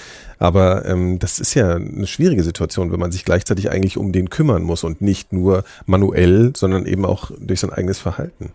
Aber 0.43 0.85
ähm, 0.87 1.21
das 1.21 1.39
ist 1.39 1.55
ja 1.55 1.77
eine 1.77 2.09
schwierige 2.09 2.43
Situation, 2.43 2.91
wenn 2.91 2.99
man 2.99 3.13
sich 3.13 3.25
gleichzeitig 3.25 3.71
eigentlich 3.71 3.97
um 3.97 4.11
den 4.11 4.29
kümmern 4.29 4.65
muss 4.65 4.83
und 4.83 5.01
nicht 5.01 5.33
nur 5.33 5.63
manuell, 5.87 6.53
sondern 6.57 6.85
eben 6.85 7.05
auch 7.05 7.31
durch 7.39 7.61
sein 7.61 7.71
eigenes 7.71 8.01
Verhalten. 8.01 8.51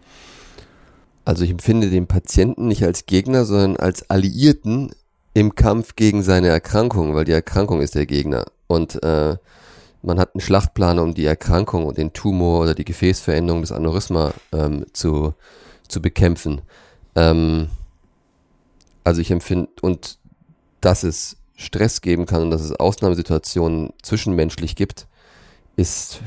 Also 1.23 1.45
ich 1.45 1.49
empfinde 1.49 1.89
den 1.89 2.05
Patienten 2.05 2.67
nicht 2.67 2.83
als 2.83 3.05
Gegner, 3.05 3.45
sondern 3.45 3.77
als 3.77 4.09
Alliierten 4.09 4.91
im 5.33 5.55
Kampf 5.55 5.95
gegen 5.95 6.23
seine 6.23 6.49
Erkrankung, 6.49 7.15
weil 7.15 7.23
die 7.23 7.31
Erkrankung 7.31 7.79
ist 7.79 7.95
der 7.95 8.05
Gegner. 8.05 8.47
Und 8.67 9.01
äh, 9.01 9.37
man 10.01 10.19
hat 10.19 10.35
einen 10.35 10.41
Schlachtplan, 10.41 10.99
um 10.99 11.13
die 11.13 11.25
Erkrankung 11.25 11.85
und 11.85 11.97
den 11.97 12.11
Tumor 12.11 12.63
oder 12.63 12.75
die 12.75 12.83
Gefäßveränderung 12.83 13.61
des 13.61 13.71
Aneurysma 13.71 14.33
ähm, 14.51 14.87
zu, 14.91 15.35
zu 15.87 16.01
bekämpfen. 16.01 16.63
Ähm, 17.15 17.69
also 19.05 19.21
ich 19.21 19.31
empfinde, 19.31 19.69
und 19.79 20.17
dass 20.81 21.03
es 21.03 21.37
Stress 21.57 21.99
geben 21.99 22.25
kann 22.25 22.43
und 22.43 22.51
dass 22.51 22.61
es 22.61 22.71
Ausnahmesituationen 22.71 23.91
zwischenmenschlich 24.01 24.77
gibt, 24.77 25.07
ist 25.75 26.21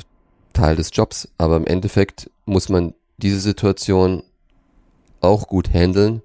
Teil 0.52 0.76
des 0.76 0.90
Jobs. 0.92 1.28
Aber 1.38 1.56
im 1.56 1.66
Endeffekt 1.66 2.30
muss 2.44 2.68
man 2.68 2.92
diese 3.16 3.40
Situation 3.40 4.22
auch 5.22 5.46
gut 5.46 5.72
handeln 5.72 6.20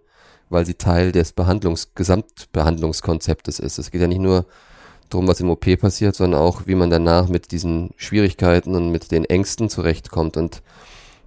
weil 0.50 0.66
sie 0.66 0.76
Teil 0.76 1.12
des 1.12 1.34
Behandlungs 1.34 1.94
Gesamtbehandlungskonzeptes 1.96 3.60
ist. 3.60 3.78
Es 3.78 3.92
geht 3.92 4.02
ja 4.02 4.08
nicht 4.08 4.22
nur 4.22 4.46
drum, 5.10 5.28
was 5.28 5.40
im 5.40 5.50
OP 5.50 5.66
passiert, 5.80 6.16
sondern 6.16 6.40
auch, 6.40 6.64
wie 6.66 6.76
man 6.76 6.90
danach 6.90 7.28
mit 7.28 7.52
diesen 7.52 7.92
Schwierigkeiten 7.98 8.76
und 8.76 8.92
mit 8.92 9.12
den 9.12 9.26
Ängsten 9.26 9.70
zurechtkommt. 9.70 10.38
Und 10.38 10.62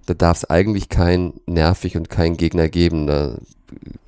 da 0.05 0.13
darf 0.13 0.37
es 0.37 0.49
eigentlich 0.49 0.89
kein 0.89 1.33
nervig 1.45 1.97
und 1.97 2.09
kein 2.09 2.37
Gegner 2.37 2.69
geben. 2.69 3.07
Da, 3.07 3.37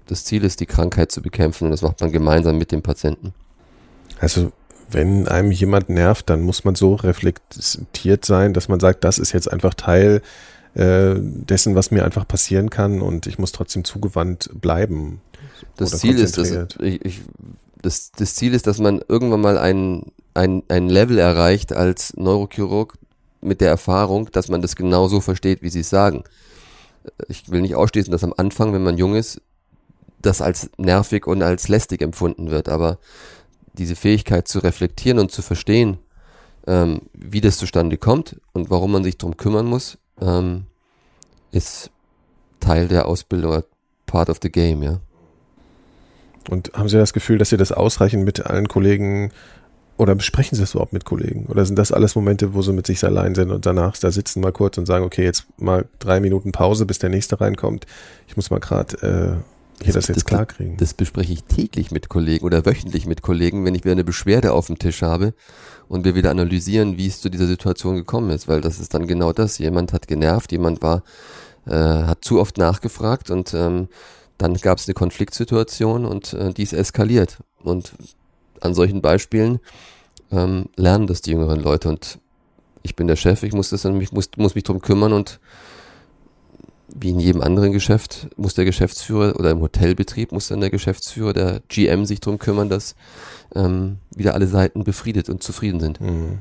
das 0.07 0.25
Ziel 0.25 0.43
ist, 0.43 0.59
die 0.59 0.65
Krankheit 0.65 1.11
zu 1.11 1.21
bekämpfen 1.21 1.65
und 1.65 1.71
das 1.71 1.81
macht 1.81 2.01
man 2.01 2.11
gemeinsam 2.11 2.57
mit 2.57 2.71
dem 2.71 2.81
Patienten. 2.81 3.33
Also 4.21 4.51
wenn 4.91 5.27
einem 5.27 5.51
jemand 5.51 5.89
nervt, 5.89 6.29
dann 6.29 6.41
muss 6.41 6.63
man 6.63 6.75
so 6.75 6.95
reflektiert 6.95 8.23
sein, 8.23 8.53
dass 8.53 8.69
man 8.69 8.79
sagt, 8.79 9.03
das 9.03 9.17
ist 9.17 9.31
jetzt 9.31 9.51
einfach 9.51 9.73
Teil 9.73 10.21
äh, 10.75 11.15
dessen, 11.17 11.75
was 11.75 11.91
mir 11.91 12.05
einfach 12.05 12.27
passieren 12.27 12.69
kann 12.69 13.01
und 13.01 13.25
ich 13.25 13.39
muss 13.39 13.51
trotzdem 13.51 13.83
zugewandt 13.83 14.49
bleiben. 14.53 15.21
Das 15.75 15.97
Ziel 15.97 16.19
ist, 16.19 16.37
dass 16.37 16.51
ich, 16.79 17.03
ich, 17.03 17.21
das, 17.81 18.11
das 18.11 18.35
Ziel 18.35 18.53
ist, 18.53 18.67
dass 18.67 18.77
man 18.77 19.01
irgendwann 19.07 19.41
mal 19.41 19.57
ein, 19.57 20.11
ein, 20.33 20.61
ein 20.67 20.87
Level 20.87 21.17
erreicht 21.17 21.73
als 21.73 22.15
Neurochirurg 22.15 22.93
mit 23.41 23.59
der 23.59 23.69
Erfahrung, 23.69 24.29
dass 24.31 24.49
man 24.49 24.61
das 24.61 24.75
genauso 24.75 25.19
versteht, 25.19 25.63
wie 25.63 25.69
sie 25.69 25.79
es 25.79 25.89
sagen. 25.89 26.23
Ich 27.27 27.49
will 27.49 27.61
nicht 27.61 27.75
ausschließen, 27.75 28.11
dass 28.11 28.23
am 28.23 28.33
Anfang, 28.37 28.73
wenn 28.73 28.83
man 28.83 28.97
jung 28.97 29.15
ist, 29.15 29.41
das 30.21 30.41
als 30.41 30.69
nervig 30.77 31.25
und 31.25 31.41
als 31.41 31.67
lästig 31.67 32.01
empfunden 32.01 32.51
wird, 32.51 32.69
aber 32.69 32.99
diese 33.73 33.95
Fähigkeit 33.95 34.47
zu 34.47 34.59
reflektieren 34.59 35.19
und 35.19 35.31
zu 35.31 35.41
verstehen, 35.41 35.97
ähm, 36.67 37.01
wie 37.13 37.41
das 37.41 37.57
zustande 37.57 37.97
kommt 37.97 38.39
und 38.53 38.69
warum 38.69 38.91
man 38.91 39.03
sich 39.03 39.17
darum 39.17 39.37
kümmern 39.37 39.65
muss, 39.65 39.97
ähm, 40.19 40.65
ist 41.51 41.91
Teil 42.59 42.87
der 42.87 43.07
Ausbildung, 43.07 43.63
part 44.05 44.29
of 44.29 44.39
the 44.41 44.51
game, 44.51 44.83
ja. 44.83 44.99
Und 46.49 46.71
haben 46.73 46.89
Sie 46.89 46.97
das 46.97 47.13
Gefühl, 47.13 47.37
dass 47.37 47.49
Sie 47.49 47.57
das 47.57 47.71
ausreichend 47.71 48.25
mit 48.25 48.45
allen 48.45 48.67
Kollegen 48.67 49.31
oder 49.97 50.15
besprechen 50.15 50.55
Sie 50.55 50.61
das 50.61 50.71
überhaupt 50.71 50.93
mit 50.93 51.05
Kollegen? 51.05 51.45
Oder 51.45 51.65
sind 51.65 51.77
das 51.77 51.91
alles 51.91 52.15
Momente, 52.15 52.55
wo 52.55 52.63
Sie 52.63 52.73
mit 52.73 52.87
sich 52.87 53.03
allein 53.03 53.35
sind 53.35 53.51
und 53.51 53.65
danach 53.65 53.95
da 53.97 54.11
sitzen 54.11 54.41
mal 54.41 54.51
kurz 54.51 54.77
und 54.79 54.87
sagen, 54.87 55.05
okay, 55.05 55.23
jetzt 55.23 55.45
mal 55.57 55.85
drei 55.99 56.19
Minuten 56.19 56.51
Pause, 56.51 56.87
bis 56.87 56.97
der 56.97 57.11
nächste 57.11 57.39
reinkommt. 57.39 57.85
Ich 58.27 58.35
muss 58.35 58.49
mal 58.49 58.59
gerade 58.59 58.97
äh, 59.37 59.43
das, 59.85 59.93
das 59.95 60.07
jetzt 60.07 60.25
klar 60.25 60.45
kriegen. 60.45 60.77
Das 60.77 60.93
bespreche 60.93 61.33
ich 61.33 61.43
täglich 61.43 61.91
mit 61.91 62.09
Kollegen 62.09 62.45
oder 62.45 62.65
wöchentlich 62.65 63.05
mit 63.05 63.21
Kollegen, 63.21 63.65
wenn 63.65 63.75
ich 63.75 63.83
wieder 63.83 63.93
eine 63.93 64.03
Beschwerde 64.03 64.53
auf 64.53 64.67
dem 64.67 64.77
Tisch 64.79 65.01
habe 65.01 65.33
und 65.87 66.05
wir 66.05 66.15
wieder 66.15 66.31
analysieren, 66.31 66.97
wie 66.97 67.07
es 67.07 67.21
zu 67.21 67.29
dieser 67.29 67.47
Situation 67.47 67.95
gekommen 67.95 68.29
ist, 68.29 68.47
weil 68.47 68.61
das 68.61 68.79
ist 68.79 68.93
dann 68.93 69.07
genau 69.07 69.33
das. 69.33 69.57
Jemand 69.57 69.93
hat 69.93 70.07
genervt, 70.07 70.51
jemand 70.51 70.81
war, 70.81 71.03
äh, 71.65 71.73
hat 71.73 72.23
zu 72.23 72.39
oft 72.39 72.57
nachgefragt 72.57 73.29
und 73.29 73.53
ähm, 73.53 73.87
dann 74.37 74.55
gab 74.55 74.79
es 74.79 74.87
eine 74.87 74.95
Konfliktsituation 74.95 76.05
und 76.05 76.33
äh, 76.33 76.53
die 76.53 76.63
ist 76.63 76.73
eskaliert. 76.73 77.39
Und 77.63 77.93
an 78.59 78.73
solchen 78.73 79.01
Beispielen 79.01 79.59
ähm, 80.31 80.65
lernen 80.75 81.07
das 81.07 81.21
die 81.21 81.31
jüngeren 81.31 81.61
Leute. 81.61 81.89
Und 81.89 82.19
ich 82.83 82.95
bin 82.95 83.07
der 83.07 83.15
Chef, 83.15 83.43
ich 83.43 83.53
muss, 83.53 83.69
das, 83.69 83.85
ich 83.85 84.11
muss, 84.11 84.29
muss 84.37 84.55
mich 84.55 84.63
drum 84.63 84.81
kümmern 84.81 85.13
und 85.13 85.39
wie 86.95 87.09
in 87.09 87.19
jedem 87.19 87.41
anderen 87.41 87.71
Geschäft 87.71 88.27
muss 88.37 88.53
der 88.53 88.65
Geschäftsführer 88.65 89.39
oder 89.39 89.51
im 89.51 89.61
Hotelbetrieb 89.61 90.31
muss 90.31 90.47
dann 90.47 90.61
der 90.61 90.69
Geschäftsführer, 90.69 91.33
der 91.33 91.61
GM 91.67 92.05
sich 92.05 92.19
drum 92.19 92.39
kümmern, 92.39 92.69
dass 92.69 92.95
ähm, 93.55 93.97
wieder 94.15 94.33
alle 94.33 94.47
Seiten 94.47 94.83
befriedet 94.83 95.29
und 95.29 95.43
zufrieden 95.43 95.79
sind. 95.79 96.01
Mhm. 96.01 96.39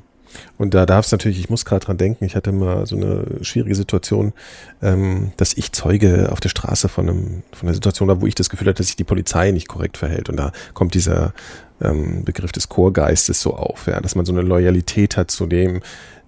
Und 0.58 0.74
da 0.74 0.86
darf 0.86 1.06
es 1.06 1.12
natürlich, 1.12 1.40
ich 1.40 1.50
muss 1.50 1.64
gerade 1.64 1.84
dran 1.84 1.96
denken, 1.96 2.24
ich 2.24 2.36
hatte 2.36 2.52
mal 2.52 2.86
so 2.86 2.96
eine 2.96 3.42
schwierige 3.42 3.74
Situation, 3.74 4.32
ähm, 4.80 5.32
dass 5.36 5.54
ich 5.54 5.72
Zeuge 5.72 6.30
auf 6.30 6.40
der 6.40 6.50
Straße 6.50 6.88
von, 6.88 7.08
einem, 7.08 7.42
von 7.52 7.68
einer 7.68 7.74
Situation 7.74 8.08
war, 8.08 8.20
wo 8.20 8.26
ich 8.26 8.34
das 8.34 8.50
Gefühl 8.50 8.68
hatte, 8.68 8.78
dass 8.78 8.86
sich 8.86 8.96
die 8.96 9.04
Polizei 9.04 9.50
nicht 9.50 9.68
korrekt 9.68 9.96
verhält. 9.96 10.28
Und 10.28 10.36
da 10.36 10.52
kommt 10.74 10.94
dieser 10.94 11.32
ähm, 11.80 12.24
Begriff 12.24 12.52
des 12.52 12.68
Chorgeistes 12.68 13.40
so 13.40 13.54
auf, 13.54 13.86
ja, 13.86 14.00
dass 14.00 14.14
man 14.14 14.24
so 14.24 14.32
eine 14.32 14.42
Loyalität 14.42 15.16
hat 15.16 15.30
zu 15.30 15.46
dem, 15.46 15.80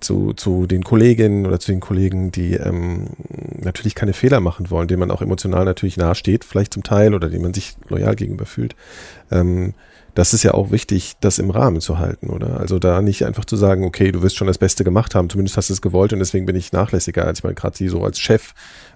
zu, 0.03 0.33
zu 0.35 0.67
den 0.67 0.85
Kolleginnen 0.85 1.47
oder 1.47 1.59
zu 1.59 1.73
den 1.73 1.81
Kollegen, 1.81 2.31
die 2.31 2.55
ähm, 2.55 3.09
natürlich 3.61 3.95
keine 3.95 4.13
Fehler 4.13 4.41
machen 4.41 4.71
wollen, 4.71 4.89
denen 4.89 5.01
man 5.01 5.11
auch 5.11 5.23
emotional 5.23 5.65
natürlich 5.65 5.97
nahesteht, 5.97 6.45
vielleicht 6.45 6.75
zum 6.75 6.83
Teil, 6.83 7.15
oder 7.15 7.29
denen 7.29 7.43
man 7.43 7.55
sich 7.55 7.77
loyal 7.89 8.17
gegenüber 8.17 8.47
fühlt. 8.47 8.77
Ähm, 9.31 9.75
das 10.15 10.35
ist 10.35 10.43
ja 10.43 10.53
auch 10.53 10.71
wichtig, 10.71 11.15
das 11.21 11.39
im 11.39 11.51
Rahmen 11.51 11.81
zu 11.81 11.99
halten, 11.99 12.29
oder? 12.29 12.61
Also 12.61 12.79
da 12.79 13.01
nicht 13.01 13.25
einfach 13.25 13.47
zu 13.47 13.57
sagen, 13.57 13.85
okay, 13.85 14.13
du 14.13 14.23
wirst 14.23 14.37
schon 14.37 14.47
das 14.47 14.59
Beste 14.59 14.85
gemacht 14.85 15.15
haben, 15.15 15.31
zumindest 15.31 15.57
hast 15.57 15.71
du 15.71 15.73
es 15.73 15.81
gewollt 15.81 16.13
und 16.13 16.19
deswegen 16.19 16.45
bin 16.45 16.57
ich 16.57 16.73
nachlässiger. 16.73 17.25
als 17.25 17.39
Ich 17.39 17.45
meine, 17.45 17.55
gerade 17.55 17.77
Sie 17.77 17.89
so 17.89 18.05
als 18.05 18.19
Chef 18.19 18.53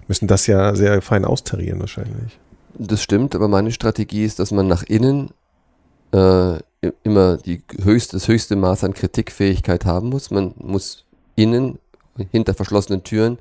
müssen 0.07 0.27
das 0.27 0.45
ja 0.45 0.75
sehr 0.75 1.01
fein 1.01 1.25
austarieren 1.25 1.79
wahrscheinlich. 1.79 2.39
Das 2.75 3.01
stimmt, 3.01 3.33
aber 3.33 3.47
meine 3.47 3.71
Strategie 3.71 4.23
ist, 4.23 4.37
dass 4.37 4.51
man 4.51 4.67
nach 4.67 4.83
innen 4.83 5.31
äh, 6.11 6.57
immer 7.03 7.37
die 7.37 7.63
höchste, 7.81 8.17
das 8.17 8.27
höchste 8.27 8.55
Maß 8.55 8.83
an 8.83 8.93
Kritikfähigkeit 8.93 9.85
haben 9.85 10.09
muss. 10.09 10.31
Man 10.31 10.53
muss 10.57 11.05
innen, 11.35 11.79
hinter 12.31 12.53
verschlossenen 12.53 13.03
Türen, 13.03 13.39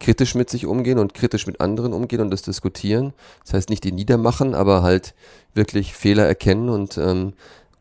kritisch 0.00 0.34
mit 0.34 0.50
sich 0.50 0.66
umgehen 0.66 0.98
und 0.98 1.14
kritisch 1.14 1.46
mit 1.46 1.60
anderen 1.60 1.92
umgehen 1.92 2.20
und 2.20 2.30
das 2.30 2.42
diskutieren. 2.42 3.12
Das 3.44 3.54
heißt 3.54 3.70
nicht 3.70 3.84
die 3.84 3.92
niedermachen, 3.92 4.54
aber 4.54 4.82
halt 4.82 5.14
wirklich 5.54 5.94
Fehler 5.94 6.26
erkennen 6.26 6.68
und 6.68 6.98
ähm, 6.98 7.32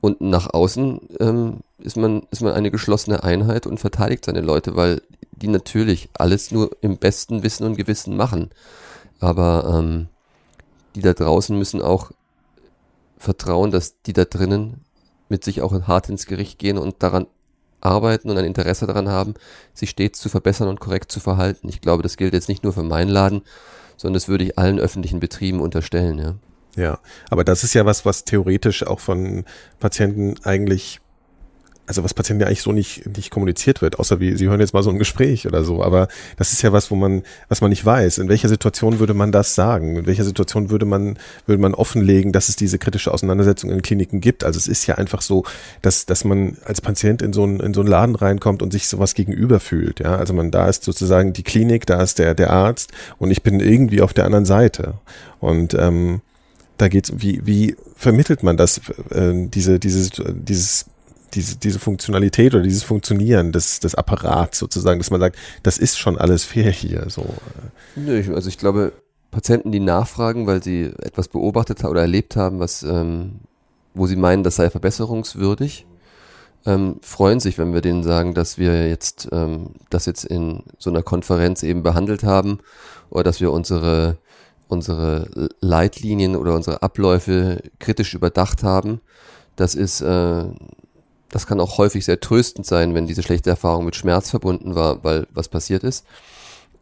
und 0.02 0.22
nach 0.22 0.54
außen 0.54 1.02
ähm, 1.20 1.62
ist 1.80 1.98
man 1.98 2.24
ist 2.30 2.42
man 2.42 2.54
eine 2.54 2.72
geschlossene 2.72 3.24
Einheit 3.24 3.66
und 3.66 3.80
verteidigt 3.80 4.26
seine 4.26 4.42
Leute, 4.42 4.76
weil 4.76 5.02
die 5.32 5.48
natürlich 5.48 6.10
alles 6.14 6.52
nur 6.52 6.72
im 6.82 6.98
besten 6.98 7.44
Wissen 7.44 7.66
und 7.66 7.76
Gewissen 7.76 8.16
machen. 8.16 8.52
Aber 9.20 9.80
ähm, 9.80 10.08
die 10.96 11.02
da 11.02 11.14
draußen 11.14 11.58
müssen 11.58 11.82
auch 11.82 12.12
vertrauen, 13.18 13.72
dass 13.72 14.02
die 14.02 14.14
da 14.14 14.26
drinnen 14.26 14.82
mit 15.30 15.44
sich 15.44 15.62
auch 15.62 15.88
hart 15.88 16.10
ins 16.10 16.28
Gericht 16.28 16.60
gehen 16.60 16.78
und 16.78 17.02
daran 17.02 17.28
arbeiten 17.82 18.30
und 18.30 18.38
ein 18.38 18.46
Interesse 18.46 18.88
daran 18.88 19.10
haben, 19.10 19.36
sich 19.74 19.92
stets 19.92 20.20
zu 20.20 20.30
verbessern 20.30 20.68
und 20.68 20.80
korrekt 20.80 21.12
zu 21.12 21.20
verhalten. 21.20 21.70
Ich 21.70 21.82
glaube, 21.82 22.04
das 22.04 22.18
gilt 22.18 22.34
jetzt 22.34 22.50
nicht 22.50 22.64
nur 22.64 22.74
für 22.74 22.84
meinen 22.84 23.10
Laden, 23.10 23.42
sondern 23.98 24.16
das 24.16 24.28
würde 24.28 24.44
ich 24.44 24.58
allen 24.58 24.80
öffentlichen 24.80 25.20
Betrieben 25.20 25.62
unterstellen, 25.62 26.18
ja. 26.18 26.36
Ja, 26.76 27.00
aber 27.30 27.46
das 27.46 27.64
ist 27.64 27.74
ja 27.74 27.86
was, 27.86 28.04
was 28.04 28.26
theoretisch 28.26 28.86
auch 28.86 29.00
von 29.00 29.46
Patienten 29.80 30.36
eigentlich 30.44 31.00
also 31.88 32.04
was 32.04 32.14
Patienten 32.14 32.42
ja 32.42 32.48
eigentlich 32.48 32.62
so 32.62 32.72
nicht, 32.72 33.06
nicht 33.16 33.30
kommuniziert 33.30 33.82
wird, 33.82 34.00
außer 34.00 34.20
wie, 34.20 34.36
sie 34.36 34.48
hören 34.48 34.60
jetzt 34.60 34.74
mal 34.74 34.84
so 34.84 34.90
ein 34.90 34.98
Gespräch 34.98 35.46
oder 35.46 35.64
so, 35.64 35.84
aber 35.84 36.08
das 36.38 36.52
ist 36.52 36.62
ja 36.62 36.74
was, 36.74 36.90
wo 36.90 36.96
man, 36.96 37.24
was 37.48 37.62
man 37.62 37.70
nicht 37.70 37.86
weiß. 37.86 38.18
In 38.18 38.30
welcher 38.30 38.50
Situation 38.50 39.00
würde 39.00 39.14
man 39.14 39.32
das 39.32 39.56
sagen? 39.56 39.98
In 39.98 40.06
welcher 40.06 40.24
Situation 40.24 40.70
würde 40.70 40.86
man, 40.86 41.18
würde 41.46 41.62
man 41.62 41.74
offenlegen, 41.74 42.32
dass 42.32 42.50
es 42.50 42.56
diese 42.56 42.80
kritische 42.80 43.14
Auseinandersetzung 43.14 43.70
in 43.70 43.82
Kliniken 43.82 44.22
gibt? 44.22 44.44
Also 44.44 44.58
es 44.58 44.68
ist 44.68 44.88
ja 44.88 44.96
einfach 44.96 45.22
so, 45.22 45.44
dass, 45.82 46.06
dass 46.06 46.26
man 46.26 46.58
als 46.66 46.82
Patient 46.82 47.22
in 47.22 47.34
so 47.34 47.44
einen, 47.44 47.60
in 47.60 47.74
so 47.74 47.82
einen 47.82 47.90
Laden 47.90 48.16
reinkommt 48.16 48.62
und 48.62 48.72
sich 48.72 48.88
sowas 48.88 49.14
gegenüber 49.14 49.60
fühlt, 49.60 50.00
ja. 50.00 50.16
Also 50.16 50.34
man, 50.34 50.52
da 50.52 50.68
ist 50.68 50.84
sozusagen 50.84 51.34
die 51.34 51.44
Klinik, 51.44 51.86
da 51.86 52.02
ist 52.02 52.20
der, 52.20 52.34
der 52.34 52.52
Arzt 52.52 52.92
und 53.18 53.32
ich 53.32 53.44
bin 53.44 53.60
irgendwie 53.60 54.02
auf 54.02 54.14
der 54.14 54.26
anderen 54.26 54.46
Seite. 54.46 54.96
Und, 55.40 55.76
ähm, 55.76 56.22
da 56.78 56.88
geht's, 56.90 57.14
wie, 57.16 57.42
wie 57.46 57.76
vermittelt 57.96 58.44
man 58.44 58.58
das, 58.58 58.82
äh, 59.10 59.48
diese, 59.48 59.80
dieses, 59.80 60.12
dieses 60.34 60.86
diese, 61.36 61.58
diese 61.58 61.80
Funktionalität 61.80 62.54
oder 62.54 62.64
dieses 62.64 62.84
Funktionieren 62.84 63.52
des, 63.52 63.80
des 63.80 63.96
Apparats 63.96 64.58
sozusagen, 64.58 65.00
dass 65.00 65.12
man 65.12 65.20
sagt, 65.20 65.38
das 65.64 65.78
ist 65.78 65.98
schon 65.98 66.18
alles 66.18 66.44
fair 66.44 66.72
hier. 66.72 67.10
So. 67.10 67.26
Nö, 67.96 68.34
also 68.34 68.50
ich 68.50 68.58
glaube, 68.58 68.94
Patienten, 69.32 69.72
die 69.72 69.80
nachfragen, 69.80 70.48
weil 70.48 70.64
sie 70.64 70.94
etwas 71.02 71.28
beobachtet 71.28 71.84
oder 71.84 72.02
erlebt 72.02 72.36
haben, 72.36 72.60
was, 72.60 72.84
ähm, 72.84 73.42
wo 73.94 74.08
sie 74.08 74.16
meinen, 74.16 74.44
das 74.44 74.56
sei 74.56 74.70
verbesserungswürdig, 74.70 75.86
ähm, 76.66 76.98
freuen 77.02 77.40
sich, 77.40 77.58
wenn 77.58 77.74
wir 77.74 77.82
denen 77.82 78.04
sagen, 78.04 78.34
dass 78.34 78.58
wir 78.58 78.88
jetzt 78.88 79.28
ähm, 79.32 79.72
das 79.90 80.06
jetzt 80.06 80.24
in 80.26 80.64
so 80.80 80.90
einer 80.90 81.04
Konferenz 81.04 81.62
eben 81.64 81.84
behandelt 81.84 82.24
haben 82.24 82.60
oder 83.10 83.24
dass 83.24 83.42
wir 83.42 83.52
unsere 83.52 84.18
unsere 84.68 85.50
Leitlinien 85.60 86.36
oder 86.36 86.56
unsere 86.56 86.82
Abläufe 86.82 87.62
kritisch 87.80 88.14
überdacht 88.14 88.64
haben. 88.64 89.02
Das 89.56 89.76
ist 89.76 90.02
äh, 90.02 90.46
das 91.30 91.48
kann 91.48 91.60
auch 91.60 91.78
häufig 91.78 92.06
sehr 92.06 92.20
tröstend 92.20 92.66
sein, 92.66 92.94
wenn 92.94 93.08
diese 93.08 93.24
schlechte 93.24 93.50
Erfahrung 93.50 93.86
mit 93.86 93.96
Schmerz 93.96 94.30
verbunden 94.30 94.76
war, 94.76 95.04
weil 95.04 95.28
was 95.34 95.50
passiert 95.50 95.84
ist. 95.84 96.06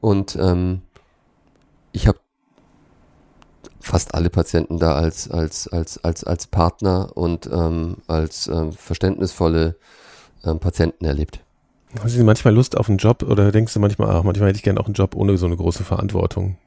Und 0.01 0.35
ähm, 0.35 0.81
ich 1.91 2.07
habe 2.07 2.19
fast 3.79 4.15
alle 4.15 4.29
Patienten 4.29 4.79
da 4.79 4.95
als, 4.95 5.29
als, 5.29 5.67
als, 5.67 6.03
als, 6.03 6.23
als 6.23 6.47
Partner 6.47 7.15
und 7.15 7.49
ähm, 7.51 7.97
als 8.07 8.47
ähm, 8.47 8.71
verständnisvolle 8.71 9.75
ähm, 10.43 10.59
Patienten 10.59 11.05
erlebt. 11.05 11.41
Haben 11.99 12.09
Sie 12.09 12.23
manchmal 12.23 12.53
Lust 12.53 12.77
auf 12.77 12.89
einen 12.89 12.97
Job 12.97 13.23
oder 13.23 13.51
denkst 13.51 13.73
du 13.73 13.79
manchmal, 13.79 14.09
ach, 14.09 14.23
manchmal 14.23 14.49
hätte 14.49 14.57
ich 14.57 14.63
gerne 14.63 14.79
auch 14.79 14.85
einen 14.85 14.95
Job 14.95 15.15
ohne 15.15 15.37
so 15.37 15.45
eine 15.45 15.57
große 15.57 15.83
Verantwortung? 15.83 16.57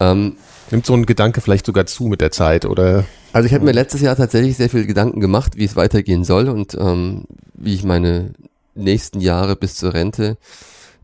Ähm, 0.00 0.36
Nimmt 0.70 0.86
so 0.86 0.94
ein 0.94 1.04
Gedanke 1.04 1.40
vielleicht 1.40 1.66
sogar 1.66 1.86
zu 1.86 2.04
mit 2.04 2.20
der 2.20 2.30
Zeit 2.30 2.64
oder? 2.64 3.04
Also 3.32 3.46
ich 3.46 3.54
habe 3.54 3.64
mir 3.64 3.72
letztes 3.72 4.00
Jahr 4.02 4.16
tatsächlich 4.16 4.56
sehr 4.56 4.70
viel 4.70 4.86
Gedanken 4.86 5.20
gemacht, 5.20 5.56
wie 5.56 5.64
es 5.64 5.76
weitergehen 5.76 6.24
soll 6.24 6.48
und 6.48 6.76
ähm, 6.78 7.24
wie 7.54 7.74
ich 7.74 7.84
meine 7.84 8.32
nächsten 8.74 9.20
Jahre 9.20 9.56
bis 9.56 9.74
zur 9.74 9.94
Rente 9.94 10.36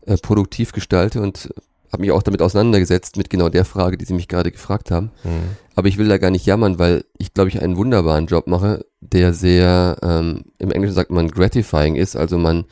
äh, 0.05 0.17
produktiv 0.17 0.71
gestalte 0.71 1.21
und 1.21 1.49
habe 1.91 2.01
mich 2.01 2.11
auch 2.11 2.23
damit 2.23 2.41
auseinandergesetzt, 2.41 3.17
mit 3.17 3.29
genau 3.29 3.49
der 3.49 3.65
Frage, 3.65 3.97
die 3.97 4.05
Sie 4.05 4.13
mich 4.13 4.27
gerade 4.27 4.51
gefragt 4.51 4.91
haben. 4.91 5.11
Mhm. 5.23 5.57
Aber 5.75 5.87
ich 5.87 5.97
will 5.97 6.07
da 6.07 6.17
gar 6.17 6.31
nicht 6.31 6.45
jammern, 6.45 6.79
weil 6.79 7.05
ich 7.17 7.33
glaube 7.33 7.49
ich 7.49 7.61
einen 7.61 7.77
wunderbaren 7.77 8.25
Job 8.25 8.47
mache, 8.47 8.85
der 9.01 9.33
sehr, 9.33 9.97
ähm, 10.01 10.45
im 10.59 10.71
Englischen 10.71 10.95
sagt 10.95 11.11
man 11.11 11.29
gratifying 11.29 11.95
ist, 11.95 12.15
also 12.15 12.37
man, 12.37 12.65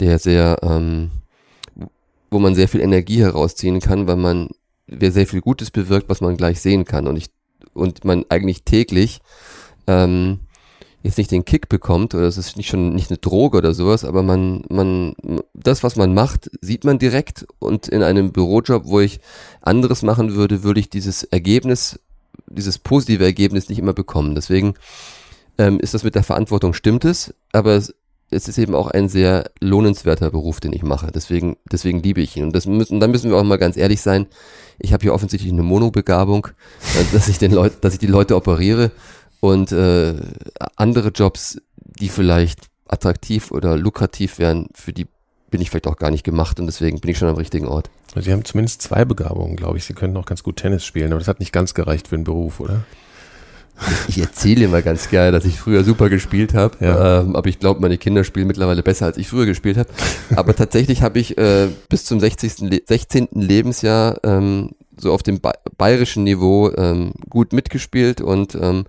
der 0.00 0.18
sehr, 0.18 0.58
ähm, 0.62 1.10
wo 2.30 2.38
man 2.38 2.54
sehr 2.54 2.68
viel 2.68 2.80
Energie 2.80 3.22
herausziehen 3.22 3.80
kann, 3.80 4.06
weil 4.06 4.16
man 4.16 4.48
wer 4.88 5.12
sehr 5.12 5.26
viel 5.26 5.40
Gutes 5.40 5.70
bewirkt, 5.70 6.08
was 6.08 6.20
man 6.20 6.36
gleich 6.36 6.60
sehen 6.60 6.84
kann. 6.84 7.06
Und 7.06 7.16
ich, 7.16 7.26
und 7.74 8.04
man 8.04 8.24
eigentlich 8.28 8.64
täglich 8.64 9.20
ähm, 9.86 10.40
jetzt 11.02 11.18
nicht 11.18 11.30
den 11.30 11.44
Kick 11.44 11.68
bekommt, 11.68 12.14
oder 12.14 12.24
es 12.24 12.38
ist 12.38 12.56
nicht 12.56 12.68
schon 12.68 12.94
nicht 12.94 13.10
eine 13.10 13.18
Droge 13.18 13.58
oder 13.58 13.72
sowas, 13.72 14.04
aber 14.04 14.22
man, 14.22 14.64
man, 14.68 15.14
das, 15.54 15.82
was 15.82 15.96
man 15.96 16.12
macht, 16.12 16.50
sieht 16.60 16.84
man 16.84 16.98
direkt 16.98 17.46
und 17.58 17.88
in 17.88 18.02
einem 18.02 18.32
Bürojob, 18.32 18.86
wo 18.86 19.00
ich 19.00 19.20
anderes 19.60 20.02
machen 20.02 20.34
würde, 20.34 20.62
würde 20.64 20.80
ich 20.80 20.90
dieses 20.90 21.22
Ergebnis, 21.24 22.00
dieses 22.46 22.78
positive 22.78 23.24
Ergebnis 23.24 23.68
nicht 23.68 23.78
immer 23.78 23.92
bekommen. 23.92 24.34
Deswegen 24.34 24.74
ähm, 25.56 25.78
ist 25.78 25.94
das 25.94 26.04
mit 26.04 26.14
der 26.14 26.24
Verantwortung, 26.24 26.74
stimmt 26.74 27.04
es, 27.04 27.34
aber 27.52 27.76
es, 27.76 27.94
es 28.30 28.48
ist 28.48 28.58
eben 28.58 28.74
auch 28.74 28.88
ein 28.88 29.08
sehr 29.08 29.50
lohnenswerter 29.60 30.30
Beruf, 30.30 30.60
den 30.60 30.72
ich 30.72 30.82
mache. 30.82 31.10
Deswegen, 31.12 31.56
deswegen 31.70 32.02
liebe 32.02 32.20
ich 32.20 32.36
ihn. 32.36 32.44
Und 32.44 32.54
das 32.54 32.66
müssen, 32.66 33.00
dann 33.00 33.10
müssen 33.10 33.30
wir 33.30 33.38
auch 33.38 33.44
mal 33.44 33.56
ganz 33.56 33.76
ehrlich 33.76 34.00
sein. 34.00 34.26
Ich 34.78 34.92
habe 34.92 35.02
hier 35.02 35.14
offensichtlich 35.14 35.52
eine 35.52 35.62
Monobegabung, 35.62 36.48
äh, 36.98 37.04
dass 37.12 37.28
ich 37.28 37.38
den 37.38 37.52
Leuten, 37.52 37.76
dass 37.80 37.94
ich 37.94 37.98
die 37.98 38.06
Leute 38.06 38.36
operiere 38.36 38.90
und 39.40 39.72
äh, 39.72 40.14
andere 40.76 41.08
Jobs, 41.08 41.60
die 41.76 42.08
vielleicht 42.08 42.66
attraktiv 42.86 43.50
oder 43.50 43.76
lukrativ 43.76 44.38
wären, 44.38 44.68
für 44.74 44.92
die 44.92 45.06
bin 45.50 45.62
ich 45.62 45.70
vielleicht 45.70 45.86
auch 45.86 45.96
gar 45.96 46.10
nicht 46.10 46.24
gemacht 46.24 46.60
und 46.60 46.66
deswegen 46.66 47.00
bin 47.00 47.10
ich 47.10 47.18
schon 47.18 47.28
am 47.28 47.36
richtigen 47.36 47.66
Ort. 47.66 47.90
Sie 48.14 48.32
haben 48.32 48.44
zumindest 48.44 48.82
zwei 48.82 49.06
Begabungen, 49.06 49.56
glaube 49.56 49.78
ich. 49.78 49.84
Sie 49.84 49.94
können 49.94 50.16
auch 50.18 50.26
ganz 50.26 50.42
gut 50.42 50.56
Tennis 50.56 50.84
spielen, 50.84 51.12
aber 51.12 51.20
das 51.20 51.28
hat 51.28 51.40
nicht 51.40 51.52
ganz 51.52 51.72
gereicht 51.72 52.08
für 52.08 52.16
den 52.16 52.24
Beruf, 52.24 52.60
oder? 52.60 52.84
Ich 54.08 54.18
erzähle 54.18 54.64
immer 54.64 54.82
ganz 54.82 55.08
gerne, 55.08 55.32
dass 55.32 55.44
ich 55.44 55.58
früher 55.58 55.84
super 55.84 56.08
gespielt 56.08 56.54
habe, 56.54 56.76
Ja. 56.84 57.20
ähm, 57.20 57.36
aber 57.36 57.48
ich 57.48 57.58
glaube, 57.58 57.80
meine 57.80 57.98
Kinder 57.98 58.24
spielen 58.24 58.46
mittlerweile 58.46 58.82
besser, 58.82 59.06
als 59.06 59.16
ich 59.18 59.28
früher 59.28 59.46
gespielt 59.46 59.76
habe. 59.76 59.88
Aber 60.34 60.54
tatsächlich 60.56 61.02
habe 61.02 61.18
ich 61.18 61.38
äh, 61.38 61.68
bis 61.88 62.04
zum 62.04 62.18
60. 62.20 62.58
Le 62.60 62.82
16. 62.86 63.28
Lebensjahr 63.32 64.18
ähm, 64.24 64.70
so 64.96 65.12
auf 65.12 65.22
dem 65.22 65.40
ba 65.40 65.52
bayerischen 65.76 66.24
Niveau 66.24 66.70
ähm, 66.76 67.12
gut 67.30 67.52
mitgespielt 67.52 68.20
und 68.20 68.56
ähm, 68.56 68.84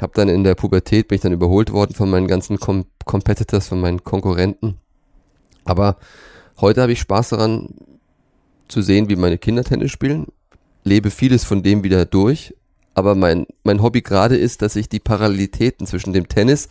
habe 0.00 0.12
dann 0.14 0.28
in 0.28 0.42
der 0.42 0.54
Pubertät 0.54 1.08
bin 1.08 1.16
ich 1.16 1.22
dann 1.22 1.32
überholt 1.32 1.70
worden 1.70 1.94
von 1.94 2.08
meinen 2.10 2.26
ganzen 2.26 2.58
Com 2.58 2.86
Competitors, 3.04 3.68
von 3.68 3.80
meinen 3.80 4.02
Konkurrenten. 4.02 4.78
Aber 5.66 5.98
heute 6.60 6.80
habe 6.80 6.92
ich 6.92 7.00
Spaß 7.00 7.30
daran 7.30 7.68
zu 8.68 8.80
sehen, 8.80 9.10
wie 9.10 9.16
meine 9.16 9.36
Kinder 9.36 9.62
Tennis 9.64 9.90
spielen, 9.90 10.26
lebe 10.82 11.10
vieles 11.10 11.44
von 11.44 11.62
dem 11.62 11.84
wieder 11.84 12.06
durch 12.06 12.54
aber 12.94 13.14
mein, 13.14 13.46
mein 13.64 13.82
Hobby 13.82 14.02
gerade 14.02 14.36
ist, 14.36 14.62
dass 14.62 14.76
ich 14.76 14.88
die 14.88 15.00
Parallelitäten 15.00 15.86
zwischen 15.86 16.12
dem 16.12 16.28
Tennis, 16.28 16.68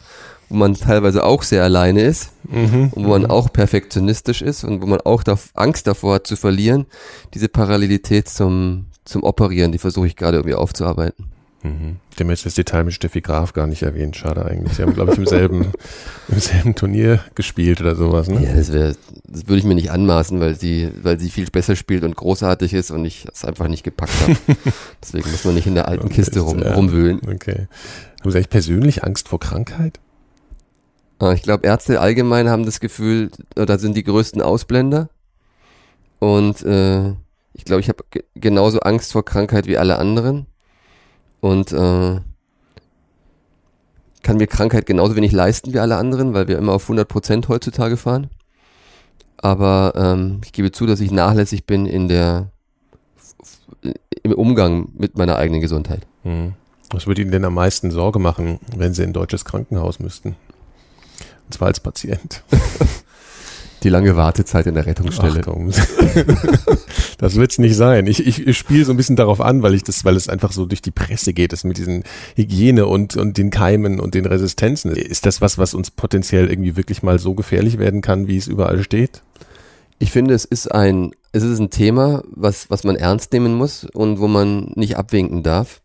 wo 0.49 0.55
man 0.55 0.75
teilweise 0.75 1.23
auch 1.23 1.43
sehr 1.43 1.63
alleine 1.63 2.01
ist 2.01 2.31
Mhm. 2.49 2.89
und 2.93 3.05
wo 3.05 3.09
man 3.09 3.25
auch 3.25 3.51
perfektionistisch 3.51 4.41
ist 4.41 4.63
und 4.63 4.81
wo 4.81 4.85
man 4.85 5.01
auch 5.01 5.23
da 5.23 5.37
Angst 5.53 5.87
davor 5.87 6.15
hat 6.15 6.27
zu 6.27 6.35
verlieren, 6.35 6.85
diese 7.33 7.49
Parallelität 7.49 8.29
zum, 8.29 8.85
zum 9.05 9.23
Operieren, 9.23 9.71
die 9.71 9.77
versuche 9.79 10.07
ich 10.07 10.15
gerade 10.15 10.37
irgendwie 10.37 10.55
aufzuarbeiten. 10.55 11.32
Mhm. 11.63 11.97
Dem 12.19 12.29
jetzt 12.29 12.45
das 12.45 12.55
Detail 12.55 12.83
mit 12.83 12.93
Steffi 12.93 13.21
Graf 13.21 13.53
gar 13.53 13.67
nicht 13.67 13.81
erwähnt. 13.83 14.15
Schade 14.17 14.45
eigentlich. 14.45 14.73
Sie 14.73 14.83
haben, 14.83 14.93
glaube 14.93 15.13
ich, 15.13 15.17
im 15.17 15.25
selben, 15.25 15.71
im 16.27 16.39
selben 16.39 16.75
Turnier 16.75 17.21
gespielt 17.35 17.79
oder 17.79 17.95
sowas, 17.95 18.27
ne? 18.27 18.43
Ja, 18.43 18.53
das 18.53 18.73
wäre, 18.73 18.95
das 19.25 19.47
würde 19.47 19.59
ich 19.59 19.63
mir 19.63 19.75
nicht 19.75 19.89
anmaßen, 19.89 20.39
weil 20.41 20.55
sie, 20.55 20.91
weil 21.01 21.19
sie 21.19 21.29
viel 21.29 21.49
besser 21.49 21.75
spielt 21.77 22.03
und 22.03 22.15
großartig 22.15 22.73
ist 22.73 22.91
und 22.91 23.05
ich 23.05 23.25
es 23.33 23.45
einfach 23.45 23.69
nicht 23.69 23.83
gepackt 23.83 24.13
habe. 24.21 24.35
Deswegen 25.01 25.31
muss 25.31 25.45
man 25.45 25.55
nicht 25.55 25.65
in 25.67 25.75
der 25.75 25.87
alten 25.87 26.05
Okay, 26.05 26.15
Kiste 26.15 26.39
ist, 26.39 26.45
rum, 26.45 26.59
ja. 26.59 26.73
rumwühlen. 26.73 27.21
Okay. 27.25 27.67
Haben 28.21 28.31
Sie 28.31 28.37
eigentlich 28.37 28.49
persönlich 28.49 29.03
Angst 29.03 29.29
vor 29.29 29.39
Krankheit? 29.39 29.99
Ah, 31.19 31.31
Ich 31.31 31.43
glaube, 31.43 31.65
Ärzte 31.65 32.01
allgemein 32.01 32.49
haben 32.49 32.65
das 32.65 32.81
Gefühl, 32.81 33.31
äh, 33.55 33.65
da 33.65 33.77
sind 33.77 33.95
die 33.95 34.03
größten 34.03 34.41
Ausblender. 34.41 35.09
Und 36.19 36.61
äh, 36.63 37.11
ich 37.53 37.65
glaube, 37.65 37.79
ich 37.81 37.87
habe 37.89 38.03
ge 38.11 38.23
genauso 38.35 38.79
Angst 38.81 39.13
vor 39.13 39.23
Krankheit 39.23 39.65
wie 39.67 39.77
alle 39.77 39.97
anderen. 39.97 40.47
Und 41.43 41.73
äh, 41.73 42.21
kann 44.21 44.37
mir 44.37 44.47
Krankheit 44.47 44.85
genauso 44.85 45.17
wenig 45.17 45.33
leisten 45.33 45.73
wie 45.73 45.79
alle 45.79 45.97
anderen, 45.97 46.33
weil 46.33 46.47
wir 46.47 46.57
immer 46.57 46.71
auf 46.71 46.89
100% 46.89 47.49
heutzutage 47.49 47.97
fahren. 47.97 48.29
Aber 49.35 49.91
ähm, 49.97 50.39
ich 50.45 50.53
gebe 50.53 50.71
zu, 50.71 50.85
dass 50.85 51.01
ich 51.01 51.11
nachlässig 51.11 51.65
bin 51.65 51.85
in 51.85 52.07
der 52.07 52.47
im 54.23 54.31
Umgang 54.31 54.87
mit 54.97 55.17
meiner 55.17 55.35
eigenen 55.35 55.59
Gesundheit. 55.59 56.07
Hm. 56.21 56.53
Was 56.91 57.07
würde 57.07 57.21
Ihnen 57.21 57.31
denn 57.31 57.43
am 57.43 57.55
meisten 57.55 57.91
Sorge 57.91 58.19
machen, 58.19 58.61
wenn 58.77 58.93
Sie 58.93 59.03
in 59.03 59.09
ein 59.09 59.13
deutsches 59.13 59.43
Krankenhaus 59.43 59.99
müssten? 59.99 60.37
Und 61.47 61.53
zwar 61.53 61.67
als 61.67 61.81
Patient. 61.81 62.41
Die 63.83 63.89
lange 63.89 64.15
Wartezeit 64.15 64.65
in 64.65 64.75
der 64.75 64.85
Rettungsstelle. 64.85 65.39
Achtung. 65.39 65.71
das 67.17 67.35
wird's 67.35 67.59
nicht 67.59 67.75
sein. 67.75 68.07
Ich, 68.07 68.25
ich, 68.25 68.47
ich 68.47 68.57
spiele 68.57 68.85
so 68.85 68.93
ein 68.93 68.97
bisschen 68.97 69.17
darauf 69.17 69.41
an, 69.41 69.61
weil 69.61 69.73
ich 69.73 69.83
das, 69.83 70.05
weil 70.05 70.15
es 70.15 70.29
einfach 70.29 70.53
so 70.53 70.65
durch 70.65 70.81
die 70.81 70.91
Presse 70.91 71.33
geht, 71.33 71.51
das 71.51 71.65
mit 71.65 71.77
diesen 71.77 72.03
Hygiene 72.35 72.87
und, 72.87 73.17
und 73.17 73.37
den 73.37 73.49
Keimen 73.49 73.99
und 73.99 74.13
den 74.13 74.25
Resistenzen. 74.25 74.91
Ist 74.91 75.25
das 75.25 75.41
was, 75.41 75.57
was 75.57 75.73
uns 75.73 75.91
potenziell 75.91 76.49
irgendwie 76.49 76.77
wirklich 76.77 77.03
mal 77.03 77.19
so 77.19 77.33
gefährlich 77.33 77.77
werden 77.77 78.01
kann, 78.01 78.27
wie 78.27 78.37
es 78.37 78.47
überall 78.47 78.81
steht? 78.83 79.21
Ich 79.99 80.11
finde, 80.11 80.33
es 80.33 80.45
ist 80.45 80.71
ein, 80.71 81.11
es 81.33 81.43
ist 81.43 81.59
ein 81.59 81.69
Thema, 81.69 82.23
was, 82.31 82.69
was 82.69 82.85
man 82.85 82.95
ernst 82.95 83.33
nehmen 83.33 83.53
muss 83.53 83.83
und 83.83 84.19
wo 84.19 84.29
man 84.29 84.71
nicht 84.75 84.95
abwinken 84.95 85.43
darf. 85.43 85.81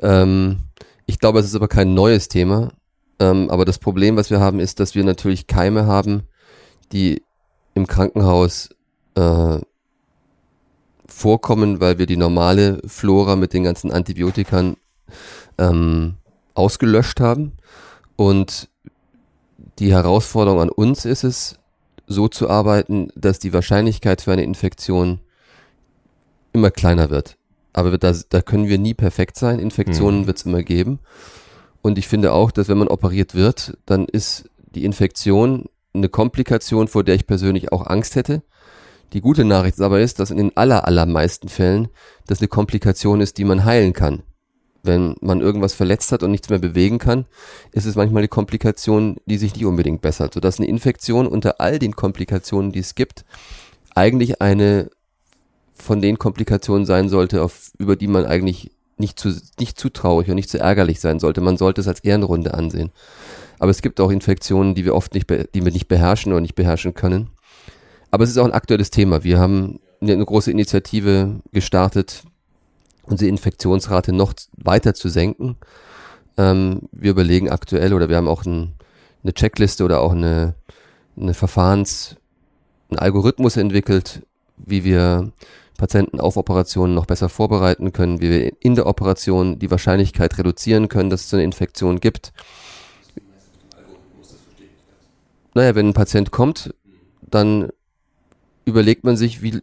Ähm, 0.00 0.60
ich 1.04 1.18
glaube, 1.18 1.40
es 1.40 1.46
ist 1.46 1.54
aber 1.54 1.68
kein 1.68 1.92
neues 1.92 2.28
Thema. 2.28 2.72
Ähm, 3.18 3.50
aber 3.50 3.66
das 3.66 3.78
Problem, 3.78 4.16
was 4.16 4.30
wir 4.30 4.40
haben, 4.40 4.58
ist, 4.58 4.80
dass 4.80 4.94
wir 4.94 5.04
natürlich 5.04 5.46
Keime 5.46 5.86
haben, 5.86 6.22
die 6.92 7.22
im 7.76 7.86
Krankenhaus 7.86 8.70
äh, 9.14 9.58
vorkommen, 11.06 11.80
weil 11.80 11.98
wir 11.98 12.06
die 12.06 12.16
normale 12.16 12.80
Flora 12.86 13.36
mit 13.36 13.52
den 13.52 13.64
ganzen 13.64 13.92
Antibiotikern 13.92 14.76
ähm, 15.58 16.14
ausgelöscht 16.54 17.20
haben. 17.20 17.52
Und 18.16 18.68
die 19.78 19.92
Herausforderung 19.92 20.60
an 20.60 20.70
uns 20.70 21.04
ist 21.04 21.22
es, 21.22 21.58
so 22.06 22.28
zu 22.28 22.48
arbeiten, 22.48 23.08
dass 23.14 23.40
die 23.40 23.52
Wahrscheinlichkeit 23.52 24.22
für 24.22 24.32
eine 24.32 24.44
Infektion 24.44 25.20
immer 26.52 26.70
kleiner 26.70 27.10
wird. 27.10 27.36
Aber 27.72 27.98
da, 27.98 28.14
da 28.30 28.40
können 28.40 28.68
wir 28.68 28.78
nie 28.78 28.94
perfekt 28.94 29.36
sein. 29.36 29.58
Infektionen 29.58 30.20
Mhm. 30.22 30.26
wird 30.26 30.38
es 30.38 30.46
immer 30.46 30.62
geben. 30.62 31.00
Und 31.82 31.98
ich 31.98 32.08
finde 32.08 32.32
auch, 32.32 32.52
dass 32.52 32.68
wenn 32.68 32.78
man 32.78 32.88
operiert 32.88 33.34
wird, 33.34 33.76
dann 33.84 34.06
ist 34.06 34.48
die 34.74 34.84
Infektion 34.84 35.66
eine 35.96 36.08
Komplikation, 36.08 36.88
vor 36.88 37.04
der 37.04 37.14
ich 37.14 37.26
persönlich 37.26 37.72
auch 37.72 37.86
Angst 37.86 38.16
hätte. 38.16 38.42
Die 39.12 39.20
gute 39.20 39.44
Nachricht 39.44 39.80
aber 39.80 40.00
ist, 40.00 40.18
dass 40.18 40.30
in 40.30 40.36
den 40.36 40.56
aller, 40.56 40.86
allermeisten 40.86 41.48
Fällen 41.48 41.88
das 42.26 42.40
eine 42.40 42.48
Komplikation 42.48 43.20
ist, 43.20 43.38
die 43.38 43.44
man 43.44 43.64
heilen 43.64 43.92
kann. 43.92 44.22
Wenn 44.82 45.16
man 45.20 45.40
irgendwas 45.40 45.74
verletzt 45.74 46.12
hat 46.12 46.22
und 46.22 46.30
nichts 46.30 46.48
mehr 46.48 46.58
bewegen 46.58 46.98
kann, 46.98 47.26
ist 47.72 47.86
es 47.86 47.96
manchmal 47.96 48.20
eine 48.20 48.28
Komplikation, 48.28 49.16
die 49.26 49.38
sich 49.38 49.54
nicht 49.54 49.64
unbedingt 49.64 50.00
bessert, 50.00 50.34
sodass 50.34 50.58
eine 50.58 50.68
Infektion 50.68 51.26
unter 51.26 51.60
all 51.60 51.78
den 51.78 51.96
Komplikationen, 51.96 52.72
die 52.72 52.80
es 52.80 52.94
gibt, 52.94 53.24
eigentlich 53.94 54.40
eine 54.40 54.90
von 55.74 56.00
den 56.00 56.18
Komplikationen 56.18 56.86
sein 56.86 57.08
sollte, 57.08 57.42
auf, 57.42 57.70
über 57.78 57.96
die 57.96 58.06
man 58.06 58.26
eigentlich 58.26 58.70
nicht 58.96 59.18
zu, 59.18 59.30
nicht 59.58 59.78
zu 59.78 59.90
traurig 59.90 60.28
und 60.28 60.36
nicht 60.36 60.48
zu 60.48 60.58
ärgerlich 60.58 61.00
sein 61.00 61.18
sollte. 61.20 61.40
Man 61.40 61.56
sollte 61.56 61.80
es 61.80 61.88
als 61.88 62.00
Ehrenrunde 62.00 62.54
ansehen. 62.54 62.92
Aber 63.58 63.70
es 63.70 63.82
gibt 63.82 64.00
auch 64.00 64.10
Infektionen, 64.10 64.74
die 64.74 64.84
wir 64.84 64.94
oft 64.94 65.14
nicht, 65.14 65.28
die 65.30 65.64
wir 65.64 65.72
nicht 65.72 65.88
beherrschen 65.88 66.32
oder 66.32 66.40
nicht 66.40 66.54
beherrschen 66.54 66.94
können. 66.94 67.30
Aber 68.10 68.24
es 68.24 68.30
ist 68.30 68.38
auch 68.38 68.44
ein 68.44 68.52
aktuelles 68.52 68.90
Thema. 68.90 69.24
Wir 69.24 69.38
haben 69.38 69.80
eine, 70.00 70.24
große 70.24 70.50
Initiative 70.50 71.40
gestartet, 71.52 72.22
unsere 73.04 73.28
Infektionsrate 73.28 74.12
noch 74.12 74.34
weiter 74.56 74.94
zu 74.94 75.08
senken. 75.08 75.56
Ähm, 76.36 76.82
wir 76.92 77.10
überlegen 77.10 77.50
aktuell 77.50 77.94
oder 77.94 78.08
wir 78.08 78.16
haben 78.16 78.28
auch 78.28 78.44
ein, 78.44 78.74
eine 79.22 79.32
Checkliste 79.32 79.84
oder 79.84 80.00
auch 80.00 80.12
eine, 80.12 80.54
eine 81.16 81.34
Verfahrens, 81.34 82.16
einen 82.90 82.98
Algorithmus 82.98 83.56
entwickelt, 83.56 84.22
wie 84.56 84.84
wir 84.84 85.32
Patienten 85.76 86.20
auf 86.20 86.36
Operationen 86.36 86.94
noch 86.94 87.06
besser 87.06 87.28
vorbereiten 87.28 87.92
können, 87.92 88.20
wie 88.20 88.30
wir 88.30 88.52
in 88.60 88.74
der 88.74 88.86
Operation 88.86 89.58
die 89.58 89.70
Wahrscheinlichkeit 89.70 90.38
reduzieren 90.38 90.88
können, 90.88 91.10
dass 91.10 91.26
es 91.26 91.34
eine 91.34 91.44
Infektion 91.44 92.00
gibt. 92.00 92.32
Naja, 95.56 95.74
wenn 95.74 95.88
ein 95.88 95.94
Patient 95.94 96.32
kommt, 96.32 96.74
dann 97.22 97.70
überlegt 98.66 99.04
man 99.04 99.16
sich, 99.16 99.40
wie, 99.40 99.62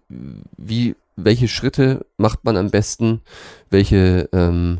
wie, 0.58 0.96
welche 1.16 1.48
Schritte 1.48 2.08
macht 2.18 2.46
man 2.46 2.58
am 2.58 2.72
besten, 2.72 3.22
welche, 3.70 4.28
ähm, 4.34 4.80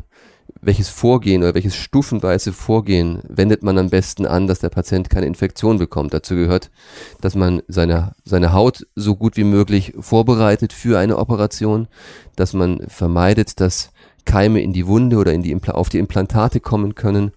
welches 0.60 0.88
Vorgehen 0.88 1.44
oder 1.44 1.54
welches 1.54 1.76
stufenweise 1.76 2.52
Vorgehen 2.52 3.22
wendet 3.28 3.62
man 3.62 3.78
am 3.78 3.90
besten 3.90 4.26
an, 4.26 4.48
dass 4.48 4.58
der 4.58 4.70
Patient 4.70 5.08
keine 5.08 5.26
Infektion 5.26 5.78
bekommt. 5.78 6.12
Dazu 6.12 6.34
gehört, 6.34 6.72
dass 7.20 7.36
man 7.36 7.62
seine, 7.68 8.16
seine 8.24 8.52
Haut 8.52 8.84
so 8.96 9.14
gut 9.14 9.36
wie 9.36 9.44
möglich 9.44 9.92
vorbereitet 10.00 10.72
für 10.72 10.98
eine 10.98 11.18
Operation, 11.18 11.86
dass 12.34 12.54
man 12.54 12.88
vermeidet, 12.88 13.60
dass 13.60 13.92
Keime 14.24 14.62
in 14.62 14.72
die 14.72 14.88
Wunde 14.88 15.18
oder 15.18 15.32
in 15.32 15.44
die, 15.44 15.56
auf 15.68 15.90
die 15.90 16.00
Implantate 16.00 16.58
kommen 16.58 16.96
können 16.96 17.30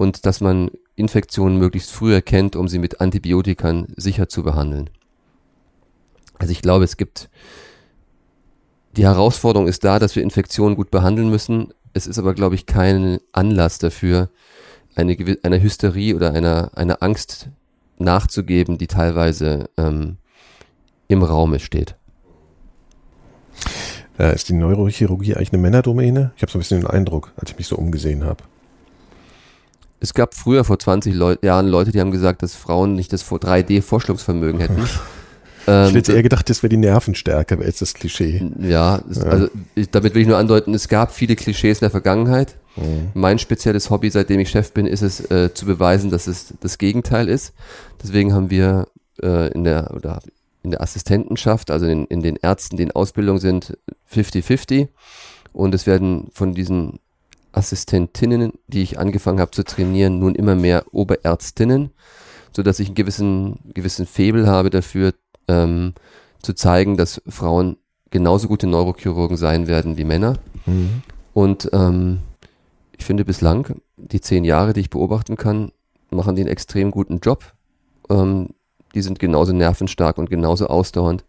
und 0.00 0.24
dass 0.24 0.40
man 0.40 0.70
Infektionen 0.96 1.58
möglichst 1.58 1.90
früh 1.90 2.14
erkennt, 2.14 2.56
um 2.56 2.68
sie 2.68 2.78
mit 2.78 3.02
Antibiotikern 3.02 3.86
sicher 3.96 4.30
zu 4.30 4.42
behandeln. 4.42 4.88
Also 6.38 6.52
ich 6.52 6.62
glaube, 6.62 6.84
es 6.84 6.96
gibt 6.96 7.28
die 8.96 9.04
Herausforderung 9.04 9.68
ist 9.68 9.84
da, 9.84 9.98
dass 9.98 10.16
wir 10.16 10.22
Infektionen 10.22 10.74
gut 10.74 10.90
behandeln 10.90 11.28
müssen. 11.28 11.74
Es 11.92 12.06
ist 12.06 12.18
aber, 12.18 12.32
glaube 12.32 12.54
ich, 12.54 12.64
kein 12.64 13.18
Anlass 13.32 13.78
dafür, 13.78 14.30
eine, 14.94 15.18
einer 15.42 15.60
Hysterie 15.60 16.14
oder 16.14 16.32
einer, 16.32 16.70
einer 16.76 17.02
Angst 17.02 17.50
nachzugeben, 17.98 18.78
die 18.78 18.86
teilweise 18.86 19.68
ähm, 19.76 20.16
im 21.08 21.22
Raume 21.22 21.58
steht. 21.58 21.94
Ja, 24.18 24.30
ist 24.30 24.48
die 24.48 24.54
Neurochirurgie 24.54 25.34
eigentlich 25.34 25.52
eine 25.52 25.60
Männerdomäne? 25.60 26.32
Ich 26.36 26.42
habe 26.42 26.50
so 26.50 26.56
ein 26.56 26.62
bisschen 26.62 26.80
den 26.80 26.90
Eindruck, 26.90 27.32
als 27.36 27.50
ich 27.50 27.58
mich 27.58 27.66
so 27.66 27.76
umgesehen 27.76 28.24
habe. 28.24 28.42
Es 30.00 30.14
gab 30.14 30.34
früher 30.34 30.64
vor 30.64 30.78
20 30.78 31.14
Leu 31.14 31.36
Jahren 31.42 31.68
Leute, 31.68 31.92
die 31.92 32.00
haben 32.00 32.10
gesagt, 32.10 32.42
dass 32.42 32.54
Frauen 32.54 32.94
nicht 32.94 33.12
das 33.12 33.24
3D-Vorstellungsvermögen 33.24 34.58
hätten. 34.60 34.88
Ähm, 35.66 35.88
ich 35.88 35.94
hätte 35.94 36.14
eher 36.14 36.22
gedacht, 36.22 36.48
das 36.48 36.62
wäre 36.62 36.70
die 36.70 36.78
Nervenstärke, 36.78 37.58
wäre 37.58 37.68
jetzt 37.68 37.82
das 37.82 37.92
Klischee. 37.92 38.42
Ja, 38.60 39.02
ja. 39.08 39.22
also 39.22 39.48
ich, 39.74 39.90
damit 39.90 40.14
will 40.14 40.22
ich 40.22 40.28
nur 40.28 40.38
andeuten, 40.38 40.72
es 40.72 40.88
gab 40.88 41.12
viele 41.12 41.36
Klischees 41.36 41.78
in 41.78 41.84
der 41.84 41.90
Vergangenheit. 41.90 42.56
Mhm. 42.76 43.10
Mein 43.14 43.38
spezielles 43.38 43.90
Hobby, 43.90 44.10
seitdem 44.10 44.40
ich 44.40 44.48
Chef 44.48 44.72
bin, 44.72 44.86
ist 44.86 45.02
es 45.02 45.30
äh, 45.30 45.52
zu 45.52 45.66
beweisen, 45.66 46.10
dass 46.10 46.26
es 46.26 46.54
das 46.60 46.78
Gegenteil 46.78 47.28
ist. 47.28 47.52
Deswegen 48.02 48.32
haben 48.32 48.48
wir 48.48 48.88
äh, 49.22 49.52
in 49.52 49.64
der 49.64 49.92
oder 49.94 50.20
in 50.62 50.70
der 50.70 50.80
Assistentenschaft, 50.80 51.70
also 51.70 51.86
in, 51.86 52.06
in 52.06 52.22
den 52.22 52.36
Ärzten, 52.36 52.76
die 52.76 52.82
in 52.84 52.92
Ausbildung 52.92 53.38
sind, 53.38 53.76
50-50. 54.12 54.88
Und 55.52 55.74
es 55.74 55.86
werden 55.86 56.28
von 56.32 56.54
diesen 56.54 57.00
Assistentinnen, 57.52 58.52
die 58.68 58.82
ich 58.82 58.98
angefangen 58.98 59.40
habe 59.40 59.50
zu 59.50 59.64
trainieren, 59.64 60.18
nun 60.18 60.34
immer 60.34 60.54
mehr 60.54 60.84
Oberärztinnen, 60.92 61.90
so 62.52 62.62
dass 62.62 62.78
ich 62.78 62.88
einen 62.88 62.94
gewissen, 62.94 63.58
gewissen 63.74 64.06
Febel 64.06 64.48
habe 64.48 64.70
dafür, 64.70 65.14
ähm, 65.48 65.94
zu 66.42 66.54
zeigen, 66.54 66.96
dass 66.96 67.20
Frauen 67.28 67.76
genauso 68.10 68.48
gute 68.48 68.66
Neurochirurgen 68.66 69.36
sein 69.36 69.66
werden 69.66 69.96
wie 69.96 70.04
Männer. 70.04 70.38
Mhm. 70.66 71.02
Und 71.34 71.70
ähm, 71.72 72.20
ich 72.96 73.04
finde 73.04 73.24
bislang, 73.24 73.80
die 73.96 74.20
zehn 74.20 74.44
Jahre, 74.44 74.72
die 74.72 74.80
ich 74.80 74.90
beobachten 74.90 75.36
kann, 75.36 75.72
machen 76.10 76.34
die 76.36 76.42
einen 76.42 76.50
extrem 76.50 76.90
guten 76.90 77.20
Job. 77.20 77.52
Ähm, 78.08 78.48
die 78.94 79.02
sind 79.02 79.18
genauso 79.18 79.52
nervenstark 79.52 80.18
und 80.18 80.30
genauso 80.30 80.66
ausdauernd 80.66 81.24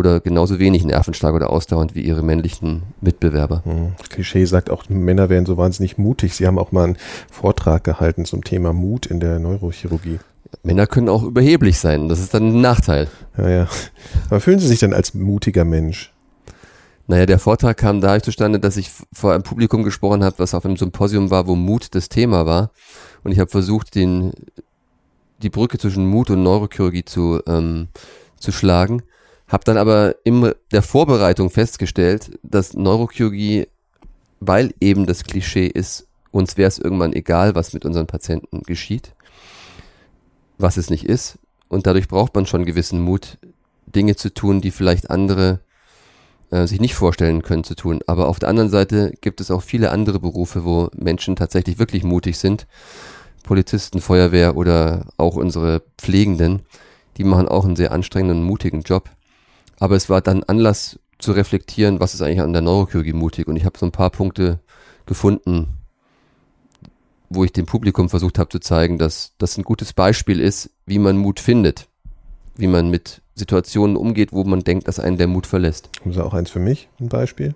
oder 0.00 0.20
genauso 0.20 0.58
wenig 0.58 0.84
nervenstark 0.84 1.34
oder 1.34 1.50
ausdauernd 1.50 1.94
wie 1.94 2.00
ihre 2.00 2.22
männlichen 2.22 2.82
Mitbewerber. 3.00 3.62
Mhm. 3.64 3.92
Klischee 4.08 4.44
sagt 4.46 4.70
auch, 4.70 4.88
Männer 4.88 5.28
wären 5.28 5.46
so 5.46 5.56
wahnsinnig 5.56 5.98
mutig. 5.98 6.34
Sie 6.34 6.46
haben 6.46 6.58
auch 6.58 6.72
mal 6.72 6.84
einen 6.84 6.96
Vortrag 7.30 7.84
gehalten 7.84 8.24
zum 8.24 8.42
Thema 8.42 8.72
Mut 8.72 9.06
in 9.06 9.20
der 9.20 9.38
Neurochirurgie. 9.38 10.18
Männer 10.62 10.86
können 10.86 11.08
auch 11.08 11.22
überheblich 11.22 11.78
sein. 11.78 12.08
Das 12.08 12.18
ist 12.18 12.34
dann 12.34 12.48
ein 12.48 12.60
Nachteil. 12.60 13.08
Ja, 13.36 13.48
ja. 13.48 13.68
Aber 14.28 14.40
fühlen 14.40 14.58
Sie 14.58 14.66
sich 14.66 14.80
denn 14.80 14.94
als 14.94 15.14
mutiger 15.14 15.64
Mensch? 15.64 16.12
Naja, 17.06 17.26
der 17.26 17.38
Vortrag 17.38 17.76
kam 17.76 18.00
dadurch 18.00 18.22
zustande, 18.22 18.60
dass 18.60 18.76
ich 18.76 18.90
vor 19.12 19.32
einem 19.32 19.42
Publikum 19.42 19.82
gesprochen 19.82 20.24
habe, 20.24 20.38
was 20.38 20.54
auf 20.54 20.64
einem 20.64 20.76
Symposium 20.76 21.30
war, 21.30 21.46
wo 21.46 21.56
Mut 21.56 21.94
das 21.94 22.08
Thema 22.08 22.46
war. 22.46 22.70
Und 23.22 23.32
ich 23.32 23.38
habe 23.38 23.50
versucht, 23.50 23.94
den, 23.94 24.32
die 25.42 25.50
Brücke 25.50 25.78
zwischen 25.78 26.06
Mut 26.06 26.30
und 26.30 26.42
Neurochirurgie 26.42 27.04
zu, 27.04 27.40
ähm, 27.46 27.88
zu 28.38 28.52
schlagen. 28.52 29.02
Habe 29.50 29.64
dann 29.64 29.76
aber 29.76 30.14
in 30.22 30.54
der 30.70 30.82
Vorbereitung 30.82 31.50
festgestellt, 31.50 32.38
dass 32.44 32.74
Neurochirurgie, 32.74 33.66
weil 34.38 34.72
eben 34.80 35.06
das 35.06 35.24
Klischee 35.24 35.66
ist, 35.66 36.06
uns 36.30 36.56
wäre 36.56 36.68
es 36.68 36.78
irgendwann 36.78 37.12
egal, 37.12 37.56
was 37.56 37.72
mit 37.72 37.84
unseren 37.84 38.06
Patienten 38.06 38.62
geschieht, 38.62 39.12
was 40.56 40.76
es 40.76 40.88
nicht 40.88 41.04
ist. 41.04 41.40
Und 41.68 41.88
dadurch 41.88 42.06
braucht 42.06 42.34
man 42.36 42.46
schon 42.46 42.64
gewissen 42.64 43.00
Mut, 43.00 43.38
Dinge 43.86 44.14
zu 44.14 44.32
tun, 44.32 44.60
die 44.60 44.70
vielleicht 44.70 45.10
andere 45.10 45.58
äh, 46.50 46.68
sich 46.68 46.80
nicht 46.80 46.94
vorstellen 46.94 47.42
können 47.42 47.64
zu 47.64 47.74
tun. 47.74 48.00
Aber 48.06 48.28
auf 48.28 48.38
der 48.38 48.48
anderen 48.48 48.70
Seite 48.70 49.12
gibt 49.20 49.40
es 49.40 49.50
auch 49.50 49.62
viele 49.62 49.90
andere 49.90 50.20
Berufe, 50.20 50.64
wo 50.64 50.90
Menschen 50.94 51.34
tatsächlich 51.34 51.80
wirklich 51.80 52.04
mutig 52.04 52.38
sind. 52.38 52.68
Polizisten, 53.42 54.00
Feuerwehr 54.00 54.56
oder 54.56 55.06
auch 55.16 55.34
unsere 55.34 55.82
Pflegenden, 55.98 56.60
die 57.16 57.24
machen 57.24 57.48
auch 57.48 57.64
einen 57.64 57.74
sehr 57.74 57.90
anstrengenden 57.90 58.44
mutigen 58.44 58.82
Job. 58.82 59.10
Aber 59.80 59.96
es 59.96 60.08
war 60.08 60.20
dann 60.20 60.44
Anlass 60.44 61.00
zu 61.18 61.32
reflektieren, 61.32 61.98
was 61.98 62.14
ist 62.14 62.22
eigentlich 62.22 62.40
an 62.40 62.52
der 62.52 62.62
Neurochirurgie 62.62 63.14
mutig. 63.14 63.48
Und 63.48 63.56
ich 63.56 63.64
habe 63.64 63.78
so 63.78 63.86
ein 63.86 63.92
paar 63.92 64.10
Punkte 64.10 64.60
gefunden, 65.06 65.68
wo 67.30 67.44
ich 67.44 67.52
dem 67.52 67.66
Publikum 67.66 68.08
versucht 68.08 68.38
habe 68.38 68.50
zu 68.50 68.60
zeigen, 68.60 68.98
dass 68.98 69.32
das 69.38 69.56
ein 69.56 69.64
gutes 69.64 69.92
Beispiel 69.92 70.40
ist, 70.40 70.70
wie 70.86 70.98
man 70.98 71.16
Mut 71.16 71.40
findet, 71.40 71.88
wie 72.56 72.66
man 72.66 72.90
mit 72.90 73.22
Situationen 73.34 73.96
umgeht, 73.96 74.32
wo 74.32 74.44
man 74.44 74.60
denkt, 74.60 74.86
dass 74.86 74.98
einen 74.98 75.16
der 75.16 75.28
Mut 75.28 75.46
verlässt. 75.46 75.88
Haben 76.00 76.12
Sie 76.12 76.24
auch 76.24 76.34
eins 76.34 76.50
für 76.50 76.58
mich, 76.58 76.88
ein 77.00 77.08
Beispiel? 77.08 77.54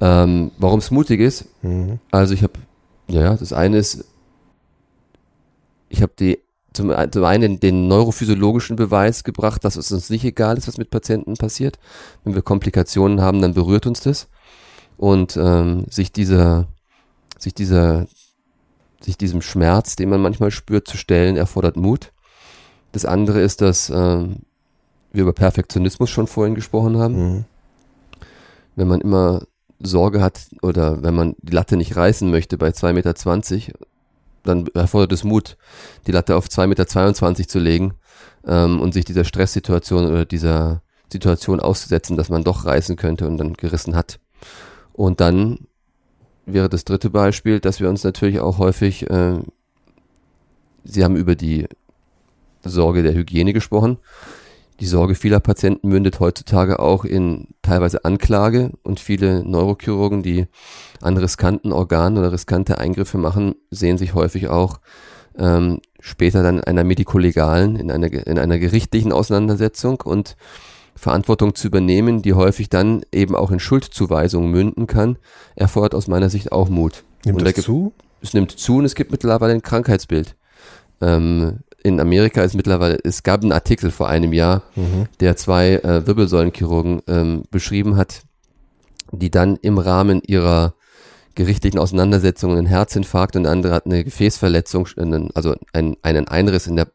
Ähm, 0.00 0.50
Warum 0.58 0.80
es 0.80 0.90
mutig 0.90 1.20
ist? 1.20 1.46
Mhm. 1.62 2.00
Also 2.10 2.34
ich 2.34 2.42
habe, 2.42 2.54
ja, 3.08 3.34
das 3.34 3.52
eine 3.52 3.78
ist, 3.78 4.04
ich 5.88 6.02
habe 6.02 6.12
die 6.18 6.40
zum, 6.76 6.94
zum 7.10 7.24
einen 7.24 7.58
den 7.58 7.88
neurophysiologischen 7.88 8.76
Beweis 8.76 9.24
gebracht, 9.24 9.64
dass 9.64 9.76
es 9.76 9.90
uns 9.90 10.10
nicht 10.10 10.24
egal 10.24 10.56
ist, 10.56 10.68
was 10.68 10.78
mit 10.78 10.90
Patienten 10.90 11.34
passiert. 11.34 11.78
Wenn 12.24 12.34
wir 12.34 12.42
Komplikationen 12.42 13.20
haben, 13.20 13.42
dann 13.42 13.54
berührt 13.54 13.86
uns 13.86 14.00
das. 14.00 14.28
Und 14.96 15.36
ähm, 15.36 15.86
sich 15.90 16.12
dieser, 16.12 16.68
sich 17.38 17.54
dieser 17.54 18.06
sich 19.00 19.16
diesem 19.16 19.42
Schmerz, 19.42 19.96
den 19.96 20.08
man 20.08 20.20
manchmal 20.20 20.50
spürt, 20.50 20.88
zu 20.88 20.96
stellen, 20.96 21.36
erfordert 21.36 21.76
Mut. 21.76 22.12
Das 22.92 23.04
andere 23.04 23.40
ist, 23.40 23.60
dass 23.60 23.90
äh, 23.90 23.94
wir 23.94 25.22
über 25.22 25.32
Perfektionismus 25.32 26.10
schon 26.10 26.26
vorhin 26.26 26.54
gesprochen 26.54 26.98
haben. 26.98 27.14
Mhm. 27.14 27.44
Wenn 28.74 28.88
man 28.88 29.00
immer 29.00 29.42
Sorge 29.78 30.20
hat 30.20 30.48
oder 30.62 31.02
wenn 31.02 31.14
man 31.14 31.34
die 31.40 31.52
Latte 31.52 31.76
nicht 31.76 31.96
reißen 31.96 32.30
möchte 32.30 32.58
bei 32.58 32.68
2,20 32.68 32.92
Meter, 32.92 33.14
dann 34.48 34.66
erfordert 34.74 35.12
es 35.12 35.24
Mut, 35.24 35.56
die 36.06 36.12
Latte 36.12 36.36
auf 36.36 36.46
2,22 36.46 36.66
Meter 36.66 37.48
zu 37.48 37.58
legen 37.58 37.94
ähm, 38.46 38.80
und 38.80 38.94
sich 38.94 39.04
dieser 39.04 39.24
Stresssituation 39.24 40.06
oder 40.06 40.24
dieser 40.24 40.82
Situation 41.12 41.60
auszusetzen, 41.60 42.16
dass 42.16 42.28
man 42.28 42.44
doch 42.44 42.64
reißen 42.64 42.96
könnte 42.96 43.26
und 43.26 43.38
dann 43.38 43.54
gerissen 43.54 43.94
hat. 43.94 44.18
Und 44.92 45.20
dann 45.20 45.66
wäre 46.46 46.68
das 46.68 46.84
dritte 46.84 47.10
Beispiel, 47.10 47.60
dass 47.60 47.80
wir 47.80 47.88
uns 47.88 48.04
natürlich 48.04 48.40
auch 48.40 48.58
häufig, 48.58 49.08
äh, 49.10 49.38
Sie 50.84 51.02
haben 51.02 51.16
über 51.16 51.34
die 51.34 51.66
Sorge 52.64 53.02
der 53.02 53.14
Hygiene 53.14 53.52
gesprochen. 53.52 53.98
Die 54.80 54.86
Sorge 54.86 55.14
vieler 55.14 55.40
Patienten 55.40 55.88
mündet 55.88 56.20
heutzutage 56.20 56.78
auch 56.78 57.04
in 57.04 57.48
teilweise 57.62 58.04
Anklage 58.04 58.72
und 58.82 59.00
viele 59.00 59.42
Neurochirurgen, 59.42 60.22
die 60.22 60.46
an 61.00 61.16
riskanten 61.16 61.72
Organen 61.72 62.18
oder 62.18 62.32
riskante 62.32 62.78
Eingriffe 62.78 63.16
machen, 63.16 63.54
sehen 63.70 63.96
sich 63.96 64.14
häufig 64.14 64.48
auch 64.48 64.80
ähm, 65.38 65.80
später 66.00 66.42
dann 66.42 66.58
in 66.58 66.64
einer 66.64 66.84
medikolegalen, 66.84 67.76
in 67.76 67.90
einer, 67.90 68.12
in 68.12 68.38
einer 68.38 68.58
gerichtlichen 68.58 69.12
Auseinandersetzung 69.12 70.02
und 70.02 70.36
Verantwortung 70.94 71.54
zu 71.54 71.68
übernehmen, 71.68 72.22
die 72.22 72.34
häufig 72.34 72.68
dann 72.68 73.02
eben 73.12 73.34
auch 73.34 73.50
in 73.50 73.60
Schuldzuweisungen 73.60 74.50
münden 74.50 74.86
kann, 74.86 75.18
erfordert 75.54 75.94
aus 75.94 76.06
meiner 76.06 76.30
Sicht 76.30 76.52
auch 76.52 76.68
Mut. 76.68 77.04
Nimmt 77.24 77.38
und 77.38 77.56
das 77.56 77.64
zu? 77.64 77.92
Es 78.22 78.34
nimmt 78.34 78.52
zu 78.52 78.78
und 78.78 78.84
es 78.84 78.94
gibt 78.94 79.10
mittlerweile 79.10 79.52
ein 79.52 79.62
Krankheitsbild. 79.62 80.36
Ähm, 81.02 81.58
in 81.86 82.00
Amerika 82.00 82.42
ist 82.42 82.54
mittlerweile, 82.54 82.98
es 83.04 83.22
gab 83.22 83.42
einen 83.42 83.52
Artikel 83.52 83.92
vor 83.92 84.08
einem 84.08 84.32
Jahr, 84.32 84.62
mhm. 84.74 85.06
der 85.20 85.36
zwei 85.36 85.74
äh, 85.74 86.04
Wirbelsäulenchirurgen 86.04 87.02
ähm, 87.06 87.44
beschrieben 87.52 87.96
hat, 87.96 88.22
die 89.12 89.30
dann 89.30 89.56
im 89.62 89.78
Rahmen 89.78 90.20
ihrer 90.26 90.74
gerichtlichen 91.36 91.78
Auseinandersetzungen 91.78 92.58
einen 92.58 92.66
Herzinfarkt 92.66 93.36
und 93.36 93.44
der 93.44 93.52
andere 93.52 93.72
hat 93.72 93.86
eine 93.86 94.02
Gefäßverletzung, 94.02 94.88
also 95.34 95.54
einen, 95.72 95.96
einen 96.02 96.26
Einriss 96.26 96.66
in 96.66 96.76
der 96.76 96.88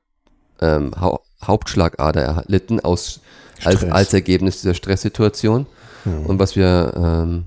ähm, 0.59 0.91
ha 0.99 1.19
Hauptschlagader 1.41 2.21
erlitten 2.21 2.81
aus 2.81 3.21
als, 3.63 3.83
als 3.83 4.13
Ergebnis 4.13 4.61
dieser 4.61 4.75
Stresssituation. 4.75 5.65
Mhm. 6.05 6.25
Und 6.25 6.39
was 6.39 6.55
wir 6.55 6.93
ähm, 6.95 7.45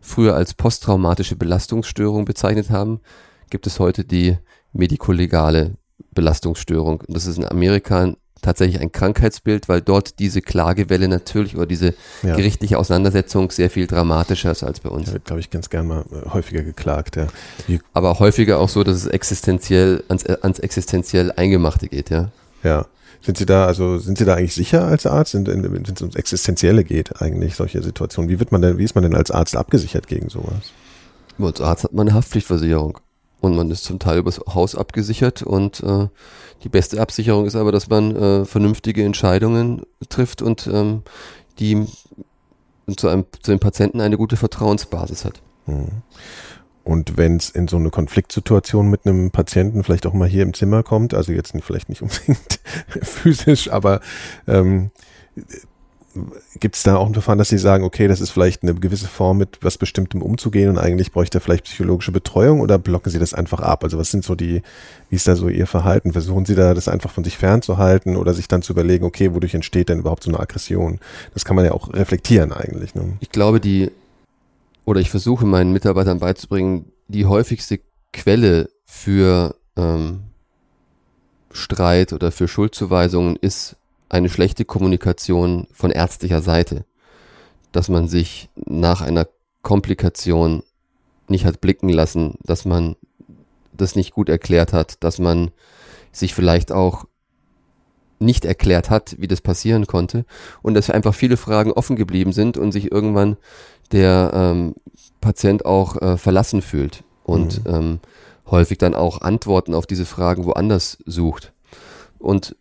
früher 0.00 0.34
als 0.34 0.54
posttraumatische 0.54 1.36
Belastungsstörung 1.36 2.26
bezeichnet 2.26 2.68
haben, 2.68 3.00
gibt 3.48 3.66
es 3.66 3.78
heute 3.78 4.04
die 4.04 4.36
medikolegale 4.72 5.76
Belastungsstörung. 6.12 7.02
Das 7.08 7.26
ist 7.26 7.38
in 7.38 7.44
Amerika 7.44 8.14
tatsächlich 8.42 8.80
ein 8.80 8.92
Krankheitsbild, 8.92 9.68
weil 9.68 9.80
dort 9.80 10.18
diese 10.18 10.40
Klagewelle 10.40 11.08
natürlich 11.08 11.56
oder 11.56 11.66
diese 11.66 11.94
ja. 12.22 12.36
gerichtliche 12.36 12.78
Auseinandersetzung 12.78 13.50
sehr 13.50 13.70
viel 13.70 13.86
dramatischer 13.86 14.50
ist 14.50 14.62
als 14.62 14.80
bei 14.80 14.90
uns. 14.90 15.06
Da 15.06 15.14
wird, 15.14 15.24
glaube 15.24 15.40
ich, 15.40 15.50
ganz 15.50 15.70
gern 15.70 15.86
mal 15.86 16.04
äh, 16.10 16.30
häufiger 16.30 16.62
geklagt, 16.62 17.16
ja. 17.16 17.26
Wie 17.66 17.80
Aber 17.92 18.18
häufiger 18.18 18.58
auch 18.58 18.68
so, 18.68 18.84
dass 18.84 18.96
es 18.96 19.06
existenziell 19.06 20.04
ans, 20.08 20.24
äh, 20.24 20.36
ans 20.42 20.58
existenziell 20.58 21.32
Eingemachte 21.32 21.88
geht, 21.88 22.10
ja. 22.10 22.30
Ja. 22.62 22.86
Sind 23.22 23.36
Sie 23.36 23.44
da, 23.44 23.66
also 23.66 23.98
sind 23.98 24.16
Sie 24.16 24.24
da 24.24 24.36
eigentlich 24.36 24.54
sicher 24.54 24.86
als 24.86 25.04
Arzt, 25.04 25.34
wenn 25.34 25.46
es 25.84 26.00
ums 26.00 26.16
Existenzielle 26.16 26.84
geht, 26.84 27.20
eigentlich 27.20 27.54
solche 27.54 27.82
Situationen? 27.82 28.30
Wie 28.30 28.38
wird 28.38 28.50
man 28.50 28.62
denn, 28.62 28.78
wie 28.78 28.84
ist 28.84 28.94
man 28.94 29.02
denn 29.02 29.14
als 29.14 29.30
Arzt 29.30 29.56
abgesichert 29.56 30.06
gegen 30.06 30.30
sowas? 30.30 30.72
Als 31.38 31.60
Arzt 31.60 31.84
hat 31.84 31.92
man 31.92 32.08
eine 32.08 32.16
Haftpflichtversicherung 32.16 32.98
und 33.40 33.56
man 33.56 33.70
ist 33.70 33.84
zum 33.84 33.98
Teil 33.98 34.18
übers 34.18 34.40
Haus 34.54 34.74
abgesichert 34.74 35.42
und 35.42 35.82
äh, 35.82 36.08
die 36.62 36.68
beste 36.68 37.00
Absicherung 37.00 37.46
ist 37.46 37.56
aber, 37.56 37.72
dass 37.72 37.88
man 37.88 38.14
äh, 38.14 38.44
vernünftige 38.44 39.04
Entscheidungen 39.04 39.82
trifft 40.08 40.42
und 40.42 40.66
ähm, 40.66 41.02
die 41.58 41.86
zu, 42.96 43.08
einem, 43.08 43.24
zu 43.42 43.50
dem 43.52 43.60
Patienten 43.60 44.00
eine 44.00 44.16
gute 44.16 44.36
Vertrauensbasis 44.36 45.24
hat. 45.24 45.40
Mhm. 45.66 46.02
Und 46.82 47.16
wenn 47.16 47.36
es 47.36 47.50
in 47.50 47.68
so 47.68 47.76
eine 47.76 47.90
Konfliktsituation 47.90 48.88
mit 48.88 49.06
einem 49.06 49.30
Patienten 49.30 49.84
vielleicht 49.84 50.06
auch 50.06 50.14
mal 50.14 50.28
hier 50.28 50.42
im 50.42 50.54
Zimmer 50.54 50.82
kommt, 50.82 51.14
also 51.14 51.32
jetzt 51.32 51.52
vielleicht 51.62 51.88
nicht 51.88 52.02
unbedingt 52.02 52.60
physisch, 53.02 53.70
aber 53.70 54.00
ähm, 54.46 54.90
gibt 56.58 56.74
es 56.74 56.82
da 56.82 56.96
auch 56.96 57.06
ein 57.06 57.12
Verfahren, 57.12 57.38
dass 57.38 57.50
Sie 57.50 57.58
sagen, 57.58 57.84
okay, 57.84 58.08
das 58.08 58.20
ist 58.20 58.30
vielleicht 58.30 58.62
eine 58.62 58.74
gewisse 58.74 59.06
Form, 59.06 59.38
mit 59.38 59.58
was 59.60 59.78
Bestimmtem 59.78 60.22
umzugehen 60.22 60.68
und 60.68 60.78
eigentlich 60.78 61.12
bräuchte 61.12 61.38
er 61.38 61.40
vielleicht 61.40 61.64
psychologische 61.64 62.10
Betreuung 62.10 62.60
oder 62.60 62.78
blocken 62.78 63.10
Sie 63.10 63.20
das 63.20 63.32
einfach 63.32 63.60
ab? 63.60 63.84
Also 63.84 63.96
was 63.96 64.10
sind 64.10 64.24
so 64.24 64.34
die, 64.34 64.62
wie 65.08 65.16
ist 65.16 65.28
da 65.28 65.36
so 65.36 65.48
Ihr 65.48 65.68
Verhalten? 65.68 66.12
Versuchen 66.12 66.46
Sie 66.46 66.56
da 66.56 66.74
das 66.74 66.88
einfach 66.88 67.10
von 67.10 67.22
sich 67.22 67.38
fernzuhalten 67.38 68.16
oder 68.16 68.34
sich 68.34 68.48
dann 68.48 68.62
zu 68.62 68.72
überlegen, 68.72 69.04
okay, 69.04 69.34
wodurch 69.34 69.54
entsteht 69.54 69.88
denn 69.88 70.00
überhaupt 70.00 70.24
so 70.24 70.30
eine 70.30 70.40
Aggression? 70.40 70.98
Das 71.32 71.44
kann 71.44 71.54
man 71.54 71.64
ja 71.64 71.72
auch 71.72 71.92
reflektieren 71.94 72.52
eigentlich. 72.52 72.94
Ne? 72.96 73.16
Ich 73.20 73.30
glaube, 73.30 73.60
die, 73.60 73.92
oder 74.84 75.00
ich 75.00 75.10
versuche 75.10 75.46
meinen 75.46 75.72
Mitarbeitern 75.72 76.18
beizubringen, 76.18 76.86
die 77.06 77.26
häufigste 77.26 77.78
Quelle 78.12 78.68
für 78.84 79.54
ähm, 79.76 80.22
Streit 81.52 82.12
oder 82.12 82.32
für 82.32 82.48
Schuldzuweisungen 82.48 83.36
ist 83.36 83.76
eine 84.10 84.28
schlechte 84.28 84.66
Kommunikation 84.66 85.66
von 85.72 85.90
ärztlicher 85.90 86.42
Seite, 86.42 86.84
dass 87.72 87.88
man 87.88 88.08
sich 88.08 88.50
nach 88.56 89.00
einer 89.00 89.26
Komplikation 89.62 90.62
nicht 91.28 91.46
hat 91.46 91.60
blicken 91.60 91.88
lassen, 91.88 92.34
dass 92.42 92.64
man 92.64 92.96
das 93.72 93.96
nicht 93.96 94.12
gut 94.12 94.28
erklärt 94.28 94.72
hat, 94.72 95.02
dass 95.02 95.18
man 95.18 95.52
sich 96.12 96.34
vielleicht 96.34 96.72
auch 96.72 97.06
nicht 98.18 98.44
erklärt 98.44 98.90
hat, 98.90 99.16
wie 99.18 99.28
das 99.28 99.40
passieren 99.40 99.86
konnte 99.86 100.26
und 100.60 100.74
dass 100.74 100.90
einfach 100.90 101.14
viele 101.14 101.36
Fragen 101.36 101.72
offen 101.72 101.96
geblieben 101.96 102.32
sind 102.32 102.58
und 102.58 102.72
sich 102.72 102.92
irgendwann 102.92 103.36
der 103.92 104.32
ähm, 104.34 104.74
Patient 105.20 105.64
auch 105.64 105.96
äh, 106.02 106.18
verlassen 106.18 106.60
fühlt 106.62 107.04
und 107.24 107.64
mhm. 107.64 107.74
ähm, 107.74 108.00
häufig 108.50 108.78
dann 108.78 108.94
auch 108.94 109.20
Antworten 109.20 109.72
auf 109.72 109.86
diese 109.86 110.04
Fragen 110.04 110.44
woanders 110.44 110.98
sucht. 111.06 111.52
Und 112.18 112.56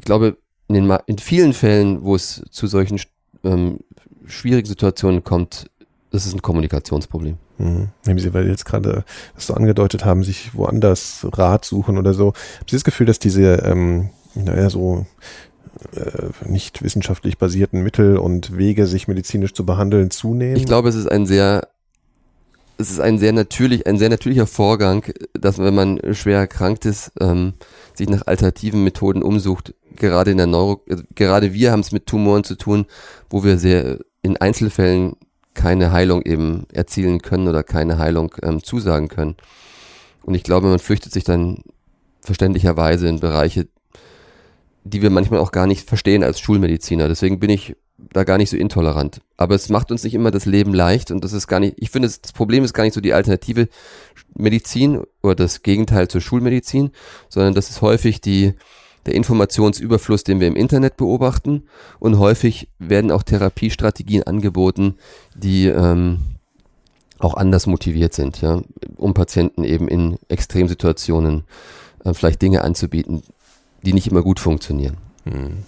ich 0.00 0.06
glaube, 0.06 0.38
in, 0.68 0.74
den, 0.74 0.98
in 1.06 1.18
vielen 1.18 1.52
Fällen, 1.52 2.02
wo 2.02 2.14
es 2.14 2.42
zu 2.50 2.66
solchen 2.66 2.98
ähm, 3.44 3.80
schwierigen 4.24 4.66
Situationen 4.66 5.22
kommt, 5.22 5.70
das 6.10 6.24
ist 6.26 6.32
ein 6.32 6.40
Kommunikationsproblem. 6.40 7.36
Mhm. 7.58 7.88
Nehmen 8.06 8.18
Sie, 8.18 8.32
weil 8.32 8.48
jetzt 8.48 8.64
gerade 8.64 9.04
das 9.34 9.46
so 9.46 9.54
angedeutet 9.54 10.06
haben, 10.06 10.24
sich 10.24 10.54
woanders 10.54 11.26
Rat 11.32 11.66
suchen 11.66 11.98
oder 11.98 12.14
so. 12.14 12.28
Haben 12.28 12.66
Sie 12.66 12.76
das 12.76 12.84
Gefühl, 12.84 13.06
dass 13.06 13.18
diese, 13.18 13.56
ähm, 13.56 14.08
naja, 14.34 14.70
so 14.70 15.04
äh, 15.94 16.48
nicht 16.48 16.82
wissenschaftlich 16.82 17.36
basierten 17.36 17.82
Mittel 17.82 18.16
und 18.16 18.56
Wege, 18.56 18.86
sich 18.86 19.06
medizinisch 19.06 19.52
zu 19.52 19.66
behandeln, 19.66 20.10
zunehmen? 20.10 20.56
Ich 20.56 20.64
glaube, 20.64 20.88
es 20.88 20.94
ist 20.94 21.10
ein 21.10 21.26
sehr 21.26 21.68
es 22.78 22.90
ist 22.90 23.00
ein 23.00 23.18
sehr 23.18 23.34
natürlich, 23.34 23.86
ein 23.86 23.98
sehr 23.98 24.08
natürlicher 24.08 24.46
Vorgang, 24.46 25.04
dass 25.34 25.58
wenn 25.58 25.74
man 25.74 26.00
schwer 26.14 26.38
erkrankt 26.38 26.86
ist, 26.86 27.12
ähm, 27.20 27.52
sich 28.00 28.08
nach 28.08 28.26
alternativen 28.26 28.82
Methoden 28.82 29.22
umsucht. 29.22 29.74
Gerade 29.96 30.30
in 30.30 30.38
der 30.38 30.46
Neuro, 30.46 30.82
also 30.88 31.04
gerade 31.14 31.52
wir 31.52 31.70
haben 31.70 31.80
es 31.80 31.92
mit 31.92 32.06
Tumoren 32.06 32.44
zu 32.44 32.56
tun, 32.56 32.86
wo 33.28 33.44
wir 33.44 33.58
sehr 33.58 33.98
in 34.22 34.36
Einzelfällen 34.36 35.16
keine 35.54 35.92
Heilung 35.92 36.22
eben 36.22 36.66
erzielen 36.72 37.20
können 37.20 37.48
oder 37.48 37.62
keine 37.62 37.98
Heilung 37.98 38.34
ähm, 38.42 38.62
zusagen 38.62 39.08
können. 39.08 39.36
Und 40.22 40.34
ich 40.34 40.42
glaube, 40.42 40.68
man 40.68 40.78
flüchtet 40.78 41.12
sich 41.12 41.24
dann 41.24 41.58
verständlicherweise 42.20 43.08
in 43.08 43.20
Bereiche, 43.20 43.68
die 44.84 45.02
wir 45.02 45.10
manchmal 45.10 45.40
auch 45.40 45.52
gar 45.52 45.66
nicht 45.66 45.88
verstehen 45.88 46.22
als 46.22 46.40
Schulmediziner. 46.40 47.08
Deswegen 47.08 47.40
bin 47.40 47.50
ich 47.50 47.76
da 48.12 48.24
gar 48.24 48.38
nicht 48.38 48.50
so 48.50 48.56
intolerant. 48.56 49.20
Aber 49.36 49.54
es 49.54 49.68
macht 49.68 49.90
uns 49.90 50.04
nicht 50.04 50.14
immer 50.14 50.30
das 50.30 50.46
Leben 50.46 50.74
leicht 50.74 51.10
und 51.10 51.24
das 51.24 51.32
ist 51.32 51.46
gar 51.46 51.60
nicht, 51.60 51.74
ich 51.78 51.90
finde, 51.90 52.08
das 52.08 52.32
Problem 52.32 52.64
ist 52.64 52.74
gar 52.74 52.84
nicht 52.84 52.94
so 52.94 53.00
die 53.00 53.12
alternative 53.12 53.68
Medizin 54.34 55.02
oder 55.22 55.34
das 55.34 55.62
Gegenteil 55.62 56.08
zur 56.08 56.20
Schulmedizin, 56.20 56.90
sondern 57.28 57.54
das 57.54 57.70
ist 57.70 57.82
häufig 57.82 58.20
die, 58.20 58.54
der 59.06 59.14
Informationsüberfluss, 59.14 60.24
den 60.24 60.40
wir 60.40 60.48
im 60.48 60.56
Internet 60.56 60.96
beobachten 60.96 61.64
und 61.98 62.18
häufig 62.18 62.68
werden 62.78 63.10
auch 63.10 63.22
Therapiestrategien 63.22 64.22
angeboten, 64.24 64.96
die 65.34 65.66
ähm, 65.66 66.18
auch 67.18 67.34
anders 67.34 67.66
motiviert 67.66 68.14
sind, 68.14 68.40
ja, 68.40 68.62
um 68.96 69.14
Patienten 69.14 69.64
eben 69.64 69.88
in 69.88 70.18
Extremsituationen 70.28 71.44
äh, 72.04 72.14
vielleicht 72.14 72.42
Dinge 72.42 72.62
anzubieten, 72.62 73.22
die 73.82 73.92
nicht 73.92 74.08
immer 74.08 74.22
gut 74.22 74.40
funktionieren. 74.40 74.96
Hm. 75.24 75.64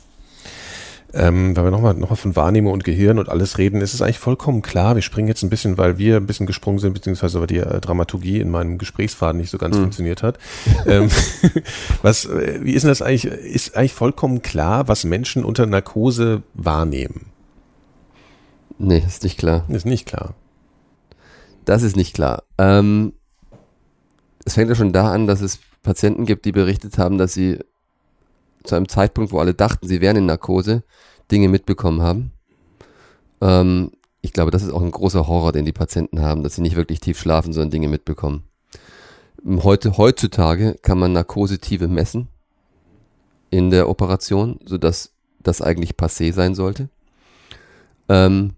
Ähm, 1.15 1.55
wenn 1.55 1.65
wir 1.65 1.71
nochmal 1.71 1.95
noch 1.95 2.11
mal 2.11 2.17
von 2.17 2.37
Wahrnehmung 2.37 2.73
und 2.73 2.85
Gehirn 2.85 3.19
und 3.19 3.29
alles 3.29 3.59
reden, 3.59 3.81
ist 3.83 3.93
es 3.93 4.01
eigentlich 4.01 4.19
vollkommen 4.19 4.63
klar. 4.63 4.95
Wir 4.95 5.03
springen 5.03 5.29
jetzt 5.29 5.43
ein 5.43 5.51
bisschen, 5.51 5.77
weil 5.77 5.99
wir 5.99 6.17
ein 6.17 6.27
bisschen 6.27 6.47
gesprungen 6.47 6.79
sind, 6.79 6.95
beziehungsweise 6.95 7.39
weil 7.39 7.47
die 7.47 7.59
äh, 7.59 7.81
Dramaturgie 7.81 8.41
in 8.41 8.51
meinem 8.51 8.79
Gesprächsfaden 8.79 9.41
nicht 9.41 9.51
so 9.51 9.59
ganz 9.59 9.77
mhm. 9.77 9.83
funktioniert 9.83 10.23
hat. 10.23 10.39
ähm, 10.87 11.11
was, 12.03 12.25
äh, 12.25 12.61
wie 12.63 12.73
ist 12.73 12.83
denn 12.83 12.91
das 12.91 13.03
eigentlich? 13.03 13.27
Ist 13.27 13.77
eigentlich 13.77 13.93
vollkommen 13.93 14.41
klar, 14.41 14.89
was 14.89 15.05
Menschen 15.05 15.45
unter 15.45 15.67
Narkose 15.67 16.43
wahrnehmen? 16.55 17.27
Nee, 18.79 19.03
ist 19.07 19.23
nicht 19.23 19.39
klar. 19.39 19.65
Ist 19.69 19.87
nicht 19.87 20.07
klar. 20.07 20.35
Das 21.65 21.83
ist 21.83 21.95
nicht 21.97 22.15
klar. 22.15 22.43
Ähm, 22.59 23.13
es 24.45 24.55
fängt 24.55 24.71
ja 24.71 24.75
schon 24.75 24.93
da 24.93 25.13
an, 25.13 25.27
dass 25.27 25.41
es 25.41 25.61
Patienten 25.83 26.27
gibt, 26.27 26.45
die 26.45 26.53
berichtet 26.53 26.99
haben, 26.99 27.19
dass 27.19 27.35
sie 27.35 27.59
zu 28.65 28.75
einem 28.75 28.89
Zeitpunkt, 28.89 29.33
wo 29.33 29.39
alle 29.39 29.55
dachten, 29.55 29.89
sie 29.89 30.01
wären 30.01 30.17
in 30.17 30.27
Narkose, 30.27 30.83
Dinge 31.31 31.49
mitbekommen 31.49 32.03
haben. 32.03 32.33
Ähm, 33.41 33.93
ich 34.21 34.33
glaube, 34.33 34.51
das 34.51 34.63
ist 34.63 34.73
auch 34.73 34.83
ein 34.83 34.91
großer 34.91 35.27
Horror, 35.27 35.53
den 35.53 35.65
die 35.65 35.73
Patienten 35.73 36.21
haben, 36.21 36.43
dass 36.43 36.55
sie 36.55 36.63
nicht 36.63 36.77
wirklich 36.77 37.01
tief 37.01 37.19
schlafen, 37.19 37.53
sondern 37.53 37.71
Dinge 37.71 37.89
mitbekommen. 37.89 38.45
Heute, 39.45 39.97
heutzutage 39.97 40.77
kann 40.83 40.99
man 40.99 41.13
Narkosetive 41.13 41.89
messen 41.89 42.29
in 43.51 43.71
der 43.71 43.89
Operation, 43.89 44.61
sodass 44.65 45.13
das 45.41 45.61
eigentlich 45.61 45.95
passé 45.95 46.33
sein 46.33 46.55
sollte. 46.55 46.89
Ähm, 48.09 48.55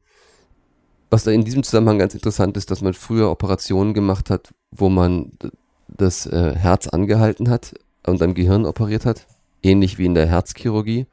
was 1.11 1.24
da 1.24 1.30
in 1.30 1.44
diesem 1.44 1.62
Zusammenhang 1.62 1.98
ganz 1.98 2.14
interessant 2.14 2.57
ist, 2.57 2.70
dass 2.70 2.82
man 2.82 2.92
früher 2.92 3.30
Operationen 3.30 3.94
gemacht 3.94 4.28
hat, 4.28 4.52
wo 4.70 4.90
man 4.90 5.32
das 5.88 6.26
äh, 6.26 6.55
Herz 6.55 6.88
angehalten 6.88 7.48
hat 7.48 7.74
und 8.07 8.20
am 8.20 8.34
Gehirn 8.34 8.66
operiert 8.66 9.07
hat 9.07 9.26
ähnlich 9.64 9.98
wie 9.98 10.06
in 10.06 10.14
der 10.14 10.26
Herzchirurgie. 10.26 11.06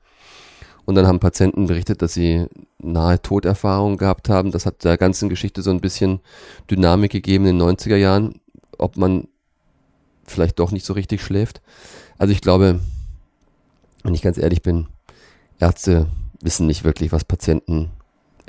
Und 0.86 0.96
dann 0.96 1.08
haben 1.08 1.20
Patienten 1.20 1.68
berichtet, 1.68 2.02
dass 2.02 2.14
sie 2.14 2.48
nahe 2.80 3.22
Toderfahrungen 3.22 3.98
gehabt 3.98 4.30
haben. 4.30 4.52
Das 4.52 4.66
hat 4.66 4.84
der 4.84 4.98
ganzen 4.98 5.30
Geschichte 5.30 5.62
so 5.62 5.70
ein 5.70 5.82
bisschen 5.82 6.20
Dynamik 6.70 7.12
gegeben 7.12 7.46
in 7.46 7.60
den 7.60 7.78
90er 7.78 7.96
Jahren, 7.96 8.42
ob 8.78 8.98
man 8.98 9.28
vielleicht 10.26 10.60
doch 10.60 10.72
nicht 10.72 10.86
so 10.86 10.94
richtig 10.94 11.22
schläft. 11.22 11.62
Also 12.18 12.34
ich 12.34 12.42
glaube, 12.42 12.80
wenn 14.04 14.16
ich 14.16 14.22
ganz 14.22 14.38
ehrlich 14.38 14.62
bin, 14.62 14.88
Ärzte 15.60 16.08
wissen 16.42 16.66
nicht 16.66 16.84
wirklich, 16.84 17.12
was 17.12 17.24
Patienten 17.24 17.92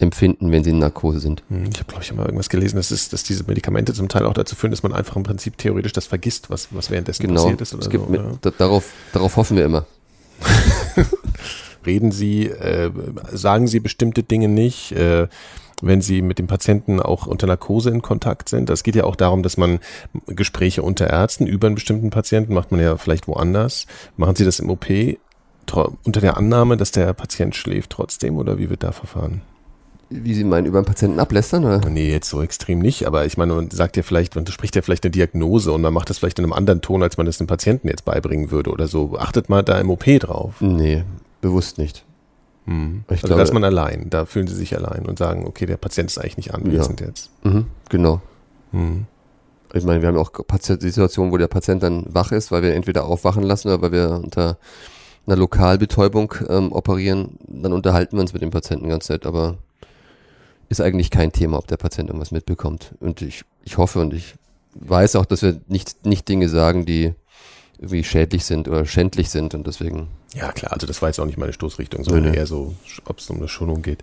empfinden, 0.03 0.53
wenn 0.53 0.64
sie 0.64 0.70
in 0.70 0.78
Narkose 0.78 1.20
sind. 1.20 1.42
Hm, 1.48 1.70
ich 1.72 1.78
habe, 1.78 1.88
glaube 1.88 2.03
ich, 2.03 2.12
mal 2.12 2.24
irgendwas 2.24 2.48
gelesen, 2.48 2.76
dass, 2.76 2.90
es, 2.90 3.09
dass 3.09 3.22
diese 3.22 3.44
Medikamente 3.44 3.92
zum 3.92 4.09
Teil 4.09 4.26
auch 4.26 4.34
dazu 4.34 4.55
führen, 4.57 4.70
dass 4.70 4.82
man 4.82 4.92
einfach 4.92 5.16
im 5.16 5.22
Prinzip 5.22 5.57
theoretisch 5.59 5.92
das 5.92 6.07
vergisst, 6.07 6.50
was, 6.50 6.68
was 6.72 6.90
währenddessen 6.90 7.26
genau. 7.26 7.42
passiert 7.42 7.61
ist. 7.61 7.74
Oder 7.74 7.82
es 7.82 7.90
gibt 7.90 8.05
so, 8.05 8.11
mit, 8.11 8.61
darauf, 8.61 8.90
darauf 9.12 9.36
hoffen 9.36 9.57
wir 9.57 9.64
immer. 9.64 9.86
Reden 11.86 12.12
Sie, 12.12 12.46
äh, 12.46 12.90
sagen 13.32 13.66
Sie 13.66 13.80
bestimmte 13.80 14.22
Dinge 14.22 14.48
nicht, 14.48 14.92
äh, 14.92 15.26
wenn 15.80 16.00
Sie 16.00 16.22
mit 16.22 16.38
dem 16.38 16.46
Patienten 16.46 17.00
auch 17.00 17.26
unter 17.26 17.46
Narkose 17.46 17.90
in 17.90 18.03
Kontakt 18.03 18.48
sind. 18.48 18.68
Das 18.68 18.84
geht 18.84 18.94
ja 18.94 19.05
auch 19.05 19.16
darum, 19.16 19.42
dass 19.42 19.57
man 19.57 19.80
Gespräche 20.26 20.82
unter 20.82 21.09
Ärzten 21.09 21.46
über 21.46 21.66
einen 21.66 21.74
bestimmten 21.74 22.11
Patienten 22.11 22.55
macht 22.55 22.70
man 22.70 22.80
ja 22.80 22.96
vielleicht 22.96 23.26
woanders. 23.26 23.86
Machen 24.16 24.36
Sie 24.36 24.44
das 24.44 24.61
im 24.61 24.70
OP 24.70 24.86
unter 26.05 26.20
der 26.20 26.36
Annahme, 26.36 26.76
dass 26.76 26.92
der 26.92 27.12
Patient 27.14 27.57
schläft 27.57 27.90
trotzdem 27.90 28.36
oder 28.36 28.59
wie 28.59 28.70
wird 28.70 28.82
da 28.82 28.92
verfahren? 28.92 29.42
Wie 30.13 30.35
Sie 30.35 30.45
meinen, 30.45 30.67
über 30.67 30.79
einen 30.79 30.87
Patienten 30.87 31.19
ablästern? 31.19 31.65
Oder? 31.65 31.89
Nee, 31.89 32.11
jetzt 32.11 32.29
so 32.29 32.43
extrem 32.43 32.79
nicht, 32.79 33.07
aber 33.07 33.25
ich 33.25 33.37
meine, 33.37 33.55
man 33.55 33.71
sagt 33.71 33.97
ja 33.97 34.03
vielleicht, 34.03 34.35
man 34.35 34.47
spricht 34.47 34.77
ja 34.77 34.83
vielleicht 34.83 35.05
eine 35.05 35.11
Diagnose 35.11 35.73
und 35.73 35.81
man 35.81 35.93
macht 35.93 36.11
das 36.11 36.19
vielleicht 36.19 36.39
in 36.39 36.45
einem 36.45 36.53
anderen 36.53 36.83
Ton, 36.83 37.03
als 37.03 37.17
man 37.17 37.27
das 37.27 37.39
dem 37.39 37.47
Patienten 37.47 37.89
jetzt 37.89 38.05
beibringen 38.05 38.51
würde 38.51 38.71
oder 38.71 38.87
so. 38.87 39.17
Achtet 39.19 39.49
mal 39.49 39.63
da 39.63 39.81
im 39.81 39.91
OP 39.91 40.05
drauf. 40.21 40.55
Nee, 40.61 41.05
bewusst 41.41 41.79
nicht. 41.79 42.05
Mhm. 42.67 43.05
Also 43.09 43.27
glaube, 43.27 43.39
da 43.39 43.43
ist 43.43 43.55
man 43.55 43.65
allein, 43.65 44.09
da 44.11 44.27
fühlen 44.27 44.47
sie 44.47 44.55
sich 44.55 44.77
allein 44.77 45.07
und 45.07 45.19
sagen, 45.19 45.47
okay, 45.47 45.67
der 45.67 45.77
Patient 45.77 46.11
ist 46.11 46.19
eigentlich 46.19 46.37
nicht 46.37 46.55
anwesend 46.55 47.01
ja. 47.01 47.07
jetzt. 47.07 47.31
Mhm, 47.45 47.67
genau. 47.89 48.21
Mhm. 48.73 49.07
Ich 49.75 49.85
meine, 49.85 50.03
wir 50.03 50.09
haben 50.09 50.19
auch 50.19 50.31
Situationen, 50.61 51.33
wo 51.33 51.39
der 51.39 51.49
Patient 51.49 51.83
dann 51.83 52.05
wach 52.09 52.31
ist, 52.31 52.53
weil 52.53 52.63
wir 52.63 52.75
entweder 52.75 53.05
aufwachen 53.05 53.43
lassen 53.43 53.69
oder 53.69 53.81
weil 53.81 53.93
wir 53.93 54.21
unter 54.23 54.59
einer 55.27 55.37
Lokalbetäubung 55.37 56.35
ähm, 56.49 56.73
operieren. 56.73 57.39
Dann 57.49 57.73
unterhalten 57.73 58.17
wir 58.17 58.21
uns 58.21 58.33
mit 58.33 58.43
dem 58.43 58.51
Patienten 58.51 58.89
ganz 58.89 59.09
nett, 59.09 59.25
aber 59.25 59.57
ist 60.73 60.81
eigentlich 60.81 61.11
kein 61.11 61.33
Thema, 61.33 61.59
ob 61.59 61.66
der 61.66 61.77
Patient 61.77 62.09
irgendwas 62.09 62.33
mitbekommt. 62.33 62.95
Und 62.99 63.23
ich, 63.23 63.45
ich 63.62 63.77
hoffe 63.77 64.01
und 64.01 64.12
ich 64.14 64.35
weiß 64.75 65.16
auch, 65.16 65.27
dass 65.27 65.43
wir 65.43 65.61
nicht, 65.68 66.05
nicht 66.05 66.29
Dinge 66.29 66.49
sagen, 66.49 66.85
die 66.87 67.14
irgendwie 67.79 68.03
schädlich 68.05 68.45
sind 68.45 68.68
oder 68.68 68.87
schändlich 68.87 69.31
sind 69.31 69.55
und 69.55 69.66
deswegen. 69.66 70.09
Ja, 70.35 70.51
klar, 70.53 70.73
also 70.73 70.87
das 70.87 71.03
war 71.03 71.11
jetzt 71.11 71.20
auch 71.20 71.27
nicht 71.27 71.39
meine 71.39 71.53
Stoßrichtung, 71.53 72.05
sondern 72.05 72.31
nee, 72.31 72.39
eher 72.39 72.47
so, 72.47 72.75
ob 73.05 73.18
es 73.18 73.29
um 73.29 73.37
eine 73.37 73.49
Schonung 73.49 73.83
geht. 73.83 74.03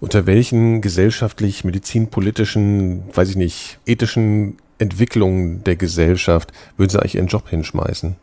Unter 0.00 0.26
welchen 0.26 0.80
gesellschaftlich, 0.80 1.62
medizinpolitischen, 1.62 3.04
weiß 3.14 3.28
ich 3.28 3.36
nicht, 3.36 3.78
ethischen 3.86 4.56
Entwicklungen 4.78 5.62
der 5.62 5.76
Gesellschaft 5.76 6.52
würden 6.76 6.90
Sie 6.90 6.98
eigentlich 6.98 7.16
Ihren 7.16 7.28
Job 7.28 7.48
hinschmeißen? 7.48 8.16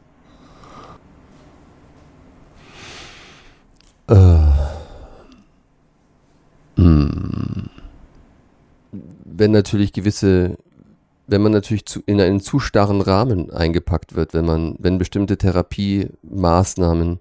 Äh. 4.08 4.59
Hm. 6.80 7.70
Wenn 8.92 9.52
natürlich 9.52 9.94
gewisse 9.94 10.58
wenn 11.30 11.44
man 11.44 11.52
natürlich 11.52 11.86
zu, 11.86 12.02
in 12.08 12.20
einen 12.20 12.40
zu 12.40 12.60
starren 12.60 13.02
Rahmen 13.02 13.52
eingepackt 13.52 14.16
wird, 14.16 14.34
wenn 14.34 14.46
man, 14.46 14.76
wenn 14.80 14.98
bestimmte 14.98 15.38
Therapiemaßnahmen 15.38 17.20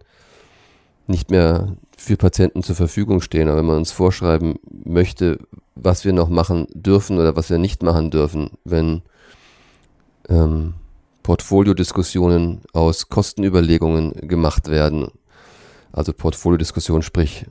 nicht 1.07 1.31
mehr 1.31 1.77
für 1.97 2.17
Patienten 2.17 2.63
zur 2.63 2.75
Verfügung 2.75 3.21
stehen, 3.21 3.49
aber 3.49 3.59
wenn 3.59 3.67
man 3.67 3.77
uns 3.77 3.93
vorschreiben 3.93 4.59
möchte, 4.85 5.39
was 5.75 6.05
wir 6.05 6.15
noch 6.15 6.31
machen 6.31 6.67
dürfen 6.73 7.19
oder 7.19 7.37
was 7.37 7.51
wir 7.51 7.59
nicht 7.59 7.83
machen 7.83 8.11
dürfen, 8.11 8.51
wenn 8.65 9.03
ähm, 10.29 10.75
Portfoliodiskussionen 11.23 12.63
aus 12.73 13.11
Kostenüberlegungen 13.11 14.13
gemacht 14.27 14.69
werden, 14.69 15.09
also 15.93 16.15
Portfoliodiskussion, 16.15 17.03
sprich 17.03 17.45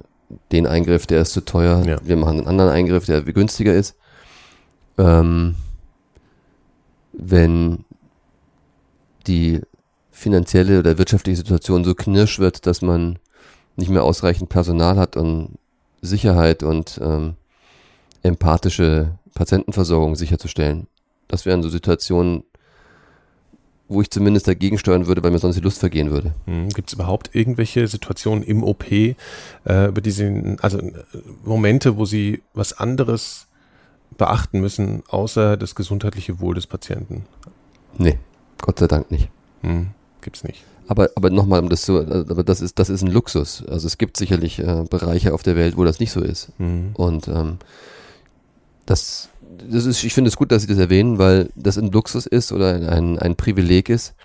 den 0.52 0.68
Eingriff, 0.68 1.08
der 1.08 1.22
ist 1.22 1.34
zu 1.34 1.42
teuer, 1.42 1.84
ja. 1.86 1.98
wir 2.04 2.18
machen 2.18 2.40
einen 2.40 2.48
anderen 2.48 2.72
Eingriff, 2.72 3.06
der 3.06 3.22
günstiger 3.22 3.74
ist. 3.74 3.96
Ähm, 4.98 5.56
wenn 7.14 7.86
die 9.28 9.62
finanzielle 10.12 10.80
oder 10.80 10.98
wirtschaftliche 10.98 11.38
Situation 11.38 11.84
so 11.84 11.94
knirsch 11.94 12.40
wird, 12.40 12.66
dass 12.66 12.82
man 12.82 13.20
nicht 13.76 13.90
mehr 13.90 14.04
ausreichend 14.04 14.50
Personal 14.50 14.98
hat 14.98 15.16
und 15.16 15.58
Sicherheit 16.02 16.64
und 16.64 17.00
ähm, 17.02 17.36
empathische 18.24 19.20
Patientenversorgung 19.36 20.16
sicherzustellen. 20.16 20.88
Das 21.28 21.46
wären 21.46 21.62
so 21.62 21.70
Situationen, 21.70 22.44
wo 23.90 24.02
ich 24.02 24.10
zumindest 24.10 24.48
dagegen 24.48 24.78
steuern 24.78 25.08
würde, 25.08 25.24
weil 25.24 25.32
mir 25.32 25.40
sonst 25.40 25.56
die 25.56 25.62
Lust 25.62 25.80
vergehen 25.80 26.12
würde. 26.12 26.34
Hm, 26.46 26.70
Gibt 26.70 26.90
es 26.90 26.94
überhaupt 26.94 27.34
irgendwelche 27.34 27.88
Situationen 27.88 28.44
im 28.44 28.64
OP, 28.64 28.92
äh, 28.92 29.16
über 29.66 30.02
die 30.02 30.12
Sie, 30.12 30.58
also 30.62 30.80
äh, 30.80 30.94
Momente, 31.44 31.98
wo 31.98 32.06
Sie 32.06 32.42
was 32.54 32.74
anderes 32.78 33.48
beachten 34.18 34.60
müssen, 34.60 35.04
außer 35.10 35.58
das 35.58 35.76
gesundheitliche 35.76 36.40
Wohl 36.40 36.56
des 36.56 36.68
Patienten? 36.68 37.26
Nee, 37.98 38.18
Gott 38.62 38.80
sei 38.80 38.88
Dank 38.88 39.12
nicht. 39.12 39.30
Hm, 39.62 39.88
gibt's 40.22 40.44
nicht. 40.44 40.64
Aber, 40.88 41.10
aber 41.16 41.30
nochmal, 41.30 41.62
um 41.62 41.70
das 41.70 41.86
so, 41.86 42.00
aber 42.00 42.44
das 42.44 42.62
ist, 42.62 42.80
das 42.80 42.90
ist 42.90 43.02
ein 43.02 43.12
Luxus. 43.12 43.64
Also 43.68 43.88
es 43.88 43.98
gibt 43.98 44.16
sicherlich 44.16 44.60
äh, 44.60 44.86
Bereiche 44.90 45.34
auf 45.34 45.44
der 45.44 45.56
Welt, 45.56 45.78
wo 45.78 45.84
das 45.84 46.00
nicht 46.00 46.12
so 46.12 46.22
ist. 46.22 46.50
Mhm. 46.60 46.92
Und 46.94 47.28
ähm, 47.28 47.58
das, 48.86 49.30
das 49.70 49.86
ist, 49.86 50.04
ich 50.04 50.14
finde 50.14 50.30
es 50.30 50.36
gut, 50.36 50.52
dass 50.52 50.64
Sie 50.64 50.68
das 50.68 50.78
erwähnen, 50.78 51.18
weil 51.18 51.50
das 51.56 51.78
ein 51.78 51.92
Luxus 51.92 52.26
ist 52.26 52.52
oder 52.52 52.92
ein, 52.92 53.20
ein 53.20 53.36
Privileg 53.36 53.90
ist, 53.90 54.16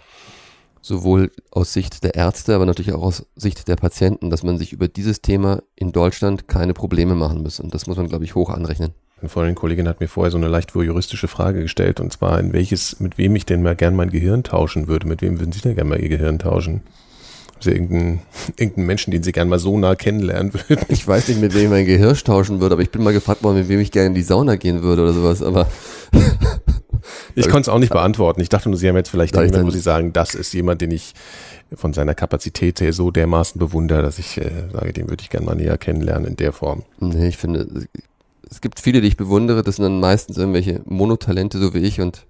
sowohl 0.81 1.31
aus 1.51 1.73
Sicht 1.73 2.05
der 2.05 2.15
Ärzte, 2.15 2.55
aber 2.55 2.67
natürlich 2.67 2.93
auch 2.93 3.03
aus 3.03 3.27
Sicht 3.37 3.69
der 3.69 3.77
Patienten, 3.77 4.31
dass 4.31 4.43
man 4.43 4.59
sich 4.59 4.73
über 4.73 4.89
dieses 4.89 5.23
Thema 5.23 5.63
in 5.77 5.93
Deutschland 5.93 6.49
keine 6.49 6.75
Probleme 6.75 7.15
machen 7.15 7.43
muss. 7.43 7.61
Und 7.61 7.75
das 7.75 7.87
muss 7.87 7.97
man, 7.97 8.09
glaube 8.09 8.25
ich, 8.25 8.35
hoch 8.35 8.51
anrechnen. 8.51 8.91
Eine 9.21 9.29
Freundin 9.29 9.55
Kollegin 9.55 9.87
hat 9.87 10.01
mir 10.01 10.09
vorher 10.09 10.33
so 10.33 10.37
eine 10.37 10.49
leicht 10.49 10.75
juristische 10.75 11.29
Frage 11.29 11.63
gestellt 11.63 12.01
und 12.01 12.13
zwar 12.13 12.41
in 12.41 12.53
welches, 12.53 12.99
mit 12.99 13.19
wem 13.19 13.37
ich 13.37 13.47
denn 13.47 13.63
mal 13.63 13.77
gern 13.77 13.95
mein 13.95 14.11
Gehirn 14.11 14.43
tauschen 14.43 14.89
würde. 14.89 15.07
Mit 15.07 15.23
wem 15.23 15.39
würden 15.39 15.53
Sie 15.53 15.61
denn 15.61 15.77
gerne 15.77 15.91
mal 15.91 16.01
Ihr 16.01 16.09
Gehirn 16.09 16.41
tauschen? 16.41 16.83
Haben 17.63 17.71
Sie 17.71 17.71
irgendeinen, 17.71 18.23
irgendeinen 18.57 18.87
Menschen, 18.87 19.11
den 19.13 19.23
Sie 19.23 19.33
gerne 19.33 19.49
mal 19.49 19.59
so 19.59 19.79
nah 19.79 19.95
kennenlernen 19.95 20.53
würden? 20.69 20.85
Ich 20.89 21.07
weiß 21.07 21.29
nicht, 21.29 21.41
mit 21.41 21.55
wem 21.55 21.65
ich 21.65 21.71
mein 21.71 21.87
Gehirn 21.87 22.17
tauschen 22.17 22.61
würde, 22.61 22.75
aber 22.75 22.83
ich 22.83 22.91
bin 22.91 23.03
mal 23.03 23.13
gefragt 23.13 23.43
worden, 23.43 23.59
mit 23.59 23.69
wem 23.69 23.81
ich 23.81 23.93
gerne 23.93 24.09
in 24.09 24.15
die 24.15 24.23
Sauna 24.23 24.57
gehen 24.57 24.83
würde 24.83 25.03
oder 25.03 25.13
sowas, 25.13 25.43
aber. 25.43 25.69
ich 27.35 27.49
konnte 27.49 27.63
es 27.63 27.69
auch 27.69 27.79
nicht 27.79 27.93
beantworten. 27.93 28.41
Ich 28.41 28.49
dachte 28.49 28.69
nur, 28.69 28.79
Sie 28.79 28.89
haben 28.89 28.97
jetzt 28.97 29.11
vielleicht 29.11 29.35
jemanden, 29.37 29.67
wo 29.67 29.71
Sie 29.71 29.81
sagen, 29.81 30.13
das 30.13 30.35
ist 30.35 30.53
jemand, 30.53 30.81
den 30.81 30.91
ich 30.91 31.15
von 31.75 31.93
seiner 31.93 32.15
Kapazität 32.15 32.81
her 32.81 32.93
so 32.93 33.11
dermaßen 33.11 33.59
bewundere, 33.59 34.03
dass 34.03 34.19
ich 34.19 34.39
äh, 34.39 34.69
sage, 34.73 34.93
den 34.93 35.09
würde 35.09 35.23
ich 35.23 35.31
gerne 35.31 35.47
mal 35.47 35.55
näher 35.55 35.79
kennenlernen 35.79 36.27
in 36.27 36.37
der 36.37 36.53
Form. 36.53 36.83
Nee, 37.01 37.29
ich 37.29 37.39
finde, 37.39 37.87
es 38.51 38.61
gibt 38.61 38.81
viele, 38.81 39.01
die 39.01 39.09
ich 39.09 39.17
bewundere, 39.17 39.63
das 39.63 39.77
sind 39.77 39.85
dann 39.85 40.01
meistens 40.01 40.37
irgendwelche 40.37 40.83
Monotalente, 40.85 41.59
so 41.59 41.73
wie 41.73 41.79
ich, 41.79 42.01
und 42.01 42.27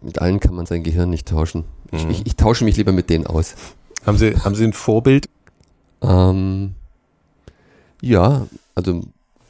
mit 0.00 0.20
allen 0.20 0.38
kann 0.38 0.54
man 0.54 0.66
sein 0.66 0.82
Gehirn 0.82 1.10
nicht 1.10 1.28
tauschen. 1.28 1.64
Mhm. 1.90 1.98
Ich, 1.98 2.04
ich, 2.10 2.26
ich, 2.26 2.36
tausche 2.36 2.64
mich 2.64 2.76
lieber 2.76 2.92
mit 2.92 3.10
denen 3.10 3.26
aus. 3.26 3.54
Haben 4.04 4.18
Sie, 4.18 4.34
haben 4.36 4.54
Sie 4.54 4.64
ein 4.64 4.72
Vorbild? 4.72 5.28
Ähm, 6.00 6.74
ja, 8.00 8.46
also 8.74 9.02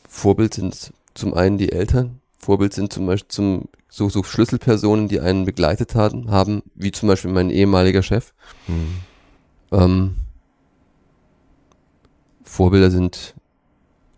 Vorbild 0.08 0.54
sind 0.54 0.92
zum 1.14 1.34
einen 1.34 1.58
die 1.58 1.72
Eltern, 1.72 2.20
Vorbild 2.38 2.72
sind 2.74 2.92
zum 2.92 3.06
Beispiel 3.06 3.28
zum, 3.28 3.68
so, 3.88 4.08
so 4.08 4.22
Schlüsselpersonen, 4.22 5.08
die 5.08 5.20
einen 5.20 5.44
begleitet 5.44 5.94
haben, 5.94 6.30
haben, 6.30 6.62
wie 6.74 6.90
zum 6.90 7.08
Beispiel 7.08 7.30
mein 7.30 7.50
ehemaliger 7.50 8.02
Chef. 8.02 8.32
Mhm. 8.66 8.96
Ähm, 9.70 10.16
Vorbilder 12.42 12.90
sind 12.90 13.34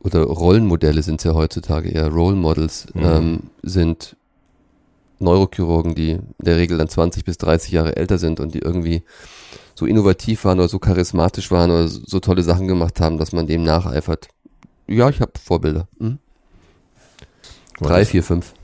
oder 0.01 0.23
Rollenmodelle 0.25 1.03
sind 1.03 1.21
es 1.21 1.25
ja 1.25 1.35
heutzutage 1.35 1.89
eher, 1.89 2.09
Role 2.09 2.37
Models 2.37 2.87
mhm. 2.95 3.05
ähm, 3.05 3.41
sind 3.63 4.17
Neurochirurgen, 5.19 5.95
die 5.95 6.11
in 6.11 6.35
der 6.39 6.57
Regel 6.57 6.77
dann 6.77 6.89
20 6.89 7.25
bis 7.25 7.39
30 7.39 7.73
Jahre 7.73 7.97
älter 7.97 8.19
sind 8.19 8.41
und 8.41 8.55
die 8.55 8.59
irgendwie 8.59 9.03
so 9.75 9.87
innovativ 9.87 10.45
waren 10.45 10.59
oder 10.59 10.69
so 10.69 10.79
charismatisch 10.79 11.51
waren 11.51 11.71
oder 11.71 11.89
so 11.89 12.21
tolle 12.21 12.43
Sachen 12.43 12.69
gemacht 12.69 13.01
haben, 13.01 13.19
dass 13.19 13.33
man 13.33 13.47
dem 13.47 13.65
nacheifert. 13.65 14.29
Ja, 14.87 15.09
ich 15.09 15.21
habe 15.21 15.33
Vorbilder. 15.43 15.89
Hm? 15.99 16.19
Drei, 17.81 18.05
vier, 18.05 18.23
fünf. 18.23 18.55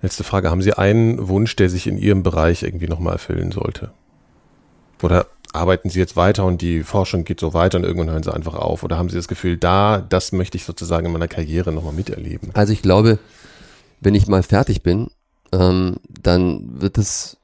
Letzte 0.00 0.24
Frage. 0.24 0.50
Haben 0.50 0.62
Sie 0.62 0.72
einen 0.72 1.28
Wunsch, 1.28 1.56
der 1.56 1.68
sich 1.68 1.86
in 1.86 1.98
Ihrem 1.98 2.22
Bereich 2.22 2.62
irgendwie 2.62 2.86
nochmal 2.86 3.14
erfüllen 3.14 3.52
sollte? 3.52 3.90
Oder 5.02 5.26
arbeiten 5.52 5.90
Sie 5.90 5.98
jetzt 5.98 6.16
weiter 6.16 6.44
und 6.44 6.62
die 6.62 6.82
Forschung 6.82 7.24
geht 7.24 7.40
so 7.40 7.52
weiter 7.52 7.78
und 7.78 7.84
irgendwann 7.84 8.10
hören 8.10 8.22
Sie 8.22 8.32
einfach 8.32 8.54
auf? 8.54 8.82
Oder 8.84 8.96
haben 8.96 9.08
Sie 9.08 9.16
das 9.16 9.28
Gefühl, 9.28 9.56
da, 9.56 9.98
das 9.98 10.32
möchte 10.32 10.56
ich 10.56 10.64
sozusagen 10.64 11.06
in 11.06 11.12
meiner 11.12 11.28
Karriere 11.28 11.72
nochmal 11.72 11.92
miterleben? 11.92 12.50
Also 12.54 12.72
ich 12.72 12.82
glaube, 12.82 13.18
wenn 14.00 14.14
ich 14.14 14.28
mal 14.28 14.42
fertig 14.42 14.82
bin, 14.82 15.10
ähm, 15.52 15.96
dann 16.22 16.80
wird 16.80 16.98
es 16.98 17.38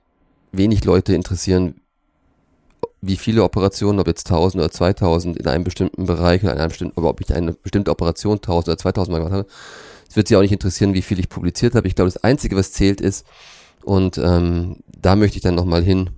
wenig 0.53 0.85
Leute 0.85 1.15
interessieren, 1.15 1.81
wie 3.07 3.17
viele 3.17 3.43
Operationen, 3.43 4.01
ob 4.01 4.07
jetzt 4.07 4.27
1000 4.31 4.63
oder 4.63 4.71
2000 4.71 5.37
in 5.37 5.47
einem 5.47 5.65
bestimmten 5.65 6.07
Bereich 6.07 6.43
oder 6.43 6.53
in 6.53 6.59
einem 6.59 6.69
bestimmten, 6.69 7.01
ob 7.01 7.21
ich 7.21 7.35
eine 7.35 7.53
bestimmte 7.53 7.91
Operation 7.91 8.37
1000 8.37 8.69
oder 8.69 8.79
2000 8.79 9.13
Mal 9.13 9.19
gemacht 9.19 9.33
habe. 9.33 9.47
Es 10.09 10.17
wird 10.17 10.29
sie 10.29 10.37
auch 10.37 10.43
nicht 10.43 10.53
interessieren, 10.53 10.95
wie 10.95 11.03
viel 11.03 11.19
ich 11.19 11.29
publiziert 11.29 11.75
habe. 11.75 11.89
Ich 11.89 11.95
glaube, 11.95 12.11
das 12.11 12.23
Einzige, 12.23 12.57
was 12.57 12.73
zählt 12.73 13.01
ist, 13.01 13.27
und 13.85 14.17
ähm, 14.19 14.77
da 14.99 15.15
möchte 15.15 15.37
ich 15.37 15.43
dann 15.43 15.55
nochmal 15.55 15.83
hin, 15.83 16.11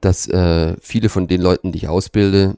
dass 0.00 0.28
äh, 0.28 0.76
viele 0.80 1.08
von 1.08 1.26
den 1.26 1.40
Leuten, 1.40 1.72
die 1.72 1.78
ich 1.78 1.88
ausbilde, 1.88 2.54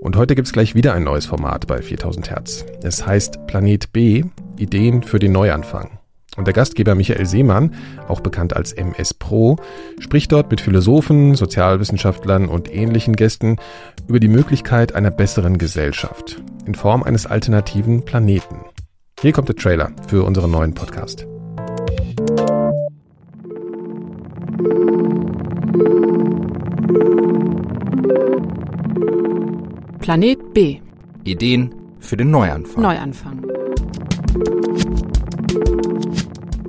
Und 0.00 0.16
heute 0.16 0.34
gibt's 0.34 0.52
gleich 0.52 0.74
wieder 0.74 0.94
ein 0.94 1.04
neues 1.04 1.26
Format 1.26 1.66
bei 1.66 1.82
4000 1.82 2.30
Hertz. 2.30 2.64
Es 2.82 3.06
heißt 3.06 3.46
Planet 3.46 3.92
B, 3.92 4.24
Ideen 4.56 5.02
für 5.02 5.18
den 5.18 5.32
Neuanfang. 5.32 5.98
Und 6.36 6.46
der 6.46 6.54
Gastgeber 6.54 6.94
Michael 6.94 7.26
Seemann, 7.26 7.74
auch 8.08 8.20
bekannt 8.20 8.56
als 8.56 8.72
MS 8.72 9.14
Pro, 9.14 9.56
spricht 9.98 10.32
dort 10.32 10.50
mit 10.50 10.60
Philosophen, 10.60 11.34
Sozialwissenschaftlern 11.34 12.48
und 12.48 12.72
ähnlichen 12.72 13.16
Gästen 13.16 13.56
über 14.08 14.20
die 14.20 14.28
Möglichkeit 14.28 14.94
einer 14.94 15.10
besseren 15.10 15.58
Gesellschaft 15.58 16.42
in 16.64 16.74
Form 16.74 17.02
eines 17.02 17.26
alternativen 17.26 18.04
Planeten. 18.04 18.64
Hier 19.20 19.32
kommt 19.32 19.48
der 19.48 19.56
Trailer 19.56 19.90
für 20.08 20.24
unseren 20.24 20.50
neuen 20.50 20.72
Podcast. 20.72 21.26
Planet 30.10 30.52
B. 30.52 30.80
Ideen 31.22 31.72
für 32.00 32.16
den 32.16 32.32
Neuanfang. 32.32 32.82
Neuanfang. 32.82 33.46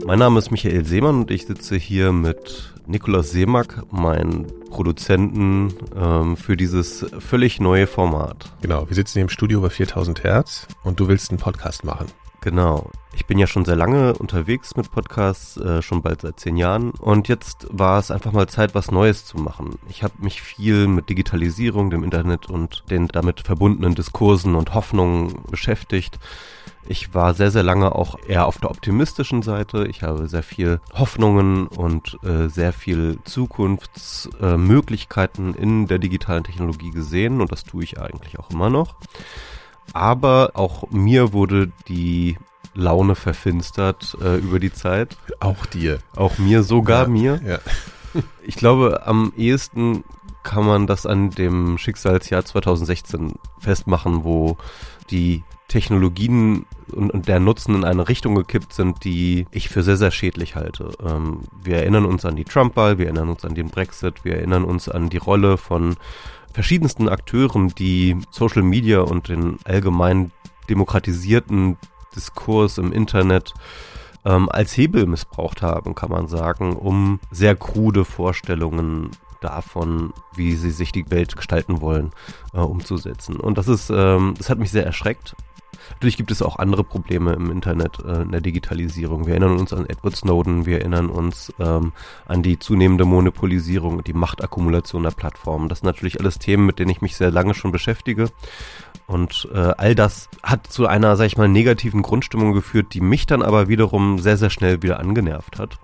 Mein 0.05 0.19
Name 0.19 0.37
ist 0.37 0.51
Michael 0.51 0.85
Seemann 0.85 1.21
und 1.21 1.31
ich 1.31 1.47
sitze 1.47 1.75
hier 1.75 2.11
mit 2.11 2.71
Nikolaus 2.85 3.31
Seemack, 3.31 3.91
meinem 3.91 4.45
Produzenten 4.69 5.73
ähm, 5.95 6.37
für 6.37 6.55
dieses 6.55 7.03
völlig 7.17 7.59
neue 7.59 7.87
Format. 7.87 8.51
Genau, 8.61 8.87
wir 8.87 8.93
sitzen 8.93 9.13
hier 9.13 9.23
im 9.23 9.29
Studio 9.29 9.59
bei 9.59 9.71
4000 9.71 10.23
Hertz 10.23 10.67
und 10.83 10.99
du 10.99 11.07
willst 11.07 11.31
einen 11.31 11.39
Podcast 11.39 11.83
machen. 11.83 12.05
Genau. 12.41 12.89
Ich 13.13 13.25
bin 13.27 13.37
ja 13.37 13.45
schon 13.45 13.65
sehr 13.65 13.75
lange 13.75 14.13
unterwegs 14.13 14.75
mit 14.75 14.89
Podcasts, 14.91 15.57
äh, 15.57 15.83
schon 15.83 16.01
bald 16.01 16.21
seit 16.21 16.39
zehn 16.39 16.57
Jahren. 16.57 16.89
Und 16.91 17.27
jetzt 17.27 17.67
war 17.69 17.99
es 17.99 18.09
einfach 18.09 18.31
mal 18.31 18.47
Zeit, 18.47 18.73
was 18.73 18.89
Neues 18.89 19.25
zu 19.25 19.37
machen. 19.37 19.77
Ich 19.89 20.01
habe 20.01 20.15
mich 20.19 20.41
viel 20.41 20.87
mit 20.87 21.09
Digitalisierung, 21.09 21.91
dem 21.91 22.03
Internet 22.03 22.49
und 22.49 22.83
den 22.89 23.07
damit 23.07 23.41
verbundenen 23.41 23.93
Diskursen 23.93 24.55
und 24.55 24.73
Hoffnungen 24.73 25.35
beschäftigt. 25.51 26.17
Ich 26.87 27.13
war 27.13 27.35
sehr, 27.35 27.51
sehr 27.51 27.61
lange 27.61 27.93
auch 27.93 28.17
eher 28.27 28.47
auf 28.47 28.57
der 28.57 28.71
optimistischen 28.71 29.43
Seite. 29.43 29.85
Ich 29.87 30.01
habe 30.01 30.27
sehr 30.27 30.41
viel 30.41 30.81
Hoffnungen 30.93 31.67
und 31.67 32.17
äh, 32.23 32.47
sehr 32.47 32.73
viel 32.73 33.19
Zukunftsmöglichkeiten 33.23 35.53
äh, 35.53 35.61
in 35.61 35.85
der 35.85 35.99
digitalen 35.99 36.43
Technologie 36.43 36.89
gesehen 36.89 37.39
und 37.39 37.51
das 37.51 37.65
tue 37.65 37.83
ich 37.83 38.01
eigentlich 38.01 38.39
auch 38.39 38.49
immer 38.49 38.71
noch. 38.71 38.95
Aber 39.93 40.51
auch 40.53 40.89
mir 40.91 41.33
wurde 41.33 41.71
die 41.87 42.37
Laune 42.73 43.15
verfinstert 43.15 44.17
äh, 44.21 44.37
über 44.37 44.59
die 44.59 44.71
Zeit. 44.71 45.17
Auch 45.39 45.65
dir. 45.65 45.99
Auch 46.15 46.37
mir, 46.37 46.63
sogar 46.63 47.03
ja, 47.03 47.09
mir. 47.09 47.41
Ja. 47.45 47.59
Ich 48.43 48.57
glaube, 48.57 49.07
am 49.07 49.31
ehesten 49.37 50.03
kann 50.43 50.65
man 50.65 50.85
das 50.85 51.05
an 51.05 51.29
dem 51.29 51.77
Schicksalsjahr 51.77 52.43
2016 52.43 53.35
festmachen, 53.59 54.25
wo 54.25 54.57
die 55.09 55.43
Technologien 55.69 56.65
und, 56.91 57.11
und 57.11 57.29
der 57.29 57.39
Nutzen 57.39 57.75
in 57.75 57.85
eine 57.85 58.09
Richtung 58.09 58.35
gekippt 58.35 58.73
sind, 58.73 59.05
die 59.05 59.47
ich 59.51 59.69
für 59.69 59.83
sehr, 59.83 59.95
sehr 59.95 60.11
schädlich 60.11 60.57
halte. 60.57 60.91
Ähm, 61.01 61.43
wir 61.63 61.77
erinnern 61.77 62.03
uns 62.05 62.25
an 62.25 62.35
die 62.35 62.43
Trump-Wahl, 62.43 62.97
wir 62.97 63.05
erinnern 63.05 63.29
uns 63.29 63.45
an 63.45 63.55
den 63.55 63.69
Brexit, 63.69 64.25
wir 64.25 64.35
erinnern 64.35 64.65
uns 64.65 64.89
an 64.89 65.09
die 65.09 65.17
Rolle 65.17 65.57
von 65.57 65.95
verschiedensten 66.53 67.09
Akteuren, 67.09 67.69
die 67.69 68.17
Social 68.31 68.63
Media 68.63 69.01
und 69.01 69.29
den 69.29 69.57
allgemein 69.63 70.31
demokratisierten 70.69 71.77
Diskurs 72.15 72.77
im 72.77 72.91
Internet 72.91 73.53
ähm, 74.25 74.49
als 74.49 74.75
Hebel 74.77 75.05
missbraucht 75.05 75.61
haben, 75.61 75.95
kann 75.95 76.11
man 76.11 76.27
sagen, 76.27 76.75
um 76.75 77.19
sehr 77.31 77.55
krude 77.55 78.05
Vorstellungen 78.05 79.11
davon, 79.41 80.13
wie 80.35 80.55
sie 80.55 80.71
sich 80.71 80.91
die 80.91 81.09
Welt 81.09 81.35
gestalten 81.35 81.81
wollen, 81.81 82.11
äh, 82.53 82.59
umzusetzen. 82.59 83.37
Und 83.39 83.57
das 83.57 83.67
ist, 83.67 83.89
ähm, 83.89 84.35
das 84.37 84.49
hat 84.49 84.59
mich 84.59 84.71
sehr 84.71 84.85
erschreckt. 84.85 85.35
Natürlich 85.91 86.17
gibt 86.17 86.31
es 86.31 86.41
auch 86.41 86.57
andere 86.57 86.83
Probleme 86.83 87.33
im 87.33 87.51
Internet, 87.51 87.99
äh, 88.03 88.23
in 88.23 88.31
der 88.31 88.41
Digitalisierung. 88.41 89.25
Wir 89.25 89.33
erinnern 89.33 89.59
uns 89.59 89.73
an 89.73 89.85
Edward 89.87 90.15
Snowden, 90.15 90.65
wir 90.65 90.79
erinnern 90.79 91.09
uns 91.09 91.53
ähm, 91.59 91.93
an 92.25 92.43
die 92.43 92.59
zunehmende 92.59 93.05
Monopolisierung 93.05 93.97
und 93.97 94.07
die 94.07 94.13
Machtakkumulation 94.13 95.03
der 95.03 95.11
Plattformen. 95.11 95.69
Das 95.69 95.79
sind 95.79 95.87
natürlich 95.87 96.19
alles 96.19 96.39
Themen, 96.39 96.65
mit 96.65 96.79
denen 96.79 96.91
ich 96.91 97.01
mich 97.01 97.15
sehr 97.15 97.31
lange 97.31 97.53
schon 97.53 97.71
beschäftige. 97.71 98.29
Und 99.07 99.49
äh, 99.53 99.73
all 99.77 99.93
das 99.93 100.29
hat 100.41 100.67
zu 100.67 100.87
einer, 100.87 101.15
sag 101.17 101.25
ich 101.25 101.37
mal, 101.37 101.49
negativen 101.49 102.01
Grundstimmung 102.01 102.53
geführt, 102.53 102.93
die 102.93 103.01
mich 103.01 103.25
dann 103.25 103.41
aber 103.41 103.67
wiederum 103.67 104.19
sehr, 104.19 104.37
sehr 104.37 104.49
schnell 104.49 104.81
wieder 104.81 104.99
angenervt 104.99 105.59
hat. 105.59 105.77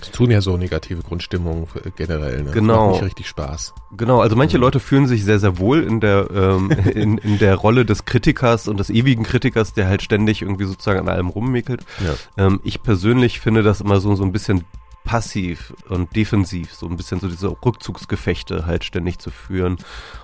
Das 0.00 0.10
tun 0.10 0.30
ja 0.30 0.40
so 0.40 0.56
negative 0.56 1.02
Grundstimmungen 1.02 1.66
generell. 1.96 2.42
Ne? 2.42 2.50
Genau. 2.50 2.74
Das 2.74 2.84
macht 2.84 2.92
nicht 2.94 3.04
richtig 3.04 3.28
Spaß. 3.28 3.74
Genau, 3.96 4.20
also 4.20 4.34
manche 4.36 4.58
Leute 4.58 4.80
fühlen 4.80 5.06
sich 5.06 5.24
sehr, 5.24 5.38
sehr 5.38 5.58
wohl 5.58 5.82
in 5.82 6.00
der, 6.00 6.28
ähm, 6.32 6.70
in, 6.94 7.18
in 7.18 7.38
der 7.38 7.54
Rolle 7.54 7.84
des 7.84 8.04
Kritikers 8.04 8.68
und 8.68 8.78
des 8.78 8.90
ewigen 8.90 9.22
Kritikers, 9.22 9.72
der 9.72 9.86
halt 9.88 10.02
ständig 10.02 10.42
irgendwie 10.42 10.64
sozusagen 10.64 11.00
an 11.00 11.08
allem 11.08 11.28
rummickelt. 11.28 11.84
Ja. 12.04 12.46
Ähm, 12.46 12.60
ich 12.64 12.82
persönlich 12.82 13.40
finde 13.40 13.62
das 13.62 13.80
immer 13.80 14.00
so, 14.00 14.14
so 14.16 14.24
ein 14.24 14.32
bisschen 14.32 14.64
passiv 15.04 15.74
und 15.88 16.16
defensiv, 16.16 16.72
so 16.72 16.86
ein 16.86 16.96
bisschen 16.96 17.20
so 17.20 17.28
diese 17.28 17.48
Rückzugsgefechte 17.48 18.66
halt 18.66 18.84
ständig 18.84 19.18
zu 19.18 19.30
führen. 19.30 19.76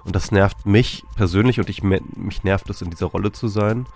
Und 0.04 0.16
das 0.16 0.32
nervt 0.32 0.66
mich 0.66 1.04
persönlich 1.14 1.60
und 1.60 1.68
ich, 1.68 1.82
mich 1.82 2.44
nervt 2.44 2.68
es 2.70 2.82
in 2.82 2.90
dieser 2.90 3.06
Rolle 3.06 3.30
zu 3.30 3.48
sein. 3.48 3.86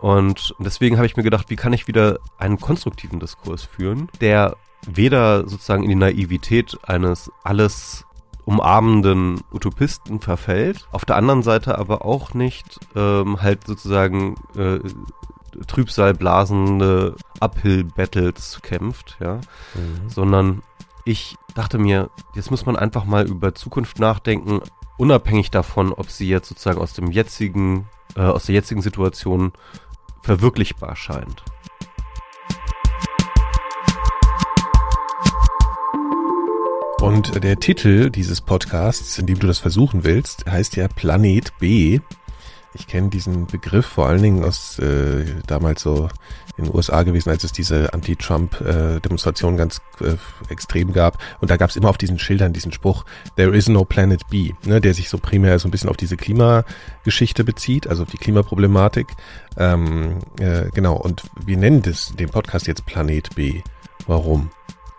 Und 0.00 0.56
deswegen 0.58 0.96
habe 0.96 1.06
ich 1.06 1.16
mir 1.16 1.22
gedacht, 1.22 1.48
wie 1.48 1.56
kann 1.56 1.72
ich 1.72 1.86
wieder 1.86 2.18
einen 2.36 2.58
konstruktiven 2.58 3.20
Diskurs 3.20 3.62
führen, 3.62 4.08
der 4.20 4.56
weder 4.86 5.48
sozusagen 5.48 5.84
in 5.84 5.90
die 5.90 5.96
Naivität 5.96 6.78
eines 6.82 7.30
alles 7.42 8.04
umarmenden 8.44 9.40
Utopisten 9.52 10.20
verfällt, 10.20 10.88
auf 10.90 11.04
der 11.04 11.16
anderen 11.16 11.42
Seite 11.42 11.78
aber 11.78 12.04
auch 12.04 12.34
nicht 12.34 12.80
ähm, 12.96 13.40
halt 13.40 13.66
sozusagen 13.66 14.34
äh, 14.56 14.80
Trübsalblasende 15.66 17.14
Uphill-Battles 17.40 18.60
kämpft, 18.62 19.18
ja, 19.20 19.36
mhm. 19.74 20.08
sondern 20.08 20.62
ich 21.04 21.36
dachte 21.54 21.78
mir, 21.78 22.10
jetzt 22.34 22.50
muss 22.50 22.66
man 22.66 22.76
einfach 22.76 23.04
mal 23.04 23.28
über 23.28 23.54
Zukunft 23.54 23.98
nachdenken, 23.98 24.60
unabhängig 24.96 25.50
davon, 25.50 25.92
ob 25.92 26.10
sie 26.10 26.28
jetzt 26.28 26.48
sozusagen 26.48 26.80
aus 26.80 26.94
dem 26.94 27.10
jetzigen, 27.10 27.88
äh, 28.16 28.22
aus 28.22 28.46
der 28.46 28.54
jetzigen 28.54 28.82
Situation 28.82 29.52
verwirklichbar 30.22 30.96
scheint. 30.96 31.44
Und 37.02 37.42
der 37.42 37.58
Titel 37.58 38.10
dieses 38.10 38.40
Podcasts, 38.40 39.18
in 39.18 39.26
dem 39.26 39.40
du 39.40 39.48
das 39.48 39.58
versuchen 39.58 40.04
willst, 40.04 40.46
heißt 40.48 40.76
ja 40.76 40.86
Planet 40.86 41.52
B. 41.58 41.98
Ich 42.74 42.86
kenne 42.86 43.08
diesen 43.08 43.46
Begriff 43.46 43.86
vor 43.86 44.06
allen 44.06 44.22
Dingen 44.22 44.44
aus 44.44 44.78
äh, 44.78 45.24
damals 45.48 45.82
so 45.82 46.08
in 46.56 46.66
den 46.66 46.74
USA 46.74 47.02
gewesen, 47.02 47.30
als 47.30 47.42
es 47.42 47.50
diese 47.50 47.92
Anti-Trump-Demonstration 47.92 49.54
äh, 49.54 49.56
ganz 49.56 49.80
äh, 50.00 50.14
extrem 50.48 50.92
gab. 50.92 51.18
Und 51.40 51.50
da 51.50 51.56
gab 51.56 51.70
es 51.70 51.76
immer 51.76 51.90
auf 51.90 51.98
diesen 51.98 52.20
Schildern 52.20 52.52
diesen 52.52 52.70
Spruch, 52.70 53.04
There 53.34 53.54
is 53.54 53.68
no 53.68 53.84
Planet 53.84 54.22
B, 54.30 54.52
ne, 54.64 54.80
der 54.80 54.94
sich 54.94 55.08
so 55.08 55.18
primär 55.18 55.58
so 55.58 55.66
ein 55.66 55.72
bisschen 55.72 55.90
auf 55.90 55.96
diese 55.96 56.16
Klimageschichte 56.16 57.42
bezieht, 57.42 57.88
also 57.88 58.04
auf 58.04 58.10
die 58.10 58.16
Klimaproblematik. 58.16 59.08
Ähm, 59.58 60.18
äh, 60.38 60.70
genau, 60.72 60.98
und 60.98 61.24
wir 61.44 61.56
nennen 61.56 61.82
das, 61.82 62.14
den 62.14 62.28
Podcast 62.28 62.68
jetzt 62.68 62.86
Planet 62.86 63.34
B. 63.34 63.60
Warum? 64.06 64.50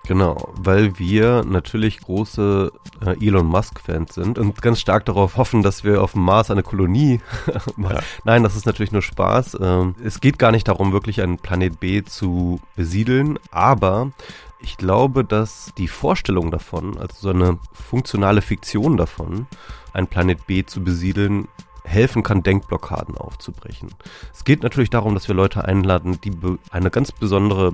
Genau, 0.05 0.51
weil 0.55 0.99
wir 0.99 1.45
natürlich 1.45 2.01
große 2.01 2.73
äh, 3.05 3.25
Elon 3.25 3.45
Musk-Fans 3.45 4.13
sind 4.13 4.37
und 4.37 4.61
ganz 4.61 4.81
stark 4.81 5.05
darauf 5.05 5.37
hoffen, 5.37 5.63
dass 5.63 5.85
wir 5.85 6.01
auf 6.01 6.11
dem 6.11 6.23
Mars 6.23 6.51
eine 6.51 6.61
Kolonie 6.61 7.21
machen. 7.77 7.95
Ja. 7.95 8.03
Nein, 8.25 8.43
das 8.43 8.57
ist 8.57 8.65
natürlich 8.65 8.91
nur 8.91 9.01
Spaß. 9.01 9.57
Ähm, 9.61 9.95
es 10.03 10.19
geht 10.19 10.39
gar 10.39 10.51
nicht 10.51 10.67
darum, 10.67 10.91
wirklich 10.91 11.21
einen 11.21 11.37
Planet 11.37 11.79
B 11.79 12.03
zu 12.03 12.59
besiedeln, 12.75 13.39
aber 13.49 14.11
ich 14.59 14.75
glaube, 14.75 15.23
dass 15.23 15.71
die 15.77 15.87
Vorstellung 15.87 16.51
davon, 16.51 16.97
also 16.97 17.15
so 17.19 17.29
eine 17.29 17.57
funktionale 17.71 18.41
Fiktion 18.41 18.97
davon, 18.97 19.47
einen 19.93 20.07
Planet 20.07 20.45
B 20.47 20.65
zu 20.65 20.83
besiedeln, 20.83 21.47
helfen 21.85 22.23
kann, 22.23 22.43
Denkblockaden 22.43 23.17
aufzubrechen. 23.17 23.89
Es 24.33 24.43
geht 24.43 24.63
natürlich 24.63 24.89
darum, 24.89 25.13
dass 25.13 25.27
wir 25.27 25.35
Leute 25.35 25.65
einladen, 25.65 26.19
die 26.23 26.31
eine 26.71 26.89
ganz 26.91 27.11
besondere 27.11 27.73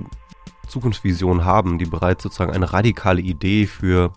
Zukunftsvision 0.70 1.44
haben, 1.44 1.78
die 1.78 1.86
bereits 1.86 2.22
sozusagen 2.22 2.52
eine 2.52 2.72
radikale 2.72 3.20
Idee 3.20 3.66
für 3.66 4.12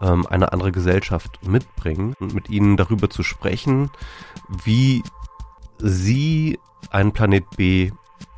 ähm, 0.00 0.26
eine 0.26 0.52
andere 0.52 0.72
Gesellschaft 0.72 1.46
mitbringen 1.46 2.14
und 2.18 2.34
mit 2.34 2.50
ihnen 2.50 2.76
darüber 2.76 3.08
zu 3.08 3.22
sprechen, 3.22 3.90
wie 4.64 5.02
sie 5.78 6.58
einen 6.90 7.12
Planet 7.12 7.44
B 7.56 7.90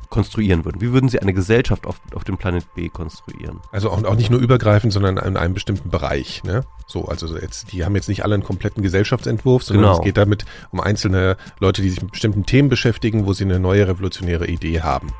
konstruieren 0.09 0.63
würden. 0.63 0.79
Wie 0.79 0.93
würden 0.93 1.09
Sie 1.09 1.19
eine 1.19 1.33
Gesellschaft 1.33 1.85
auf, 1.85 1.99
auf 2.13 2.23
dem 2.23 2.37
Planet 2.37 2.73
B 2.73 2.87
konstruieren? 2.87 3.59
Also 3.71 3.89
auch, 3.89 4.01
auch 4.05 4.15
nicht 4.15 4.29
nur 4.29 4.39
übergreifend, 4.39 4.93
sondern 4.93 5.17
in 5.17 5.35
einem 5.35 5.53
bestimmten 5.53 5.89
Bereich. 5.89 6.43
Ne? 6.43 6.63
So, 6.87 7.05
also 7.05 7.37
jetzt, 7.37 7.73
die 7.73 7.83
haben 7.83 7.95
jetzt 7.95 8.07
nicht 8.07 8.23
alle 8.23 8.35
einen 8.35 8.43
kompletten 8.43 8.81
Gesellschaftsentwurf, 8.81 9.63
sondern 9.63 9.83
Genau. 9.85 9.97
es 9.97 10.03
geht 10.03 10.15
damit 10.15 10.45
um 10.71 10.79
einzelne 10.79 11.35
Leute, 11.59 11.81
die 11.81 11.89
sich 11.89 12.01
mit 12.01 12.11
bestimmten 12.11 12.45
Themen 12.45 12.69
beschäftigen, 12.69 13.25
wo 13.25 13.33
sie 13.33 13.43
eine 13.43 13.59
neue 13.59 13.87
revolutionäre 13.87 14.47
Idee 14.47 14.81
haben. 14.81 15.11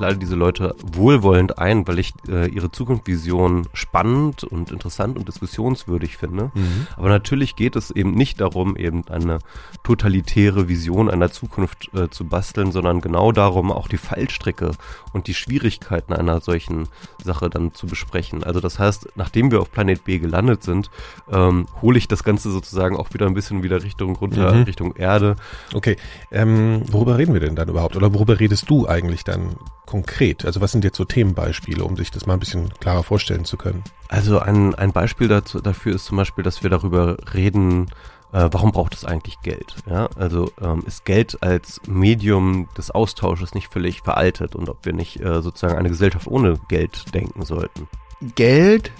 Lade 0.00 0.16
diese 0.18 0.34
Leute 0.34 0.74
wohlwollend 0.82 1.58
ein, 1.58 1.86
weil 1.86 1.98
ich 1.98 2.12
äh, 2.28 2.48
ihre 2.48 2.70
Zukunftsvision 2.72 3.68
spannend 3.72 4.44
und 4.44 4.70
interessant 4.70 5.16
und 5.18 5.28
diskussionswürdig 5.28 6.16
finde. 6.16 6.50
Aber 6.96 7.08
natürlich 7.08 7.56
geht 7.56 7.76
es 7.76 7.90
eben 7.90 8.12
nicht 8.12 8.40
darum, 8.40 8.76
eben 8.76 9.06
eine 9.08 9.38
totalitäre 9.82 10.68
Vision 10.68 11.10
einer 11.10 11.30
Zukunft 11.30 11.90
äh, 11.94 12.08
zu 12.10 12.24
basteln, 12.24 12.72
sondern 12.72 13.00
genau 13.00 13.32
darum, 13.32 13.72
auch 13.72 13.88
die 13.88 13.96
Fallstricke 13.96 14.72
und 15.12 15.26
die 15.26 15.34
Schwierigkeiten 15.34 16.12
einer 16.12 16.40
solchen 16.40 16.88
Sache 17.22 17.50
dann 17.50 17.74
zu 17.74 17.86
besprechen. 17.86 18.44
Also 18.44 18.60
das 18.60 18.78
heißt, 18.78 19.08
nachdem 19.16 19.50
wir 19.50 19.60
auf 19.60 19.70
Planet 19.72 20.04
B 20.04 20.18
gelandet 20.18 20.62
sind, 20.62 20.90
ähm, 21.30 21.66
hole 21.82 21.98
ich 21.98 22.08
das 22.08 22.24
Ganze 22.24 22.50
sozusagen 22.50 22.96
auch 22.96 23.12
wieder 23.14 23.26
ein 23.26 23.34
bisschen 23.34 23.62
wieder 23.62 23.82
Richtung 23.82 24.16
runter, 24.16 24.54
Mhm. 24.54 24.62
Richtung 24.62 24.96
Erde. 24.96 25.36
Okay, 25.74 25.96
ähm, 26.30 26.82
worüber 26.90 27.18
reden 27.18 27.32
wir 27.34 27.40
denn 27.40 27.56
dann 27.56 27.68
überhaupt? 27.68 27.96
Oder 27.96 28.12
worüber 28.14 28.38
redest 28.40 28.68
du 28.70 28.88
eigentlich 28.88 29.24
dann 29.24 29.56
konkret? 29.90 30.44
Also 30.44 30.60
was 30.60 30.70
sind 30.70 30.84
jetzt 30.84 30.96
so 30.96 31.04
Themenbeispiele, 31.04 31.82
um 31.82 31.96
sich 31.96 32.12
das 32.12 32.24
mal 32.24 32.34
ein 32.34 32.38
bisschen 32.38 32.68
klarer 32.78 33.02
vorstellen 33.02 33.44
zu 33.44 33.56
können? 33.56 33.82
Also 34.08 34.38
ein, 34.38 34.72
ein 34.76 34.92
Beispiel 34.92 35.26
dazu, 35.26 35.60
dafür 35.60 35.96
ist 35.96 36.04
zum 36.04 36.16
Beispiel, 36.16 36.44
dass 36.44 36.62
wir 36.62 36.70
darüber 36.70 37.16
reden, 37.34 37.86
äh, 38.32 38.48
warum 38.52 38.70
braucht 38.70 38.94
es 38.94 39.04
eigentlich 39.04 39.40
Geld? 39.42 39.74
Ja? 39.90 40.08
Also 40.16 40.52
ähm, 40.62 40.84
ist 40.86 41.04
Geld 41.04 41.42
als 41.42 41.80
Medium 41.88 42.68
des 42.78 42.92
Austausches 42.92 43.52
nicht 43.52 43.72
völlig 43.72 44.02
veraltet 44.02 44.54
und 44.54 44.68
ob 44.68 44.86
wir 44.86 44.92
nicht 44.92 45.20
äh, 45.20 45.42
sozusagen 45.42 45.76
eine 45.76 45.88
Gesellschaft 45.88 46.28
ohne 46.28 46.54
Geld 46.68 47.12
denken 47.12 47.44
sollten? 47.44 47.88
Geld 48.36 48.92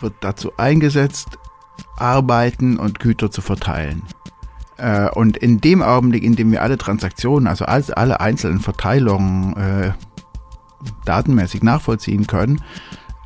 wird 0.00 0.14
dazu 0.20 0.52
eingesetzt, 0.56 1.38
Arbeiten 1.98 2.78
und 2.78 3.00
Güter 3.00 3.30
zu 3.30 3.42
verteilen. 3.42 4.02
Äh, 4.78 5.10
Und 5.10 5.36
in 5.36 5.60
dem 5.60 5.82
Augenblick, 5.82 6.22
in 6.22 6.36
dem 6.36 6.52
wir 6.52 6.62
alle 6.62 6.78
Transaktionen, 6.78 7.48
also 7.48 7.66
alle 7.66 8.20
einzelnen 8.20 8.60
Verteilungen 8.60 9.56
äh, 9.56 9.92
datenmäßig 11.04 11.62
nachvollziehen 11.62 12.26
können, 12.26 12.62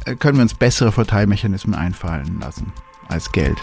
äh, 0.04 0.16
können 0.16 0.38
wir 0.38 0.42
uns 0.42 0.54
bessere 0.54 0.92
Verteilmechanismen 0.92 1.74
einfallen 1.74 2.40
lassen 2.40 2.72
als 3.08 3.32
Geld. 3.32 3.58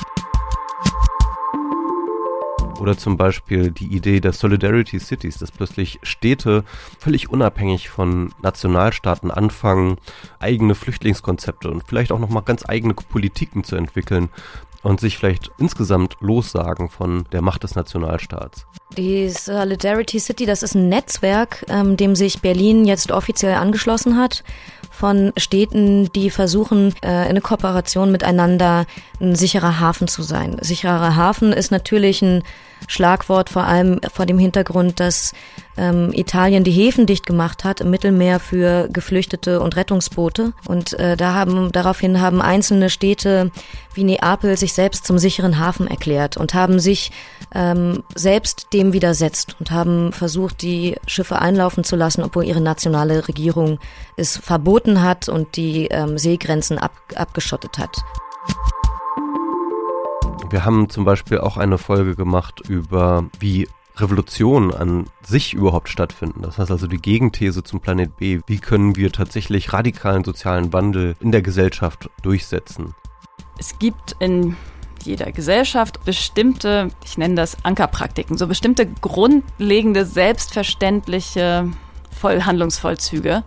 Oder 2.79 2.97
zum 2.97 3.17
Beispiel 3.17 3.71
die 3.71 3.87
Idee 3.87 4.21
der 4.21 4.31
Solidarity 4.31 4.99
Cities, 4.99 5.37
dass 5.37 5.51
plötzlich 5.51 5.99
Städte 6.01 6.63
völlig 6.97 7.29
unabhängig 7.29 7.89
von 7.89 8.33
Nationalstaaten 8.41 9.31
anfangen, 9.31 9.97
eigene 10.39 10.75
Flüchtlingskonzepte 10.75 11.69
und 11.69 11.83
vielleicht 11.85 12.13
auch 12.13 12.19
nochmal 12.19 12.43
ganz 12.43 12.67
eigene 12.67 12.93
Politiken 12.93 13.65
zu 13.65 13.75
entwickeln 13.75 14.29
und 14.83 14.99
sich 14.99 15.17
vielleicht 15.17 15.51
insgesamt 15.57 16.15
lossagen 16.19 16.89
von 16.89 17.25
der 17.31 17.41
Macht 17.41 17.63
des 17.63 17.75
Nationalstaats. 17.75 18.65
Die 18.97 19.29
Solidarity 19.29 20.19
City, 20.19 20.45
das 20.45 20.63
ist 20.63 20.75
ein 20.75 20.89
Netzwerk, 20.89 21.65
ähm, 21.69 21.95
dem 21.95 22.15
sich 22.15 22.41
Berlin 22.41 22.85
jetzt 22.85 23.11
offiziell 23.11 23.55
angeschlossen 23.55 24.17
hat 24.17 24.43
von 24.89 25.31
Städten, 25.37 26.11
die 26.13 26.29
versuchen, 26.29 26.93
äh, 27.03 27.29
in 27.29 27.41
Kooperation 27.41 28.11
miteinander 28.11 28.85
ein 29.21 29.35
sicherer 29.35 29.79
Hafen 29.79 30.07
zu 30.07 30.23
sein. 30.23 30.57
Sicherer 30.61 31.15
Hafen 31.15 31.53
ist 31.53 31.71
natürlich 31.71 32.21
ein 32.21 32.43
Schlagwort, 32.87 33.49
vor 33.49 33.63
allem 33.63 33.99
vor 34.11 34.25
dem 34.25 34.39
Hintergrund, 34.39 34.99
dass 34.99 35.33
ähm, 35.77 36.11
Italien 36.13 36.63
die 36.63 36.71
Häfen 36.71 37.05
dicht 37.05 37.25
gemacht 37.25 37.63
hat 37.63 37.81
im 37.81 37.89
Mittelmeer 37.89 38.39
für 38.39 38.89
Geflüchtete 38.91 39.61
und 39.61 39.75
Rettungsboote. 39.75 40.53
Und 40.67 40.93
äh, 40.99 41.15
da 41.15 41.33
haben, 41.33 41.71
daraufhin 41.71 42.19
haben 42.21 42.41
einzelne 42.41 42.89
Städte 42.89 43.51
wie 43.93 44.03
Neapel 44.03 44.57
sich 44.57 44.73
selbst 44.73 45.05
zum 45.05 45.17
sicheren 45.17 45.59
Hafen 45.59 45.87
erklärt 45.87 46.37
und 46.37 46.53
haben 46.53 46.79
sich 46.79 47.11
ähm, 47.53 48.03
selbst 48.15 48.67
dem 48.73 48.93
widersetzt 48.93 49.55
und 49.59 49.71
haben 49.71 50.11
versucht, 50.11 50.61
die 50.61 50.95
Schiffe 51.07 51.39
einlaufen 51.39 51.83
zu 51.83 51.95
lassen, 51.95 52.23
obwohl 52.23 52.45
ihre 52.45 52.61
nationale 52.61 53.27
Regierung 53.27 53.79
es 54.15 54.37
verboten 54.37 55.01
hat 55.01 55.29
und 55.29 55.55
die 55.55 55.87
ähm, 55.87 56.17
Seegrenzen 56.17 56.77
ab, 56.77 56.91
abgeschottet 57.15 57.77
hat. 57.77 57.97
Wir 60.49 60.65
haben 60.65 60.89
zum 60.89 61.05
Beispiel 61.05 61.39
auch 61.39 61.57
eine 61.57 61.77
Folge 61.77 62.15
gemacht 62.15 62.61
über, 62.67 63.25
wie 63.39 63.67
Revolutionen 63.97 64.73
an 64.73 65.05
sich 65.21 65.53
überhaupt 65.53 65.89
stattfinden. 65.89 66.41
Das 66.41 66.57
heißt 66.57 66.71
also 66.71 66.87
die 66.87 67.01
Gegenthese 67.01 67.63
zum 67.63 67.81
Planet 67.81 68.15
B. 68.17 68.39
Wie 68.47 68.59
können 68.59 68.95
wir 68.95 69.11
tatsächlich 69.11 69.73
radikalen 69.73 70.23
sozialen 70.23 70.71
Wandel 70.71 71.15
in 71.19 71.31
der 71.31 71.41
Gesellschaft 71.41 72.09
durchsetzen? 72.21 72.95
es 73.59 73.77
gibt 73.77 74.15
in 74.19 74.55
jeder 75.03 75.31
Gesellschaft 75.31 76.03
bestimmte, 76.03 76.89
ich 77.05 77.17
nenne 77.17 77.35
das 77.35 77.63
Ankerpraktiken, 77.63 78.37
so 78.37 78.47
bestimmte 78.47 78.87
grundlegende, 78.87 80.05
selbstverständliche 80.05 81.69
Vollhandlungsvollzüge, 82.19 83.43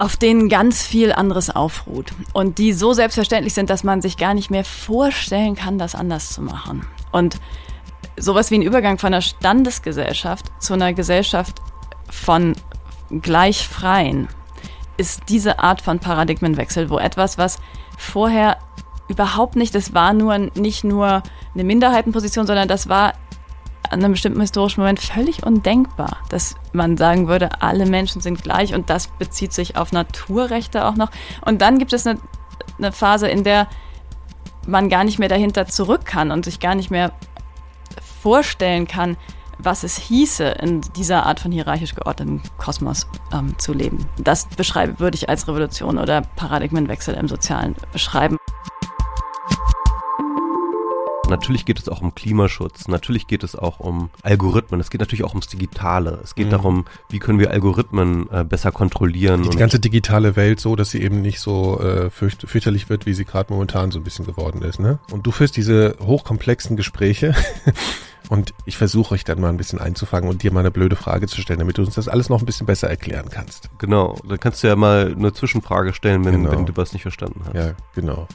auf 0.00 0.16
denen 0.16 0.48
ganz 0.48 0.82
viel 0.82 1.12
anderes 1.12 1.54
aufruht. 1.54 2.12
Und 2.32 2.56
die 2.56 2.72
so 2.72 2.94
selbstverständlich 2.94 3.52
sind, 3.52 3.68
dass 3.68 3.84
man 3.84 4.00
sich 4.00 4.16
gar 4.16 4.32
nicht 4.32 4.50
mehr 4.50 4.64
vorstellen 4.64 5.54
kann, 5.54 5.78
das 5.78 5.94
anders 5.94 6.32
zu 6.32 6.40
machen. 6.40 6.86
Und 7.12 7.38
sowas 8.16 8.50
wie 8.50 8.54
ein 8.54 8.62
Übergang 8.62 8.96
von 8.96 9.08
einer 9.08 9.20
Standesgesellschaft 9.20 10.46
zu 10.58 10.72
einer 10.72 10.94
Gesellschaft 10.94 11.60
von 12.08 12.54
Gleichfreien 13.10 14.28
ist 14.96 15.24
diese 15.28 15.58
Art 15.58 15.82
von 15.82 15.98
Paradigmenwechsel, 15.98 16.88
wo 16.88 16.98
etwas, 16.98 17.36
was 17.36 17.58
vorher 17.98 18.56
überhaupt 19.08 19.54
nicht, 19.54 19.74
das 19.74 19.92
war 19.92 20.14
nur 20.14 20.38
nicht 20.38 20.82
nur 20.82 21.22
eine 21.52 21.64
Minderheitenposition, 21.64 22.46
sondern 22.46 22.68
das 22.68 22.88
war 22.88 23.12
an 23.88 24.04
einem 24.04 24.12
bestimmten 24.12 24.40
historischen 24.40 24.80
Moment 24.80 25.00
völlig 25.00 25.44
undenkbar, 25.44 26.18
dass 26.28 26.54
man 26.72 26.96
sagen 26.96 27.28
würde, 27.28 27.62
alle 27.62 27.86
Menschen 27.86 28.20
sind 28.20 28.42
gleich 28.42 28.74
und 28.74 28.90
das 28.90 29.08
bezieht 29.08 29.52
sich 29.52 29.76
auf 29.76 29.92
Naturrechte 29.92 30.84
auch 30.84 30.96
noch. 30.96 31.10
Und 31.44 31.62
dann 31.62 31.78
gibt 31.78 31.92
es 31.92 32.06
eine, 32.06 32.20
eine 32.78 32.92
Phase, 32.92 33.28
in 33.28 33.42
der 33.42 33.68
man 34.66 34.88
gar 34.88 35.04
nicht 35.04 35.18
mehr 35.18 35.28
dahinter 35.28 35.66
zurück 35.66 36.04
kann 36.04 36.30
und 36.30 36.44
sich 36.44 36.60
gar 36.60 36.74
nicht 36.74 36.90
mehr 36.90 37.12
vorstellen 38.22 38.86
kann, 38.86 39.16
was 39.58 39.82
es 39.82 39.96
hieße, 39.98 40.44
in 40.44 40.80
dieser 40.96 41.26
Art 41.26 41.40
von 41.40 41.52
hierarchisch 41.52 41.94
geordnetem 41.94 42.40
Kosmos 42.58 43.06
ähm, 43.32 43.58
zu 43.58 43.72
leben. 43.72 44.06
Das 44.18 44.46
beschreibe, 44.46 44.98
würde 45.00 45.16
ich 45.16 45.28
als 45.28 45.48
Revolution 45.48 45.98
oder 45.98 46.22
Paradigmenwechsel 46.36 47.14
im 47.14 47.28
Sozialen 47.28 47.74
beschreiben. 47.92 48.38
Natürlich 51.30 51.64
geht 51.64 51.78
es 51.78 51.88
auch 51.88 52.00
um 52.02 52.14
Klimaschutz, 52.14 52.86
natürlich 52.88 53.26
geht 53.26 53.42
es 53.44 53.56
auch 53.56 53.80
um 53.80 54.10
Algorithmen, 54.22 54.80
es 54.80 54.90
geht 54.90 55.00
natürlich 55.00 55.24
auch 55.24 55.30
ums 55.30 55.46
Digitale. 55.48 56.20
Es 56.22 56.34
geht 56.34 56.46
Mhm. 56.48 56.50
darum, 56.50 56.84
wie 57.08 57.18
können 57.18 57.38
wir 57.38 57.50
Algorithmen 57.50 58.28
äh, 58.30 58.44
besser 58.44 58.72
kontrollieren. 58.72 59.48
Die 59.48 59.56
ganze 59.56 59.80
digitale 59.80 60.36
Welt 60.36 60.60
so, 60.60 60.76
dass 60.76 60.90
sie 60.90 61.00
eben 61.02 61.22
nicht 61.22 61.40
so 61.40 61.80
äh, 61.80 62.10
fürcht, 62.10 62.42
fürchterlich 62.46 62.88
wird, 62.90 63.06
wie 63.06 63.14
sie 63.14 63.24
gerade 63.24 63.52
momentan 63.52 63.90
so 63.90 63.98
ein 63.98 64.04
bisschen 64.04 64.26
geworden 64.26 64.62
ist. 64.62 64.78
Ne? 64.80 64.98
Und 65.10 65.26
du 65.26 65.30
führst 65.30 65.56
diese 65.56 65.96
hochkomplexen 66.02 66.76
Gespräche 66.76 67.34
und 68.28 68.52
ich 68.66 68.76
versuche 68.76 69.14
euch 69.14 69.24
dann 69.24 69.40
mal 69.40 69.48
ein 69.48 69.56
bisschen 69.56 69.78
einzufangen 69.80 70.28
und 70.28 70.42
dir 70.42 70.52
mal 70.52 70.60
eine 70.60 70.70
blöde 70.70 70.96
Frage 70.96 71.26
zu 71.28 71.40
stellen, 71.40 71.58
damit 71.60 71.78
du 71.78 71.82
uns 71.82 71.94
das 71.94 72.08
alles 72.08 72.28
noch 72.28 72.40
ein 72.40 72.46
bisschen 72.46 72.66
besser 72.66 72.88
erklären 72.90 73.28
kannst. 73.30 73.70
Genau, 73.78 74.16
dann 74.28 74.38
kannst 74.40 74.62
du 74.62 74.66
ja 74.68 74.76
mal 74.76 75.14
eine 75.16 75.32
Zwischenfrage 75.32 75.92
stellen, 75.94 76.24
wenn, 76.24 76.32
Genau. 76.42 76.50
wenn 76.52 76.66
du 76.66 76.76
was 76.76 76.92
nicht 76.92 77.02
verstanden 77.02 77.42
hast. 77.46 77.54
Ja, 77.54 77.72
genau. 77.94 78.26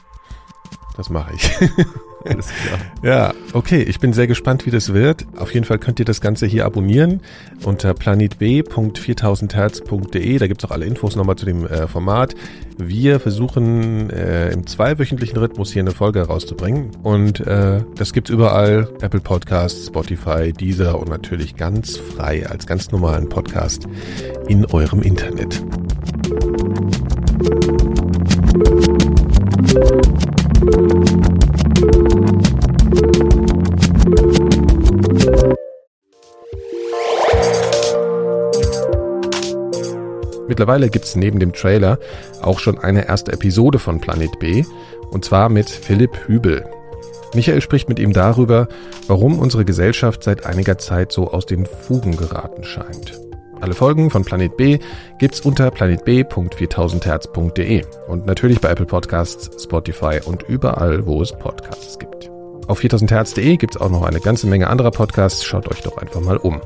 Das 0.96 1.10
mache 1.10 1.34
ich. 1.34 1.50
Alles 2.28 2.48
klar. 2.48 2.78
Ja, 3.02 3.34
okay, 3.52 3.82
ich 3.82 4.00
bin 4.00 4.12
sehr 4.12 4.26
gespannt, 4.26 4.66
wie 4.66 4.70
das 4.70 4.92
wird. 4.92 5.24
Auf 5.36 5.54
jeden 5.54 5.64
Fall 5.64 5.78
könnt 5.78 6.00
ihr 6.00 6.04
das 6.04 6.20
Ganze 6.20 6.46
hier 6.46 6.64
abonnieren 6.64 7.20
unter 7.64 7.94
planetb.4000herz.de. 7.94 10.38
Da 10.38 10.48
gibt's 10.48 10.64
auch 10.64 10.72
alle 10.72 10.86
Infos 10.86 11.14
nochmal 11.14 11.36
zu 11.36 11.46
dem 11.46 11.64
äh, 11.66 11.86
Format. 11.86 12.34
Wir 12.78 13.20
versuchen 13.20 14.10
äh, 14.10 14.50
im 14.50 14.66
zweiwöchentlichen 14.66 15.38
Rhythmus 15.38 15.72
hier 15.72 15.82
eine 15.82 15.92
Folge 15.92 16.20
herauszubringen. 16.20 16.90
Und 17.02 17.40
äh, 17.40 17.82
das 17.94 18.12
gibt's 18.12 18.30
überall. 18.30 18.88
Apple 19.00 19.20
Podcasts, 19.20 19.86
Spotify, 19.86 20.52
Deezer 20.52 20.98
und 20.98 21.08
natürlich 21.08 21.56
ganz 21.56 21.96
frei 21.96 22.46
als 22.46 22.66
ganz 22.66 22.90
normalen 22.90 23.28
Podcast 23.28 23.86
in 24.48 24.66
eurem 24.66 25.02
Internet. 25.02 25.62
Mittlerweile 40.48 40.88
gibt 40.88 41.04
es 41.04 41.16
neben 41.16 41.38
dem 41.38 41.52
Trailer 41.52 41.98
auch 42.42 42.58
schon 42.58 42.78
eine 42.78 43.08
erste 43.08 43.32
Episode 43.32 43.78
von 43.78 44.00
Planet 44.00 44.38
B, 44.38 44.64
und 45.10 45.24
zwar 45.24 45.48
mit 45.48 45.70
Philipp 45.70 46.26
Hübel. 46.26 46.64
Michael 47.34 47.60
spricht 47.60 47.88
mit 47.88 47.98
ihm 47.98 48.12
darüber, 48.12 48.68
warum 49.08 49.38
unsere 49.38 49.64
Gesellschaft 49.64 50.22
seit 50.22 50.46
einiger 50.46 50.78
Zeit 50.78 51.12
so 51.12 51.30
aus 51.30 51.46
den 51.46 51.66
Fugen 51.66 52.16
geraten 52.16 52.64
scheint. 52.64 53.20
Alle 53.60 53.74
Folgen 53.74 54.10
von 54.10 54.24
Planet 54.24 54.56
B 54.56 54.78
gibt's 55.18 55.40
unter 55.40 55.70
planetb.4000herz.de 55.70 57.84
und 58.06 58.26
natürlich 58.26 58.60
bei 58.60 58.70
Apple 58.70 58.86
Podcasts, 58.86 59.62
Spotify 59.62 60.20
und 60.24 60.44
überall, 60.44 61.06
wo 61.06 61.22
es 61.22 61.32
Podcasts 61.32 61.98
gibt. 61.98 62.30
Auf 62.68 62.80
4000herz.de 62.80 63.56
gibt's 63.56 63.76
auch 63.76 63.90
noch 63.90 64.02
eine 64.02 64.20
ganze 64.20 64.46
Menge 64.46 64.68
anderer 64.68 64.90
Podcasts, 64.90 65.44
schaut 65.44 65.70
euch 65.70 65.82
doch 65.82 65.98
einfach 65.98 66.20
mal 66.20 66.36
um. 66.36 66.60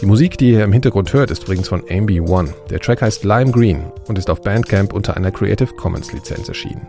Die 0.00 0.06
Musik, 0.06 0.38
die 0.38 0.52
ihr 0.52 0.64
im 0.64 0.72
Hintergrund 0.72 1.12
hört, 1.12 1.30
ist 1.30 1.42
übrigens 1.42 1.68
von 1.68 1.82
Ambi 1.90 2.20
One. 2.20 2.54
Der 2.70 2.80
Track 2.80 3.02
heißt 3.02 3.24
Lime 3.24 3.50
Green 3.50 3.84
und 4.06 4.18
ist 4.18 4.30
auf 4.30 4.40
Bandcamp 4.42 4.92
unter 4.92 5.16
einer 5.16 5.30
Creative 5.30 5.74
Commons 5.74 6.12
Lizenz 6.12 6.48
erschienen. 6.48 6.86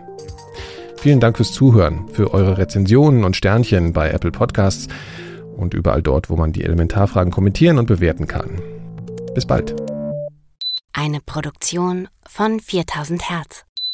Vielen 0.96 1.20
Dank 1.20 1.36
fürs 1.36 1.52
Zuhören, 1.52 2.08
für 2.12 2.32
eure 2.32 2.58
Rezensionen 2.58 3.24
und 3.24 3.36
Sternchen 3.36 3.92
bei 3.92 4.10
Apple 4.10 4.30
Podcasts 4.30 4.88
und 5.56 5.74
überall 5.74 6.02
dort, 6.02 6.30
wo 6.30 6.36
man 6.36 6.52
die 6.52 6.64
Elementarfragen 6.64 7.32
kommentieren 7.32 7.78
und 7.78 7.86
bewerten 7.86 8.26
kann. 8.26 8.62
Bis 9.34 9.46
bald. 9.46 9.74
Eine 10.92 11.20
Produktion 11.20 12.08
von 12.28 12.60
4000 12.60 13.30
Hertz. 13.30 13.64